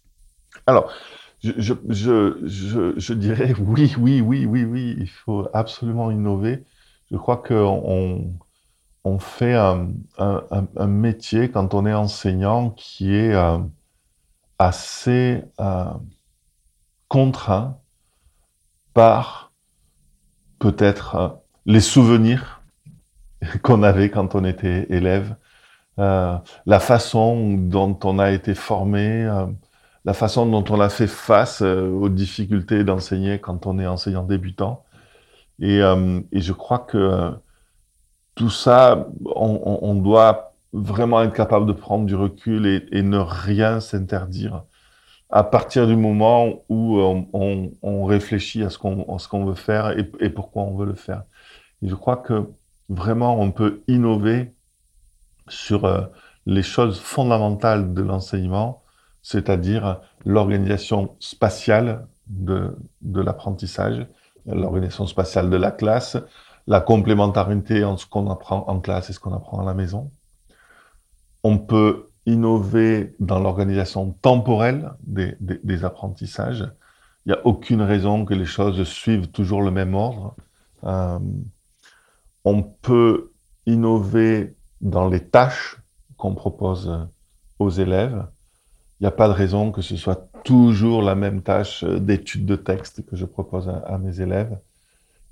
Alors, 0.66 0.92
je, 1.44 1.52
je, 1.56 1.72
je, 2.42 2.94
je, 2.96 3.14
dirais 3.14 3.54
oui, 3.60 3.94
oui, 3.96 4.20
oui, 4.20 4.44
oui, 4.44 4.64
oui, 4.64 4.96
il 4.98 5.08
faut 5.08 5.46
absolument 5.54 6.10
innover. 6.10 6.64
Je 7.12 7.16
crois 7.16 7.36
qu'on 7.36 8.34
on 9.08 9.18
fait 9.18 9.54
un, 9.54 9.88
métier 10.86 11.50
quand 11.50 11.74
on 11.74 11.86
est 11.86 11.94
enseignant 11.94 12.70
qui 12.70 13.14
est 13.14 13.34
euh, 13.34 13.58
assez 14.58 15.42
euh, 15.60 15.84
contraint 17.08 17.78
par 18.94 19.52
peut-être 20.58 21.14
euh, 21.16 21.28
les 21.66 21.80
souvenirs 21.80 22.62
qu'on 23.62 23.82
avait 23.82 24.10
quand 24.10 24.34
on 24.34 24.44
était 24.44 24.86
élève, 24.90 25.36
la 25.96 26.78
façon 26.78 27.54
dont 27.54 27.98
on 28.04 28.20
a 28.20 28.30
été 28.30 28.54
formé, 28.54 29.28
la 30.04 30.14
façon 30.14 30.46
dont 30.46 30.64
on 30.70 30.80
a 30.80 30.88
fait 30.90 31.08
face 31.08 31.60
aux 31.60 32.08
difficultés 32.08 32.84
d'enseigner 32.84 33.40
quand 33.40 33.66
on 33.66 33.80
est 33.80 33.86
enseignant 33.86 34.22
débutant. 34.22 34.84
Et 35.58 35.80
je 35.80 36.52
crois 36.52 36.78
que 36.78 37.34
tout 38.38 38.50
ça, 38.50 39.08
on, 39.24 39.78
on, 39.82 39.94
doit 39.96 40.54
vraiment 40.72 41.22
être 41.22 41.34
capable 41.34 41.66
de 41.66 41.72
prendre 41.72 42.06
du 42.06 42.14
recul 42.14 42.66
et, 42.66 42.86
et 42.92 43.02
ne 43.02 43.18
rien 43.18 43.80
s'interdire 43.80 44.62
à 45.28 45.42
partir 45.42 45.88
du 45.88 45.96
moment 45.96 46.62
où 46.68 47.00
on, 47.00 47.28
on, 47.32 47.72
on 47.82 48.04
réfléchit 48.04 48.62
à 48.62 48.70
ce 48.70 48.78
qu'on 48.78 49.44
veut 49.44 49.54
faire 49.56 49.90
et, 49.98 50.08
et, 50.20 50.30
pourquoi 50.30 50.62
on 50.62 50.76
veut 50.76 50.86
le 50.86 50.94
faire. 50.94 51.24
Je 51.82 51.96
crois 51.96 52.16
que 52.16 52.48
vraiment 52.88 53.40
on 53.40 53.50
peut 53.50 53.82
innover 53.88 54.54
sur 55.48 55.84
euh, 55.84 56.02
les 56.46 56.62
choses 56.62 57.00
fondamentales 57.00 57.92
de 57.92 58.02
l'enseignement, 58.02 58.84
c'est-à-dire 59.20 60.00
l'organisation 60.24 61.16
spatiale 61.18 62.06
de, 62.28 62.76
de 63.02 63.20
l'apprentissage, 63.20 64.06
l'organisation 64.46 65.08
spatiale 65.08 65.50
de 65.50 65.56
la 65.56 65.72
classe, 65.72 66.16
la 66.68 66.82
complémentarité 66.82 67.82
entre 67.82 68.02
ce 68.02 68.06
qu'on 68.06 68.30
apprend 68.30 68.68
en 68.68 68.78
classe 68.78 69.08
et 69.08 69.14
ce 69.14 69.18
qu'on 69.18 69.32
apprend 69.32 69.60
à 69.60 69.64
la 69.64 69.72
maison. 69.72 70.10
On 71.42 71.56
peut 71.56 72.08
innover 72.26 73.16
dans 73.20 73.40
l'organisation 73.40 74.12
temporelle 74.20 74.92
des, 75.00 75.84
apprentissages. 75.84 76.70
Il 77.24 77.32
n'y 77.32 77.38
a 77.38 77.46
aucune 77.46 77.80
raison 77.80 78.26
que 78.26 78.34
les 78.34 78.44
choses 78.44 78.82
suivent 78.84 79.28
toujours 79.28 79.62
le 79.62 79.70
même 79.70 79.94
ordre. 79.94 80.36
Euh, 80.84 81.18
on 82.44 82.62
peut 82.62 83.32
innover 83.64 84.54
dans 84.82 85.08
les 85.08 85.24
tâches 85.24 85.78
qu'on 86.18 86.34
propose 86.34 87.08
aux 87.58 87.70
élèves. 87.70 88.26
il 89.00 89.04
n'y 89.04 89.08
a 89.08 89.12
pas 89.12 89.28
de 89.28 89.32
raison 89.32 89.72
que 89.72 89.80
ce 89.80 89.96
soit 89.96 90.28
toujours 90.44 91.00
la 91.00 91.14
même 91.14 91.40
tâche 91.40 91.82
d'étude 91.82 92.44
de 92.44 92.56
texte 92.56 93.06
que 93.06 93.16
je 93.16 93.24
propose 93.24 93.70
à, 93.70 93.96
mes 93.96 94.20
élèves. 94.20 94.58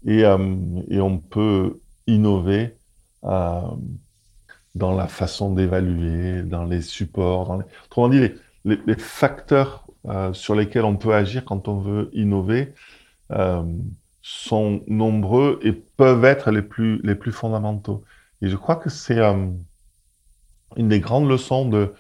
Et, 0.07 0.21
et, 0.21 1.01
on 1.01 1.19
peut 1.19 1.81
innover 2.07 2.77
dans 3.23 4.95
la 4.95 5.09
façon 5.09 5.53
d'évaluer, 5.53 6.43
dans 6.43 6.65
les 6.65 6.83
supports, 6.83 7.47
dans 7.47 7.59
les... 7.59 7.65
autrement 7.87 8.09
dit, 8.09 8.21
les, 8.65 8.79
les, 8.87 8.95
facteurs 8.95 9.87
euh, 10.09 10.33
sur 10.33 10.55
lesquels 10.55 10.85
on 10.85 10.97
peut 10.97 11.15
agir 11.15 11.45
quand 11.45 11.67
on 11.67 11.79
veut 11.79 12.11
innover 12.13 12.75
euh, 13.33 13.65
sont 14.23 14.83
nombreux 14.87 15.59
et 15.63 15.73
peuvent 15.73 16.25
être 16.25 16.51
les 16.51 16.63
plus, 16.63 17.01
les 17.03 17.15
plus 17.15 17.33
fondamentaux. 17.33 18.05
Et 18.43 18.49
je 18.49 18.57
crois 18.57 18.77
que 18.77 18.91
c'est 18.91 19.19
euh, 19.19 19.49
une 20.77 20.89
des 20.89 21.01
grandes 21.01 21.29
leçons 21.29 21.69
de 21.69 21.95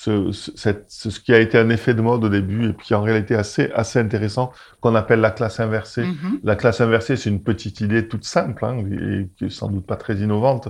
ce, 0.00 0.30
cette, 0.32 0.84
ce 0.88 1.18
qui 1.18 1.34
a 1.34 1.40
été 1.40 1.58
un 1.58 1.70
effet 1.70 1.92
de 1.92 2.02
mode 2.02 2.22
au 2.24 2.28
début 2.28 2.68
et 2.68 2.72
puis 2.72 2.94
en 2.94 3.02
réalité 3.02 3.34
assez, 3.34 3.70
assez 3.72 3.98
intéressant 3.98 4.52
qu'on 4.80 4.94
appelle 4.94 5.20
la 5.20 5.32
classe 5.32 5.58
inversée. 5.58 6.04
Mm-hmm. 6.04 6.40
La 6.44 6.54
classe 6.54 6.80
inversée, 6.80 7.16
c'est 7.16 7.30
une 7.30 7.42
petite 7.42 7.80
idée 7.80 8.06
toute 8.06 8.24
simple 8.24 8.64
hein, 8.64 8.78
et 8.78 9.28
qui 9.36 9.46
est 9.46 9.50
sans 9.50 9.68
doute 9.68 9.86
pas 9.86 9.96
très 9.96 10.14
innovante 10.16 10.68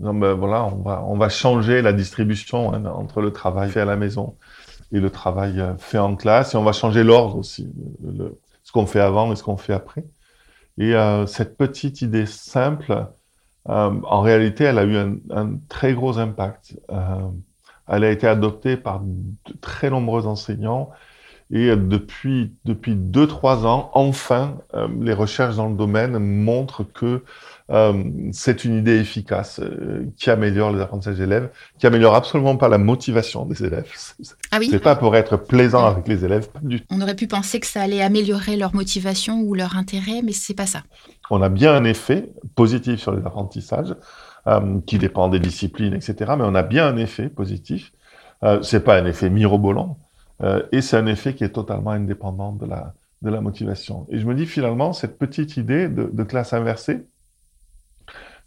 ben 0.00 0.34
voilà, 0.34 0.64
on 0.64 0.82
va, 0.82 1.02
on 1.06 1.16
va 1.16 1.28
changer 1.28 1.82
la 1.82 1.92
distribution 1.92 2.72
hein, 2.72 2.84
entre 2.84 3.20
le 3.20 3.32
travail 3.32 3.70
fait 3.70 3.80
à 3.80 3.84
la 3.84 3.96
maison 3.96 4.36
et 4.92 5.00
le 5.00 5.10
travail 5.10 5.60
euh, 5.60 5.76
fait 5.76 5.98
en 5.98 6.14
classe, 6.14 6.54
et 6.54 6.56
on 6.56 6.62
va 6.62 6.72
changer 6.72 7.02
l'ordre 7.02 7.36
aussi, 7.36 7.68
le, 8.04 8.38
ce 8.62 8.70
qu'on 8.70 8.86
fait 8.86 9.00
avant 9.00 9.32
et 9.32 9.36
ce 9.36 9.42
qu'on 9.42 9.56
fait 9.56 9.72
après. 9.72 10.04
Et 10.78 10.94
euh, 10.94 11.26
cette 11.26 11.56
petite 11.56 12.00
idée 12.00 12.26
simple, 12.26 13.06
euh, 13.68 13.90
en 14.02 14.20
réalité, 14.20 14.64
elle 14.64 14.78
a 14.78 14.84
eu 14.84 14.96
un, 14.96 15.16
un 15.30 15.56
très 15.68 15.94
gros 15.94 16.18
impact. 16.18 16.78
Euh, 16.90 17.28
elle 17.88 18.04
a 18.04 18.10
été 18.10 18.26
adoptée 18.26 18.76
par 18.76 19.00
de 19.00 19.14
très 19.60 19.90
nombreux 19.90 20.26
enseignants, 20.26 20.90
et 21.50 21.74
depuis 21.76 22.52
depuis 22.66 22.94
deux 22.94 23.26
trois 23.26 23.66
ans, 23.66 23.90
enfin, 23.94 24.58
euh, 24.74 24.86
les 25.00 25.14
recherches 25.14 25.56
dans 25.56 25.68
le 25.68 25.76
domaine 25.76 26.18
montrent 26.18 26.84
que 26.84 27.24
euh, 27.70 28.04
c'est 28.32 28.64
une 28.64 28.78
idée 28.78 28.98
efficace 28.98 29.60
euh, 29.60 30.06
qui 30.18 30.30
améliore 30.30 30.72
les 30.72 30.80
apprentissages 30.80 31.16
des 31.16 31.24
élèves, 31.24 31.50
qui 31.78 31.86
améliore 31.86 32.14
absolument 32.14 32.56
pas 32.56 32.68
la 32.68 32.78
motivation 32.78 33.46
des 33.46 33.64
élèves. 33.64 33.86
Ah 34.50 34.58
oui. 34.58 34.68
C'est 34.70 34.78
pas 34.78 34.96
pour 34.96 35.16
être 35.16 35.36
plaisant 35.36 35.86
avec 35.86 36.06
les 36.08 36.24
élèves, 36.24 36.48
pas 36.50 36.60
du 36.62 36.80
tout. 36.80 36.86
On 36.90 37.00
aurait 37.00 37.16
pu 37.16 37.26
penser 37.26 37.60
que 37.60 37.66
ça 37.66 37.82
allait 37.82 38.02
améliorer 38.02 38.56
leur 38.56 38.74
motivation 38.74 39.40
ou 39.40 39.54
leur 39.54 39.76
intérêt, 39.76 40.20
mais 40.22 40.32
c'est 40.32 40.54
pas 40.54 40.66
ça. 40.66 40.82
On 41.30 41.42
a 41.42 41.48
bien 41.48 41.74
un 41.74 41.84
effet 41.84 42.30
positif 42.54 43.00
sur 43.00 43.12
les 43.12 43.24
apprentissages, 43.24 43.94
euh, 44.48 44.80
qui 44.86 44.98
dépend 44.98 45.28
des 45.28 45.40
disciplines, 45.40 45.94
etc. 45.94 46.14
Mais 46.38 46.44
on 46.44 46.54
a 46.54 46.62
bien 46.62 46.86
un 46.86 46.96
effet 46.96 47.28
positif. 47.28 47.92
Euh, 48.42 48.62
c'est 48.62 48.80
pas 48.80 48.98
un 48.98 49.04
effet 49.06 49.30
mirobolant, 49.30 49.98
euh, 50.42 50.62
et 50.72 50.80
c'est 50.80 50.96
un 50.96 51.06
effet 51.06 51.34
qui 51.34 51.44
est 51.44 51.50
totalement 51.50 51.90
indépendant 51.90 52.52
de 52.52 52.66
la 52.66 52.94
de 53.22 53.30
la 53.30 53.40
motivation. 53.40 54.06
Et 54.10 54.18
je 54.18 54.26
me 54.26 54.34
dis 54.34 54.46
finalement 54.46 54.92
cette 54.92 55.18
petite 55.18 55.56
idée 55.56 55.88
de, 55.88 56.22
classe 56.22 56.52
inversée 56.52 57.04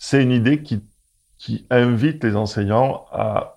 c'est 0.04 0.24
une 0.24 0.32
idée 0.32 0.64
qui, 0.64 0.82
qui 1.38 1.68
invite 1.70 2.24
les 2.24 2.36
enseignants 2.36 3.06
à, 3.12 3.56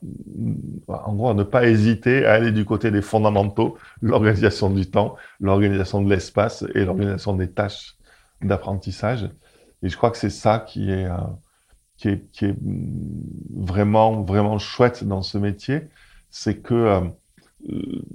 en 0.89 1.15
gros, 1.15 1.31
à 1.31 1.35
ne 1.35 1.43
pas 1.43 1.67
hésiter 1.67 2.27
à 2.27 2.35
aller 2.35 2.53
du 2.53 2.67
côté 2.67 2.91
des 2.91 3.01
fondamentaux, 3.01 3.79
l'organisation 4.03 4.69
du 4.69 4.91
temps, 4.91 5.17
l'organisation 5.41 6.03
de 6.03 6.11
l'espace 6.11 6.65
et 6.75 6.85
l'organisation 6.85 7.35
des 7.35 7.51
tâches 7.51 7.97
d'apprentissage. 8.43 9.31
Et 9.83 9.89
je 9.89 9.97
crois 9.97 10.11
que 10.11 10.19
c'est 10.19 10.29
ça 10.29 10.59
qui 10.59 10.91
est, 10.91 11.07
euh, 11.07 11.17
qui 11.97 12.09
est, 12.09 12.31
qui 12.33 12.47
est 12.47 12.57
vraiment, 13.55 14.23
vraiment 14.23 14.59
chouette 14.59 15.05
dans 15.05 15.23
ce 15.23 15.39
métier, 15.39 15.83
c'est 16.31 16.57
que 16.59 16.75
euh, 16.75 17.01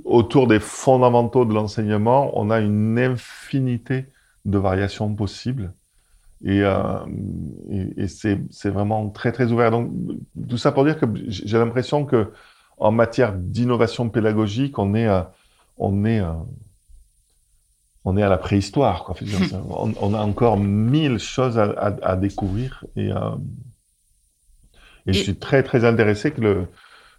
autour 0.05 0.47
des 0.47 0.59
fondamentaux 0.59 1.45
de 1.45 1.53
l'enseignement, 1.53 2.32
on 2.39 2.49
a 2.49 2.59
une 2.59 2.99
infinité 2.99 4.05
de 4.45 4.57
variations 4.57 5.13
possibles 5.13 5.73
et, 6.43 6.61
euh, 6.63 7.05
et, 7.69 8.03
et 8.03 8.07
c'est 8.07 8.69
vraiment 8.69 9.09
très 9.09 9.32
très 9.32 9.51
ouvert. 9.51 9.71
Donc 9.71 9.91
tout 10.47 10.57
ça 10.57 10.71
pour 10.71 10.86
dire 10.86 10.97
que 10.97 11.05
j'ai 11.27 11.57
l'impression 11.57 12.05
que 12.05 12.32
en 12.77 12.91
matière 12.91 13.34
d'innovation 13.34 14.09
pédagogique, 14.09 14.80
on 14.80 14.93
est 14.95 15.07
euh, 15.07 15.21
on 15.77 16.05
est 16.05 16.21
euh, 16.21 16.32
on 18.05 18.15
est 18.15 18.23
à 18.23 18.30
la 18.30 18.38
préhistoire. 18.38 19.03
Quoi. 19.03 19.15
on, 19.69 19.93
on, 19.99 20.13
a 20.13 20.19
encore 20.19 20.57
mille 20.57 21.19
choses 21.19 21.59
à, 21.59 21.65
à, 21.71 22.11
à 22.11 22.15
découvrir 22.15 22.86
et, 22.95 23.11
et, 25.08 25.14
je 25.14 25.24
suis 25.24 25.36
très 25.36 25.64
très 25.64 25.86
intéressé 25.86 26.32
que 26.32 26.41
le 26.41 26.68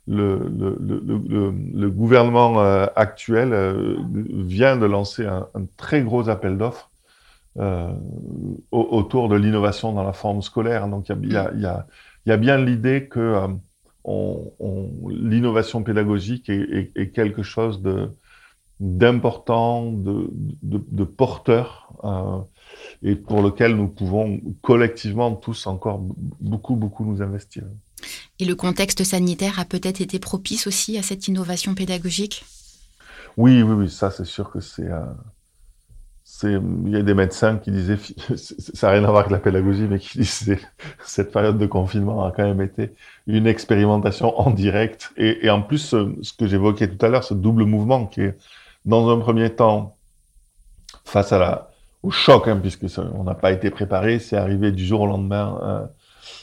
le, 0.07 0.51
le, 0.59 0.77
le, 1.29 1.55
le 1.75 1.91
gouvernement 1.91 2.61
euh, 2.61 2.87
actuel 2.97 3.53
euh, 3.53 3.97
vient 4.13 4.77
de 4.77 4.87
lancer 4.87 5.25
un, 5.27 5.47
un 5.55 5.67
très 5.77 6.03
gros 6.03 6.29
appel 6.29 6.59
d'offres 6.59 6.91
euh, 7.59 7.93
autour 8.73 9.29
de 9.29 9.37
l'innovation 9.37 9.93
dans 9.93 10.03
la 10.03 10.13
forme 10.13 10.43
scolaire. 10.43 10.89
Donc 10.89 11.09
il 11.09 11.33
y 11.33 11.37
a, 11.37 11.53
y 11.55 11.67
a, 11.67 11.87
y 12.27 12.33
a, 12.33 12.37
bien 12.37 12.57
l'idée 12.57 13.09
que 13.09 13.47
on, 14.05 14.53
on, 14.59 15.09
l'innovation 15.09 15.83
pédagogique 15.83 16.49
est, 16.49 16.61
est, 16.61 16.93
est, 16.97 17.11
quelque 17.11 17.43
chose 17.43 17.83
de 17.83 18.11
d'important, 18.81 19.93
de, 19.93 20.31
de, 20.63 20.83
de, 20.91 21.05
porteur, 21.05 21.93
et 23.03 23.15
pour 23.15 23.43
lequel 23.43 23.77
nous 23.77 23.89
pouvons 23.89 24.41
collectivement 24.63 25.35
tous 25.35 25.67
encore 25.67 26.01
beaucoup, 26.41 26.77
beaucoup 26.77 27.05
nous 27.05 27.23
investir. 27.23 27.65
Et 28.39 28.45
le 28.45 28.55
contexte 28.55 29.05
sanitaire 29.05 29.59
a 29.59 29.65
peut-être 29.65 30.01
été 30.01 30.19
propice 30.19 30.67
aussi 30.67 30.99
à 30.99 31.03
cette 31.03 31.29
innovation 31.29 31.75
pédagogique? 31.75 32.45
Oui, 33.37 33.63
oui, 33.63 33.73
oui, 33.73 33.91
ça 33.91 34.11
c'est 34.11 34.25
sûr 34.25 34.51
que 34.51 34.61
c'est... 34.61 34.91
Euh, 34.91 35.05
il 36.43 36.91
y 36.91 36.97
a 36.97 37.03
des 37.03 37.13
médecins 37.13 37.59
qui 37.59 37.71
disaient, 37.71 37.99
ça 38.37 38.87
n'a 38.87 38.93
rien 38.95 39.05
à 39.05 39.11
voir 39.11 39.19
avec 39.19 39.33
la 39.33 39.39
pédagogie, 39.39 39.87
mais 39.89 39.99
qui 39.99 40.19
disaient, 40.19 40.61
cette 41.05 41.33
période 41.33 41.59
de 41.59 41.67
confinement 41.67 42.25
a 42.25 42.31
quand 42.31 42.45
même 42.45 42.63
été 42.63 42.93
une 43.27 43.47
expérimentation 43.47 44.39
en 44.39 44.51
direct. 44.51 45.13
Et, 45.17 45.45
et 45.45 45.51
en 45.51 45.61
plus, 45.61 45.79
ce, 45.79 46.33
que 46.39 46.47
j'évoquais 46.47 46.89
tout 46.89 47.05
à 47.05 47.09
l'heure, 47.09 47.25
ce 47.25 47.35
double 47.35 47.65
mouvement 47.65 48.07
qui 48.07 48.23
est, 48.23 48.39
dans 48.87 49.11
un 49.11 49.19
premier 49.19 49.51
temps, 49.51 49.97
face 51.05 51.33
à 51.33 51.39
la, 51.39 51.70
au 52.03 52.11
choc, 52.11 52.49
hein, 52.49 52.59
puisque 52.61 52.87
on 53.15 53.25
n'a 53.25 53.35
pas 53.35 53.53
été 53.53 53.71
préparé, 53.71 54.19
c'est 54.19 54.37
arrivé 54.37 54.73
du 54.73 54.85
jour 54.85 55.03
au 55.03 55.07
lendemain. 55.07 55.59
Euh, 55.63 55.87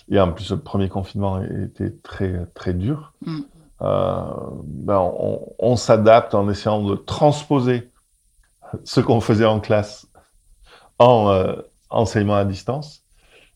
et 0.10 0.20
en 0.20 0.32
plus, 0.32 0.52
le 0.52 0.60
premier 0.60 0.90
confinement 0.90 1.42
était 1.42 1.92
très, 2.04 2.46
très 2.54 2.74
dur. 2.74 3.14
Mm. 3.26 3.40
Euh, 3.82 4.22
ben 4.64 5.00
on, 5.00 5.54
on 5.60 5.76
s'adapte 5.76 6.34
en 6.34 6.50
essayant 6.50 6.84
de 6.84 6.96
transposer 6.96 7.92
ce 8.84 9.02
qu'on 9.02 9.22
faisait 9.22 9.46
en 9.46 9.60
classe 9.60 10.08
en 10.98 11.30
euh, 11.30 11.56
enseignement 11.90 12.36
à 12.36 12.46
distance. 12.46 13.04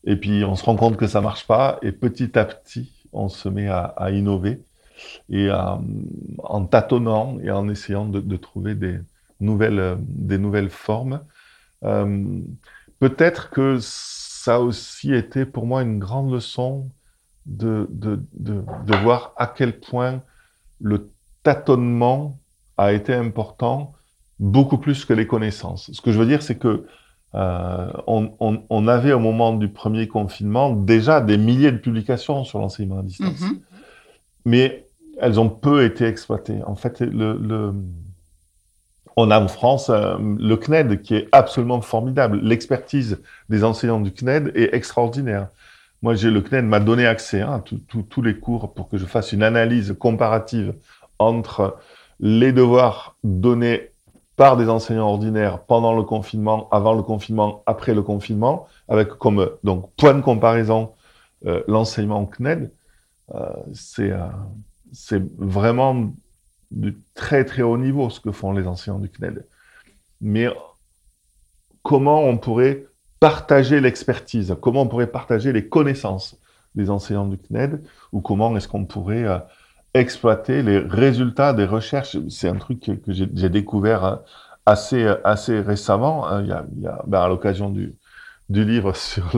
Et 0.04 0.16
puis 0.16 0.44
on 0.44 0.54
se 0.54 0.64
rend 0.64 0.76
compte 0.76 0.96
que 0.96 1.06
ça 1.06 1.20
marche 1.20 1.46
pas 1.46 1.78
et 1.82 1.92
petit 1.92 2.38
à 2.38 2.44
petit 2.44 2.92
on 3.12 3.28
se 3.28 3.48
met 3.48 3.68
à, 3.68 3.80
à 3.96 4.10
innover 4.10 4.62
et 5.28 5.48
à, 5.48 5.80
en 6.38 6.64
tâtonnant 6.64 7.38
et 7.42 7.50
en 7.50 7.68
essayant 7.68 8.06
de, 8.06 8.20
de 8.20 8.36
trouver 8.36 8.74
des 8.74 8.98
nouvelles 9.40 9.96
des 10.00 10.38
nouvelles 10.38 10.70
formes. 10.70 11.20
Euh, 11.84 12.40
Peut-être 13.02 13.50
que 13.50 13.78
ça 13.80 14.54
a 14.54 14.58
aussi 14.60 15.12
été 15.12 15.44
pour 15.44 15.66
moi 15.66 15.82
une 15.82 15.98
grande 15.98 16.30
leçon 16.30 16.88
de, 17.46 17.88
de, 17.90 18.22
de, 18.34 18.62
de 18.86 18.96
voir 19.02 19.32
à 19.36 19.48
quel 19.48 19.80
point 19.80 20.22
le 20.80 21.10
tâtonnement 21.42 22.38
a 22.76 22.92
été 22.92 23.12
important 23.12 23.92
beaucoup 24.38 24.78
plus 24.78 25.04
que 25.04 25.12
les 25.14 25.26
connaissances. 25.26 25.90
Ce 25.92 26.00
que 26.00 26.12
je 26.12 26.18
veux 26.20 26.26
dire, 26.26 26.42
c'est 26.42 26.58
que 26.58 26.86
euh, 27.34 27.92
on, 28.06 28.30
on, 28.38 28.62
on, 28.70 28.86
avait 28.86 29.12
au 29.12 29.18
moment 29.18 29.52
du 29.52 29.68
premier 29.68 30.06
confinement 30.06 30.70
déjà 30.70 31.20
des 31.20 31.38
milliers 31.38 31.72
de 31.72 31.78
publications 31.78 32.44
sur 32.44 32.60
l'enseignement 32.60 33.00
à 33.00 33.02
distance, 33.02 33.40
mm 33.40 33.46
-hmm. 33.46 33.58
mais 34.44 34.86
elles 35.18 35.40
ont 35.40 35.48
peu 35.48 35.82
été 35.84 36.04
exploitées. 36.04 36.60
En 36.72 36.76
fait, 36.76 37.00
le, 37.00 37.36
le 37.52 37.74
on 39.16 39.30
a 39.30 39.40
en 39.40 39.48
France 39.48 39.90
euh, 39.90 40.16
le 40.38 40.56
CNED 40.56 41.02
qui 41.02 41.14
est 41.14 41.28
absolument 41.32 41.80
formidable. 41.80 42.40
L'expertise 42.42 43.20
des 43.48 43.64
enseignants 43.64 44.00
du 44.00 44.12
CNED 44.12 44.52
est 44.54 44.74
extraordinaire. 44.74 45.48
Moi, 46.02 46.14
j'ai 46.14 46.30
le 46.30 46.40
CNED 46.40 46.64
m'a 46.64 46.80
donné 46.80 47.06
accès 47.06 47.40
hein, 47.40 47.62
à 47.62 48.02
tous 48.08 48.22
les 48.22 48.38
cours 48.38 48.74
pour 48.74 48.88
que 48.88 48.98
je 48.98 49.06
fasse 49.06 49.32
une 49.32 49.42
analyse 49.42 49.94
comparative 49.98 50.74
entre 51.18 51.76
les 52.18 52.52
devoirs 52.52 53.16
donnés 53.22 53.92
par 54.36 54.56
des 54.56 54.68
enseignants 54.68 55.08
ordinaires 55.08 55.60
pendant 55.60 55.94
le 55.94 56.02
confinement, 56.02 56.68
avant 56.70 56.94
le 56.94 57.02
confinement, 57.02 57.62
après 57.66 57.94
le 57.94 58.02
confinement, 58.02 58.66
avec 58.88 59.08
comme 59.10 59.50
donc 59.62 59.90
point 59.96 60.14
de 60.14 60.20
comparaison 60.20 60.92
euh, 61.46 61.62
l'enseignement 61.68 62.24
CNED, 62.26 62.70
euh, 63.34 63.40
euh, 63.98 64.28
c'est 64.92 65.22
vraiment 65.38 66.12
du 66.72 66.98
très 67.14 67.44
très 67.44 67.62
haut 67.62 67.76
niveau 67.76 68.10
ce 68.10 68.20
que 68.20 68.32
font 68.32 68.52
les 68.52 68.66
enseignants 68.66 68.98
du 68.98 69.08
CNED. 69.08 69.46
Mais 70.20 70.48
comment 71.82 72.22
on 72.24 72.38
pourrait 72.38 72.86
partager 73.20 73.80
l'expertise, 73.80 74.56
comment 74.60 74.82
on 74.82 74.88
pourrait 74.88 75.06
partager 75.06 75.52
les 75.52 75.68
connaissances 75.68 76.36
des 76.74 76.90
enseignants 76.90 77.26
du 77.26 77.38
CNED, 77.38 77.82
ou 78.12 78.20
comment 78.20 78.56
est-ce 78.56 78.66
qu'on 78.66 78.84
pourrait 78.84 79.24
euh, 79.24 79.38
exploiter 79.94 80.62
les 80.62 80.78
résultats 80.78 81.52
des 81.52 81.66
recherches? 81.66 82.16
C'est 82.28 82.48
un 82.48 82.56
truc 82.56 82.80
que, 82.80 82.92
que 82.92 83.12
j'ai 83.12 83.48
découvert 83.48 84.04
hein, 84.04 84.22
assez, 84.66 85.06
assez 85.24 85.60
récemment. 85.60 86.26
Hein. 86.26 86.42
Il 86.42 86.48
y 86.48 86.52
a, 86.52 86.66
il 86.76 86.82
y 86.82 86.86
a 86.86 87.02
ben, 87.06 87.20
à 87.20 87.28
l'occasion 87.28 87.70
du, 87.70 87.94
du 88.48 88.64
livre 88.64 88.96
sur 88.96 89.30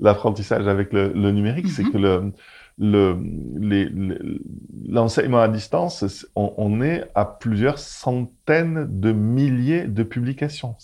l'apprentissage 0.00 0.68
avec 0.68 0.92
le, 0.92 1.12
le 1.12 1.32
numérique, 1.32 1.68
c'est 1.68 1.82
mm-hmm. 1.82 1.92
que 1.92 1.98
le, 1.98 2.32
l'enseignement 2.78 5.38
le, 5.38 5.44
à 5.44 5.48
distance, 5.48 6.26
on, 6.34 6.82
est 6.82 7.04
à 7.14 7.24
plusieurs 7.24 7.78
centaines 7.78 9.00
de 9.00 9.12
milliers 9.12 9.86
de 9.86 10.02
publications. 10.02 10.76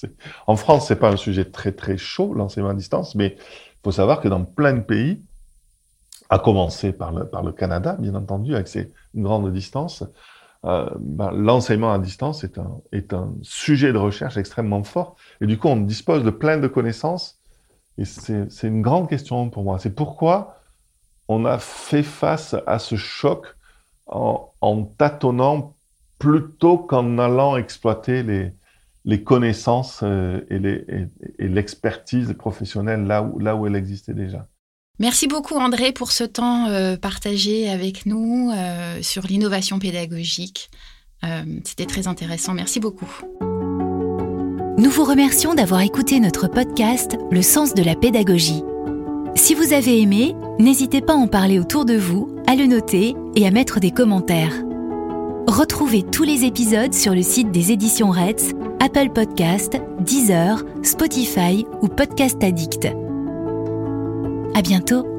En 0.46 0.56
France, 0.56 0.88
c'est 0.88 0.96
pas 0.96 1.10
un 1.10 1.16
sujet 1.16 1.46
très 1.46 1.72
très 1.72 1.96
chaud, 1.96 2.34
l'enseignement 2.34 2.70
à 2.70 2.74
distance, 2.74 3.14
mais 3.14 3.36
il 3.38 3.82
faut 3.84 3.92
savoir 3.92 4.20
que 4.20 4.28
dans 4.28 4.44
plein 4.44 4.74
de 4.74 4.80
pays, 4.80 5.22
à 6.30 6.38
commencer 6.38 6.92
par 6.92 7.12
le, 7.12 7.52
Canada, 7.52 7.96
bien 7.98 8.14
entendu, 8.14 8.54
avec 8.54 8.68
ses 8.68 8.92
grandes 9.14 9.50
distances, 9.52 10.04
euh, 10.66 10.90
ben, 10.98 11.30
l'enseignement 11.30 11.92
à 11.92 11.98
distance 11.98 12.44
est 12.44 13.14
un 13.14 13.34
sujet 13.42 13.92
de 13.92 13.98
recherche 13.98 14.36
extrêmement 14.36 14.82
fort. 14.82 15.16
Et 15.40 15.46
du 15.46 15.56
coup, 15.56 15.68
on 15.68 15.76
dispose 15.76 16.24
de 16.24 16.30
plein 16.30 16.58
de 16.58 16.66
connaissances. 16.66 17.38
Et 17.96 18.04
c'est 18.04 18.68
une 18.68 18.82
grande 18.82 19.08
question 19.08 19.48
pour 19.50 19.64
moi. 19.64 19.78
C'est 19.78 19.94
pourquoi 19.94 20.57
on 21.28 21.44
a 21.44 21.58
fait 21.58 22.02
face 22.02 22.56
à 22.66 22.78
ce 22.78 22.96
choc 22.96 23.46
en, 24.06 24.50
en 24.60 24.82
tâtonnant 24.84 25.74
plutôt 26.18 26.78
qu'en 26.78 27.18
allant 27.18 27.56
exploiter 27.56 28.22
les, 28.22 28.52
les 29.08 29.22
connaissances 29.22 30.00
euh, 30.02 30.40
et 30.50 31.48
l'expertise 31.48 32.34
professionnelle 32.38 33.04
là 33.04 33.22
où, 33.22 33.38
là 33.38 33.56
où 33.56 33.66
elle 33.66 33.76
existait 33.76 34.14
déjà. 34.14 34.46
Merci 34.98 35.28
beaucoup 35.28 35.54
André 35.54 35.92
pour 35.92 36.12
ce 36.12 36.24
temps 36.24 36.66
euh, 36.68 36.96
partagé 36.96 37.70
avec 37.70 38.04
nous 38.04 38.50
euh, 38.52 39.00
sur 39.02 39.26
l'innovation 39.26 39.78
pédagogique. 39.78 40.70
C'était 41.64 41.86
très 41.86 42.06
intéressant. 42.06 42.54
Merci 42.54 42.78
beaucoup. 42.78 43.10
Nous 44.78 44.90
vous 44.90 45.02
remercions 45.02 45.52
d'avoir 45.52 45.80
écouté 45.80 46.20
notre 46.20 46.46
podcast 46.46 47.16
Le 47.32 47.42
sens 47.42 47.74
de 47.74 47.82
la 47.82 47.96
pédagogie. 47.96 48.62
Si 49.38 49.54
vous 49.54 49.72
avez 49.72 50.02
aimé, 50.02 50.34
n'hésitez 50.58 51.00
pas 51.00 51.12
à 51.12 51.16
en 51.16 51.28
parler 51.28 51.60
autour 51.60 51.84
de 51.84 51.94
vous, 51.94 52.28
à 52.48 52.56
le 52.56 52.66
noter 52.66 53.14
et 53.36 53.46
à 53.46 53.52
mettre 53.52 53.78
des 53.78 53.92
commentaires. 53.92 54.52
Retrouvez 55.46 56.02
tous 56.02 56.24
les 56.24 56.44
épisodes 56.44 56.92
sur 56.92 57.14
le 57.14 57.22
site 57.22 57.52
des 57.52 57.70
éditions 57.70 58.10
Reds, 58.10 58.52
Apple 58.80 59.10
Podcast, 59.14 59.80
Deezer, 60.00 60.64
Spotify 60.82 61.64
ou 61.80 61.86
Podcast 61.86 62.42
Addict. 62.42 62.88
À 64.54 64.60
bientôt! 64.60 65.17